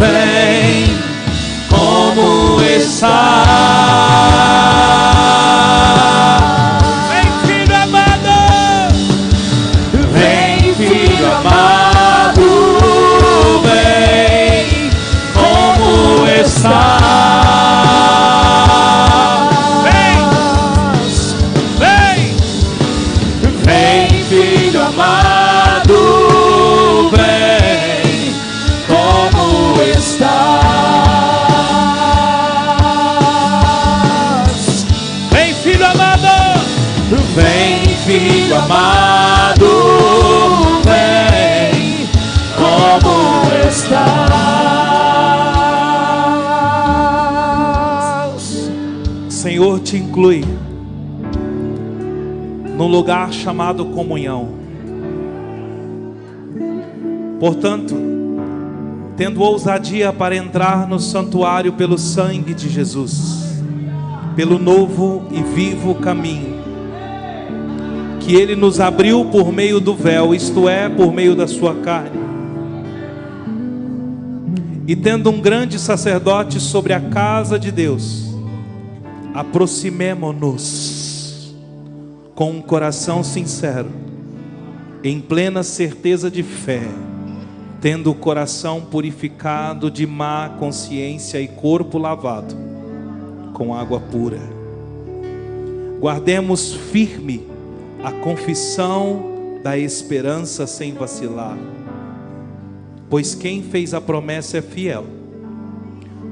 vem 0.03 0.99
como 1.71 2.61
está. 2.63 3.32
chamado 53.43 53.87
comunhão. 53.87 54.49
Portanto, 57.41 57.95
tendo 59.17 59.43
ousadia 59.43 60.13
para 60.13 60.37
entrar 60.37 60.87
no 60.87 61.01
santuário 61.01 61.73
pelo 61.73 61.99
sangue 61.99 62.55
de 62.55 62.69
Jesus, 62.69 63.61
pelo 64.37 64.59
novo 64.59 65.25
e 65.31 65.43
vivo 65.43 65.95
caminho 65.97 66.53
que 68.21 68.37
ele 68.37 68.55
nos 68.55 68.79
abriu 68.79 69.25
por 69.25 69.53
meio 69.53 69.81
do 69.81 69.95
véu, 69.95 70.33
isto 70.33 70.69
é, 70.69 70.89
por 70.89 71.13
meio 71.13 71.35
da 71.35 71.49
sua 71.49 71.75
carne. 71.75 72.23
E 74.87 74.95
tendo 74.95 75.29
um 75.29 75.41
grande 75.41 75.77
sacerdote 75.77 76.61
sobre 76.61 76.93
a 76.93 77.01
casa 77.01 77.59
de 77.59 77.73
Deus, 77.73 78.33
aproximemo-nos 79.35 81.02
com 82.35 82.51
um 82.51 82.63
coração 82.63 83.23
sincero, 83.23 83.91
em 85.05 85.21
plena 85.21 85.63
certeza 85.63 86.31
de 86.31 86.43
fé, 86.43 86.83
tendo 87.81 88.11
o 88.11 88.15
coração 88.15 88.81
purificado 88.81 89.91
de 89.91 90.07
má 90.07 90.49
consciência 90.59 91.41
e 91.41 91.49
corpo 91.49 91.99
lavado 91.99 92.55
com 93.53 93.75
água 93.75 94.01
pura. 94.01 94.41
Guardemos 96.01 96.73
firme 96.73 97.47
a 98.03 98.11
confissão 98.11 99.61
da 99.63 99.79
esperança 99.79 100.67
sem 100.67 100.93
vacilar. 100.93 101.57
Pois 103.09 103.35
quem 103.35 103.63
fez 103.63 103.95
a 103.95 104.01
promessa 104.01 104.59
é 104.59 104.63
fiel. 104.63 105.05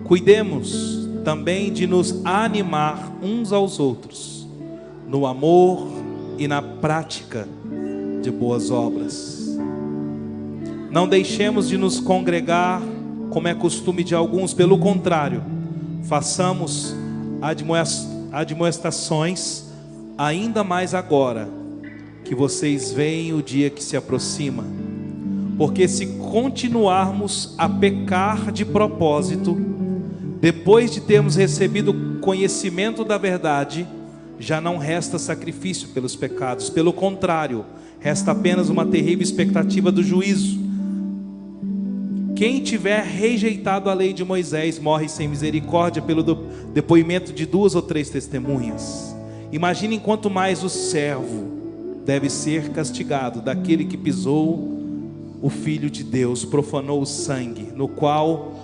Cuidemos 0.05 1.09
também 1.24 1.72
de 1.72 1.86
nos 1.86 2.24
animar 2.24 3.12
uns 3.22 3.52
aos 3.52 3.78
outros, 3.78 4.39
no 5.10 5.26
amor 5.26 5.88
e 6.38 6.46
na 6.46 6.62
prática 6.62 7.48
de 8.22 8.30
boas 8.30 8.70
obras. 8.70 9.58
Não 10.88 11.08
deixemos 11.08 11.68
de 11.68 11.76
nos 11.76 11.98
congregar, 11.98 12.80
como 13.28 13.48
é 13.48 13.54
costume 13.54 14.04
de 14.04 14.14
alguns, 14.14 14.54
pelo 14.54 14.78
contrário, 14.78 15.42
façamos 16.04 16.94
admoestações, 18.30 19.64
ainda 20.16 20.62
mais 20.62 20.94
agora 20.94 21.48
que 22.24 22.34
vocês 22.34 22.92
veem 22.92 23.32
o 23.32 23.42
dia 23.42 23.68
que 23.68 23.82
se 23.82 23.96
aproxima. 23.96 24.64
Porque 25.58 25.88
se 25.88 26.06
continuarmos 26.18 27.56
a 27.58 27.68
pecar 27.68 28.52
de 28.52 28.64
propósito, 28.64 29.56
depois 30.40 30.92
de 30.92 31.00
termos 31.00 31.34
recebido 31.34 32.18
conhecimento 32.20 33.04
da 33.04 33.18
verdade, 33.18 33.86
já 34.40 34.58
não 34.58 34.78
resta 34.78 35.18
sacrifício 35.18 35.88
pelos 35.90 36.16
pecados, 36.16 36.70
pelo 36.70 36.94
contrário, 36.94 37.64
resta 38.00 38.32
apenas 38.32 38.70
uma 38.70 38.86
terrível 38.86 39.22
expectativa 39.22 39.92
do 39.92 40.02
juízo. 40.02 40.58
Quem 42.34 42.62
tiver 42.62 43.04
rejeitado 43.04 43.90
a 43.90 43.94
lei 43.94 44.14
de 44.14 44.24
Moisés 44.24 44.78
morre 44.78 45.10
sem 45.10 45.28
misericórdia 45.28 46.00
pelo 46.00 46.22
depoimento 46.72 47.34
de 47.34 47.44
duas 47.44 47.74
ou 47.74 47.82
três 47.82 48.08
testemunhas. 48.08 49.14
Imagine 49.52 50.00
quanto 50.00 50.30
mais 50.30 50.64
o 50.64 50.70
servo 50.70 51.50
deve 52.06 52.30
ser 52.30 52.70
castigado 52.70 53.42
daquele 53.42 53.84
que 53.84 53.98
pisou 53.98 54.80
o 55.42 55.50
Filho 55.50 55.90
de 55.90 56.02
Deus, 56.02 56.46
profanou 56.46 57.02
o 57.02 57.06
sangue, 57.06 57.68
no 57.74 57.88
qual 57.88 58.54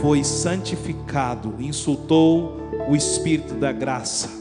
foi 0.00 0.24
santificado, 0.24 1.54
insultou 1.58 2.56
o 2.88 2.96
Espírito 2.96 3.54
da 3.54 3.72
graça. 3.72 4.37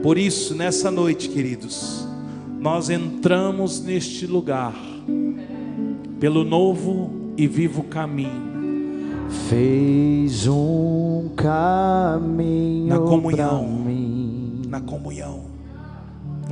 Por 0.00 0.16
isso, 0.16 0.54
nessa 0.54 0.90
noite, 0.90 1.28
queridos, 1.28 2.06
nós 2.60 2.88
entramos 2.88 3.82
neste 3.82 4.26
lugar, 4.26 4.74
pelo 6.20 6.44
novo 6.44 7.10
e 7.36 7.48
vivo 7.48 7.82
caminho. 7.82 8.52
Fez 9.48 10.46
um 10.46 11.30
caminho 11.34 12.88
na 12.88 12.98
comunhão, 12.98 13.84
na 14.68 14.80
comunhão 14.80 15.52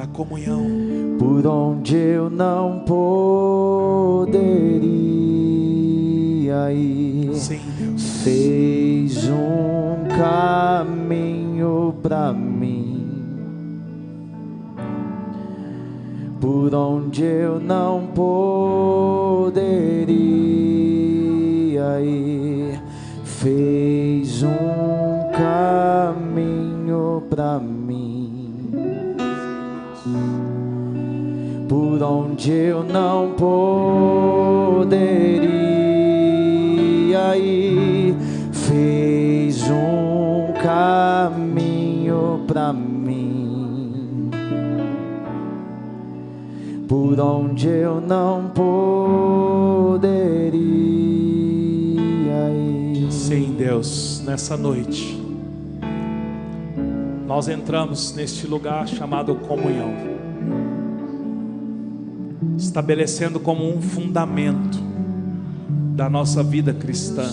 na 0.01 0.07
comunhão, 0.07 0.65
por 1.19 1.47
onde 1.47 1.95
eu 1.95 2.31
não 2.31 2.81
poderia 2.87 4.33
ir. 6.73 7.35
Sim, 7.35 7.61
Deus. 7.79 8.23
Fez 8.23 9.29
um 9.29 10.09
caminho 10.09 11.95
para 12.03 12.33
mim, 12.33 12.50
por 16.41 16.75
onde 16.75 17.23
eu 17.23 17.61
não 17.61 18.07
poderia 18.07 19.61
ir. 22.01 22.81
Fez 23.25 24.43
um 24.43 25.31
caminho 25.33 27.23
para 27.31 27.59
mim. 27.59 27.81
por 31.71 32.03
onde 32.03 32.51
eu 32.51 32.83
não 32.83 33.31
poderia 33.33 34.97
ir, 37.37 38.17
fez 38.51 39.63
um 39.71 40.53
caminho 40.61 42.41
para 42.49 42.73
mim, 42.73 42.80
por 46.91 47.21
onde 47.21 47.69
eu 47.69 48.01
não 48.01 48.51
poderia 48.51 50.11
ir. 52.51 53.13
Sim, 53.13 53.55
Deus, 53.57 54.21
nessa 54.27 54.57
noite. 54.57 55.17
Nós 57.29 57.47
entramos 57.47 58.13
neste 58.17 58.45
lugar 58.45 58.89
chamado 58.89 59.37
comunhão 59.37 59.95
estabelecendo 62.59 63.39
como 63.39 63.73
um 63.73 63.81
fundamento 63.81 64.81
da 65.95 66.11
nossa 66.11 66.43
vida 66.43 66.75
cristã. 66.75 67.25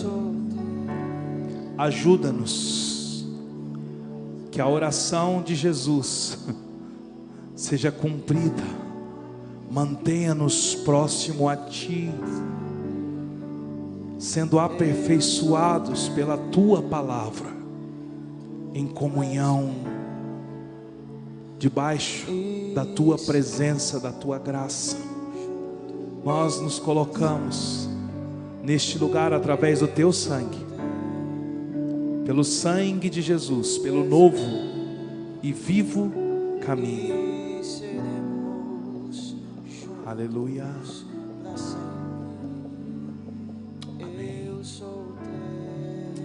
Ajuda-nos 1.75 3.25
que 4.51 4.61
a 4.61 4.67
oração 4.67 5.41
de 5.41 5.55
Jesus 5.55 6.45
seja 7.57 7.91
cumprida. 7.91 8.86
Mantenha-nos 9.69 10.75
próximo 10.75 11.49
a 11.49 11.55
Ti, 11.55 12.09
sendo 14.17 14.59
aperfeiçoados 14.59 16.09
pela 16.09 16.37
Tua 16.37 16.81
palavra, 16.81 17.49
em 18.73 18.87
comunhão, 18.87 19.73
debaixo 21.59 22.27
da 22.73 22.85
Tua 22.85 23.17
presença, 23.17 23.99
da 23.99 24.11
Tua 24.11 24.39
graça 24.39 25.07
nós 26.27 26.59
nos 26.59 26.77
colocamos 26.77 27.87
neste 28.61 28.97
lugar 28.97 29.31
através 29.31 29.79
do 29.79 29.87
teu 29.87 30.11
sangue, 30.11 30.57
pelo 32.25 32.43
sangue 32.43 33.09
de 33.09 33.21
Jesus, 33.21 33.77
pelo 33.77 34.03
novo 34.03 34.35
e 35.41 35.53
vivo 35.53 36.11
caminho. 36.65 37.26
Aleluia. 40.07 40.65
Amém. 44.01 44.47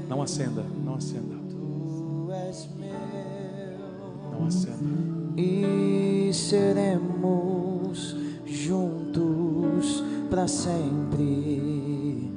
Não 0.09 0.23
acenda, 0.23 0.65
não 0.85 0.95
acenda. 0.95 1.35
Não 4.31 4.47
acenda. 4.47 4.79
E 5.37 6.31
seremos 6.33 8.15
juntos 8.47 10.05
para 10.31 10.47
sempre. 10.47 12.33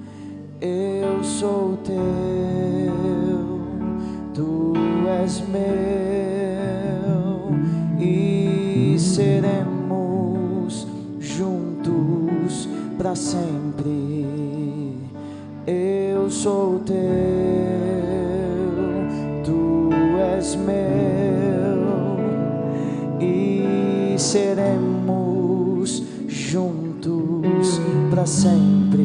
Eu 0.59 1.23
sou 1.23 1.77
teu, 1.77 1.95
tu 4.33 4.73
és 5.07 5.41
meu 5.47 6.34
para 13.05 13.13
sempre. 13.13 14.97
Eu 15.67 16.27
sou 16.31 16.79
teu, 16.79 16.95
tu 19.43 19.91
és 20.33 20.55
meu 20.55 22.17
e 23.21 24.15
seremos 24.17 26.01
para 28.09 28.25
sempre. 28.25 29.03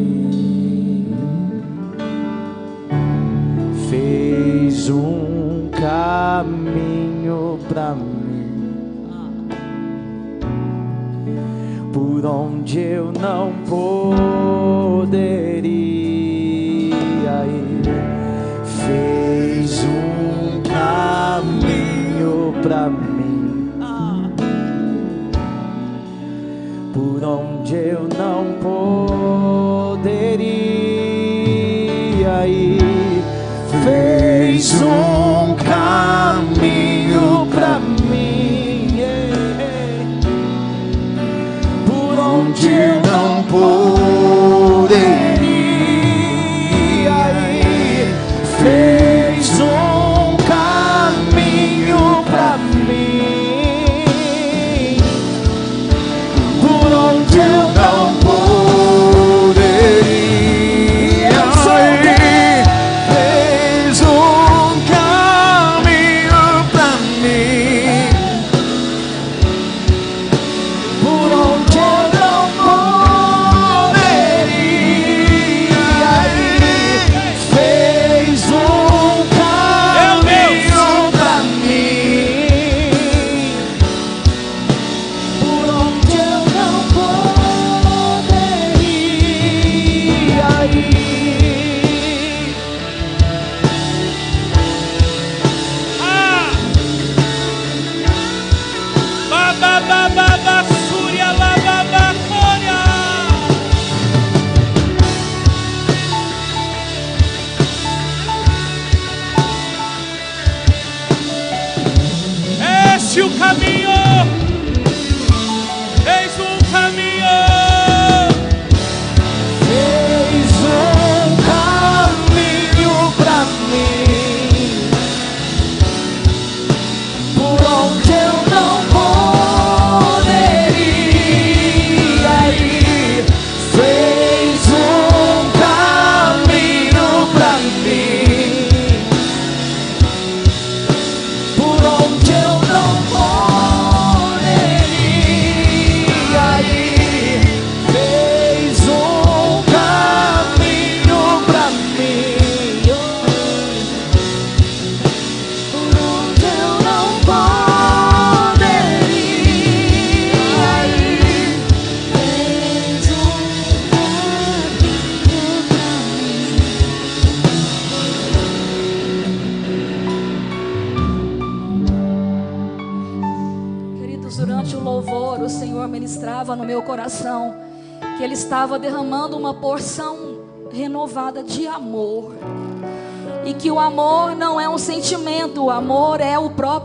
Fez 3.90 4.88
um 4.88 5.68
caminho 5.72 7.58
para 7.68 7.94
mim, 7.94 8.09
por 11.92 12.24
onde 12.24 12.78
eu 12.78 13.12
não 13.12 13.52
poderia 15.06 16.09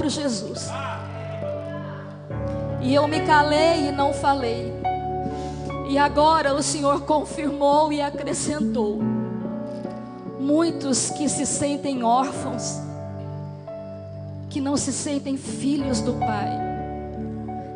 próprio 0.05 0.09
Jesus. 0.09 0.69
E 2.81 2.93
eu 2.93 3.07
me 3.07 3.21
calei 3.21 3.89
e 3.89 3.91
não 3.91 4.13
falei. 4.13 4.71
E 5.89 5.97
agora 5.97 6.53
o 6.53 6.61
Senhor 6.61 7.01
confirmou 7.01 7.91
e 7.91 8.01
acrescentou. 8.01 9.01
Muitos 10.39 11.09
que 11.09 11.27
se 11.27 11.45
sentem 11.45 12.03
órfãos, 12.03 12.79
que 14.49 14.61
não 14.61 14.77
se 14.77 14.93
sentem 14.93 15.37
filhos 15.37 16.01
do 16.01 16.13
Pai, 16.13 16.51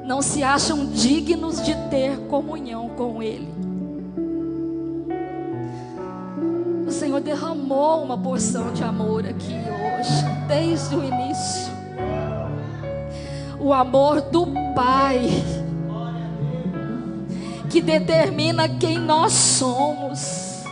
não 0.05 0.21
se 0.21 0.43
acham 0.43 0.85
dignos 0.85 1.63
de 1.63 1.73
ter 1.89 2.17
comunhão 2.27 2.89
com 2.89 3.23
Ele. 3.23 3.49
O 6.87 6.91
Senhor 6.91 7.21
derramou 7.21 8.03
uma 8.03 8.17
porção 8.17 8.71
de 8.73 8.83
amor 8.83 9.25
aqui 9.25 9.53
hoje, 9.53 10.47
desde 10.47 10.95
o 10.95 11.03
início. 11.03 11.68
O 13.59 13.73
amor 13.73 14.21
do 14.21 14.47
Pai, 14.73 15.43
que 17.69 17.81
determina 17.81 18.69
quem 18.69 18.97
nós 18.97 19.33
somos, 19.33 20.63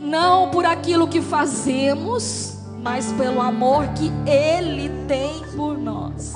não 0.00 0.50
por 0.50 0.66
aquilo 0.66 1.06
que 1.06 1.22
fazemos, 1.22 2.58
mas 2.82 3.12
pelo 3.12 3.40
amor 3.40 3.86
que 3.88 4.10
Ele 4.26 4.88
tem 5.06 5.42
por 5.56 5.78
nós. 5.78 6.34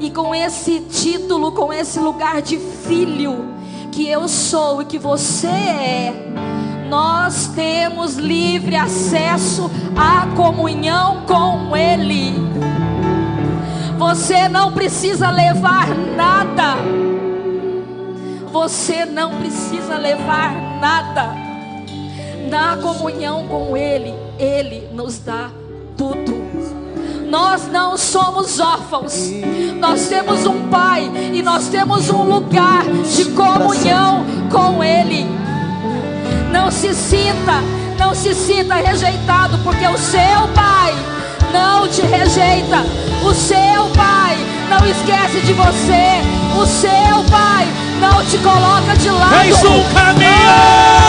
E 0.00 0.10
com 0.10 0.34
esse 0.34 0.80
título, 0.80 1.52
com 1.52 1.72
esse 1.72 1.98
lugar 1.98 2.42
de 2.42 2.58
filho 2.58 3.54
que 3.90 4.08
eu 4.08 4.28
sou 4.28 4.82
e 4.82 4.84
que 4.84 4.98
você 4.98 5.46
é, 5.46 6.14
nós 6.88 7.48
temos 7.54 8.16
livre 8.16 8.76
acesso 8.76 9.70
à 9.96 10.26
comunhão 10.34 11.24
com 11.26 11.76
Ele. 11.76 12.34
Você 13.96 14.48
não 14.48 14.72
precisa 14.72 15.30
levar 15.30 15.88
nada. 16.16 16.76
Você 18.52 19.04
não 19.04 19.38
precisa 19.38 19.96
levar 19.96 20.52
nada. 20.80 21.34
Na 22.50 22.76
comunhão 22.76 23.46
com 23.46 23.76
Ele, 23.76 24.12
Ele 24.38 24.88
nos 24.92 25.18
dá 25.18 25.50
tudo. 25.96 26.34
Nós 27.28 27.68
não 27.68 27.96
somos 27.96 28.60
órfãos. 28.60 29.30
Nós 29.78 30.08
temos 30.08 30.44
um 30.46 30.68
Pai 30.68 31.10
e 31.32 31.42
nós 31.42 31.68
temos 31.68 32.10
um 32.10 32.22
lugar 32.22 32.84
de 32.84 33.24
comunhão 33.26 34.24
com 34.50 34.82
Ele. 34.82 35.26
Não 36.52 36.70
se 36.70 36.94
sinta, 36.94 37.60
não 37.98 38.14
se 38.14 38.34
sinta 38.34 38.74
rejeitado, 38.74 39.58
porque 39.58 39.86
o 39.86 39.98
seu 39.98 40.48
Pai 40.54 41.13
não 41.54 41.86
te 41.88 42.02
rejeita. 42.02 42.84
O 43.22 43.32
seu 43.32 43.88
Pai 43.94 44.36
não 44.68 44.84
esquece 44.86 45.40
de 45.46 45.52
você. 45.52 46.20
O 46.60 46.66
seu 46.66 47.24
Pai 47.30 47.66
não 48.00 48.24
te 48.26 48.36
coloca 48.38 48.96
de 48.96 49.08
lado. 49.08 49.34
Eis 49.44 49.64
um 49.64 49.82
caminho. 49.94 51.03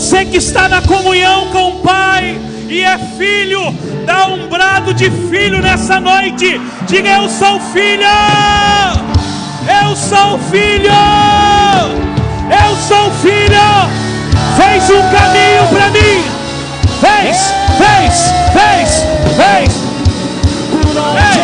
Você 0.00 0.24
que 0.24 0.38
está 0.38 0.66
na 0.66 0.80
comunhão 0.80 1.48
com 1.48 1.68
o 1.68 1.80
Pai 1.80 2.40
e 2.70 2.82
é 2.82 2.96
filho, 3.18 3.60
dá 4.06 4.28
um 4.28 4.48
brado 4.48 4.94
de 4.94 5.10
filho 5.10 5.60
nessa 5.60 6.00
noite. 6.00 6.58
Diga: 6.86 7.10
Eu 7.10 7.28
sou 7.28 7.60
filho. 7.60 8.06
Eu 9.68 9.94
sou 9.94 10.38
filho. 10.50 10.90
Eu 12.48 12.76
sou 12.76 13.10
filho. 13.20 13.60
Fez 14.56 14.88
um 14.88 15.02
caminho 15.10 15.68
para 15.68 15.90
mim. 15.90 16.24
Fez, 16.98 17.52
fez, 17.76 18.32
fez, 18.54 19.04
fez. 19.36 19.90
Ei, 21.34 21.39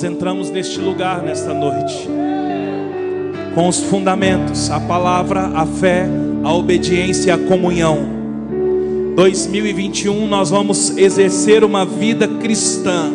nós 0.00 0.04
entramos 0.10 0.50
neste 0.50 0.78
lugar 0.78 1.22
nesta 1.22 1.52
noite, 1.52 2.08
com 3.54 3.68
os 3.68 3.80
fundamentos, 3.80 4.70
a 4.70 4.80
palavra, 4.80 5.50
a 5.54 5.66
fé, 5.66 6.08
a 6.42 6.54
obediência 6.54 7.34
a 7.34 7.38
comunhão. 7.38 7.98
2021 9.14 10.26
nós 10.26 10.48
vamos 10.48 10.96
exercer 10.96 11.62
uma 11.64 11.84
vida 11.84 12.26
cristã 12.26 13.12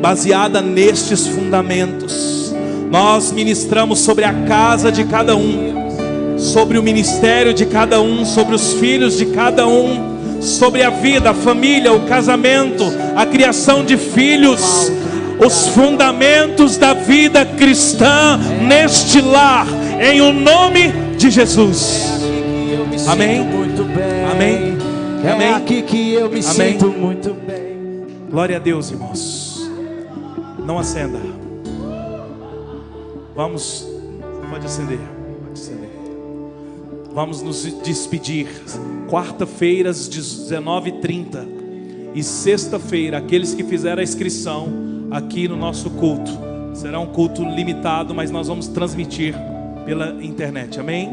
baseada 0.00 0.62
nestes 0.62 1.26
fundamentos. 1.26 2.54
Nós 2.90 3.30
ministramos 3.30 3.98
sobre 3.98 4.24
a 4.24 4.32
casa 4.44 4.90
de 4.90 5.04
cada 5.04 5.36
um, 5.36 6.38
sobre 6.38 6.78
o 6.78 6.82
ministério 6.82 7.52
de 7.52 7.66
cada 7.66 8.00
um, 8.00 8.24
sobre 8.24 8.54
os 8.54 8.72
filhos 8.72 9.18
de 9.18 9.26
cada 9.26 9.68
um, 9.68 10.40
sobre 10.40 10.82
a 10.82 10.88
vida, 10.88 11.32
a 11.32 11.34
família, 11.34 11.92
o 11.92 12.06
casamento, 12.06 12.82
a 13.14 13.26
criação 13.26 13.84
de 13.84 13.98
filhos, 13.98 14.90
os 15.38 15.68
fundamentos 15.68 16.76
da 16.76 16.94
vida 16.94 17.44
cristã 17.44 18.38
neste 18.66 19.20
lar, 19.20 19.66
em 20.00 20.20
o 20.20 20.32
nome 20.32 20.92
de 21.16 21.30
Jesus. 21.30 22.20
Amém. 23.06 23.40
Amém. 24.30 24.78
É 25.24 25.30
Amém. 25.32 25.54
aqui 25.54 25.82
que 25.82 26.12
eu 26.12 26.28
me 26.28 26.40
Amém. 26.40 26.42
sinto 26.42 26.88
muito 26.88 27.32
bem. 27.32 28.06
Glória 28.30 28.56
a 28.56 28.58
Deus, 28.58 28.90
irmãos. 28.90 29.70
Não 30.64 30.78
acenda. 30.78 31.18
Vamos, 33.34 33.86
pode 34.50 34.66
acender, 34.66 34.98
pode 34.98 35.60
acender. 35.60 35.90
Vamos 37.12 37.42
nos 37.42 37.64
despedir. 37.82 38.46
Quarta-feiras, 39.08 40.08
19h30. 40.08 41.46
E 42.14 42.22
sexta-feira, 42.22 43.18
aqueles 43.18 43.54
que 43.54 43.64
fizeram 43.64 44.00
a 44.00 44.04
inscrição 44.04 44.93
aqui 45.14 45.46
no 45.46 45.56
nosso 45.56 45.88
culto. 45.90 46.32
Será 46.74 46.98
um 46.98 47.06
culto 47.06 47.44
limitado, 47.44 48.12
mas 48.14 48.30
nós 48.30 48.48
vamos 48.48 48.66
transmitir 48.66 49.34
pela 49.86 50.10
internet. 50.22 50.80
Amém? 50.80 51.10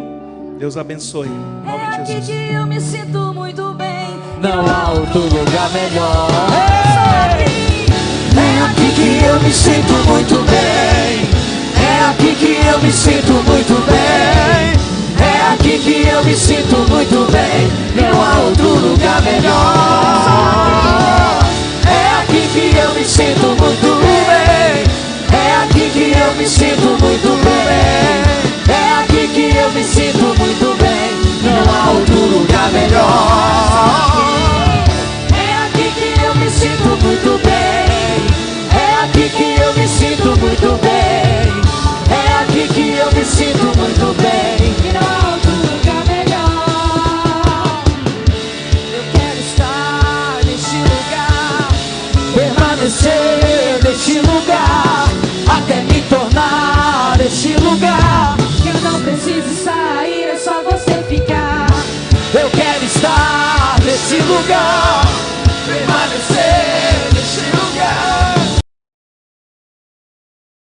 Deus 0.57 0.75
abençoe. 0.75 1.27
Em 1.27 1.31
nome 1.65 1.83
É 1.83 1.89
de 1.89 2.01
aqui 2.01 2.11
Jesus. 2.13 2.25
que 2.27 2.53
eu 2.53 2.65
me 2.65 2.81
sinto 2.81 3.19
muito 3.33 3.73
bem. 3.75 4.07
Não 4.41 4.65
há 4.67 4.91
outro 4.91 5.21
lugar 5.21 5.69
melhor. 5.71 6.27
Só 6.29 7.11
É 8.39 8.63
aqui 8.65 8.91
que 8.95 9.25
eu 9.25 9.39
me 9.39 9.53
sinto 9.53 9.93
muito 10.09 10.35
bem. 10.49 11.29
É 11.83 12.09
aqui 12.09 12.35
que 12.35 12.57
eu 12.67 12.79
me 12.81 12.91
sinto 12.91 13.33
muito 13.33 13.85
bem. 13.85 14.81
É 15.23 15.53
aqui 15.53 15.79
que 15.79 16.07
eu 16.09 16.23
me 16.23 16.35
sinto 16.35 16.77
muito 16.89 17.31
bem. 17.31 17.67
Não 17.95 18.23
há 18.23 18.39
outro 18.45 18.67
lugar 18.87 19.21
melhor. 19.21 20.90
Que 22.51 22.75
eu 22.75 22.93
me 22.93 23.05
sinto 23.05 23.47
muito 23.47 23.95
bem. 24.01 24.83
É 25.31 25.63
aqui 25.63 25.89
que 25.89 26.11
eu 26.11 26.35
me 26.35 26.45
sinto 26.45 26.97
muito 27.01 27.29
bem. 27.45 28.75
É 28.75 28.99
aqui 28.99 29.27
que 29.29 29.55
eu 29.55 29.71
me 29.71 29.81
sinto 29.81 30.35
muito 30.37 30.75
bem. 30.77 31.15
Não 31.43 31.73
há 31.73 31.91
outro 31.91 32.19
lugar 32.19 32.69
melhor. 32.71 34.11
É 35.33 35.65
aqui 35.65 35.93
que 35.95 36.21
eu 36.21 36.35
me 36.35 36.49
sinto 36.49 36.89
muito 37.01 37.39
bem. 37.41 38.27
É 38.77 39.03
aqui 39.05 39.29
que 39.29 39.61
eu 39.61 39.73
me 39.73 39.87
sinto 39.87 40.37
muito 40.37 40.77
bem. 40.81 41.61
É 42.09 42.43
aqui 42.43 42.67
que 42.73 42.97
eu 42.97 43.11
me 43.13 43.23
sinto 43.23 43.79
muito 43.79 44.05
bem. 44.07 44.10
lugar. 64.41 65.00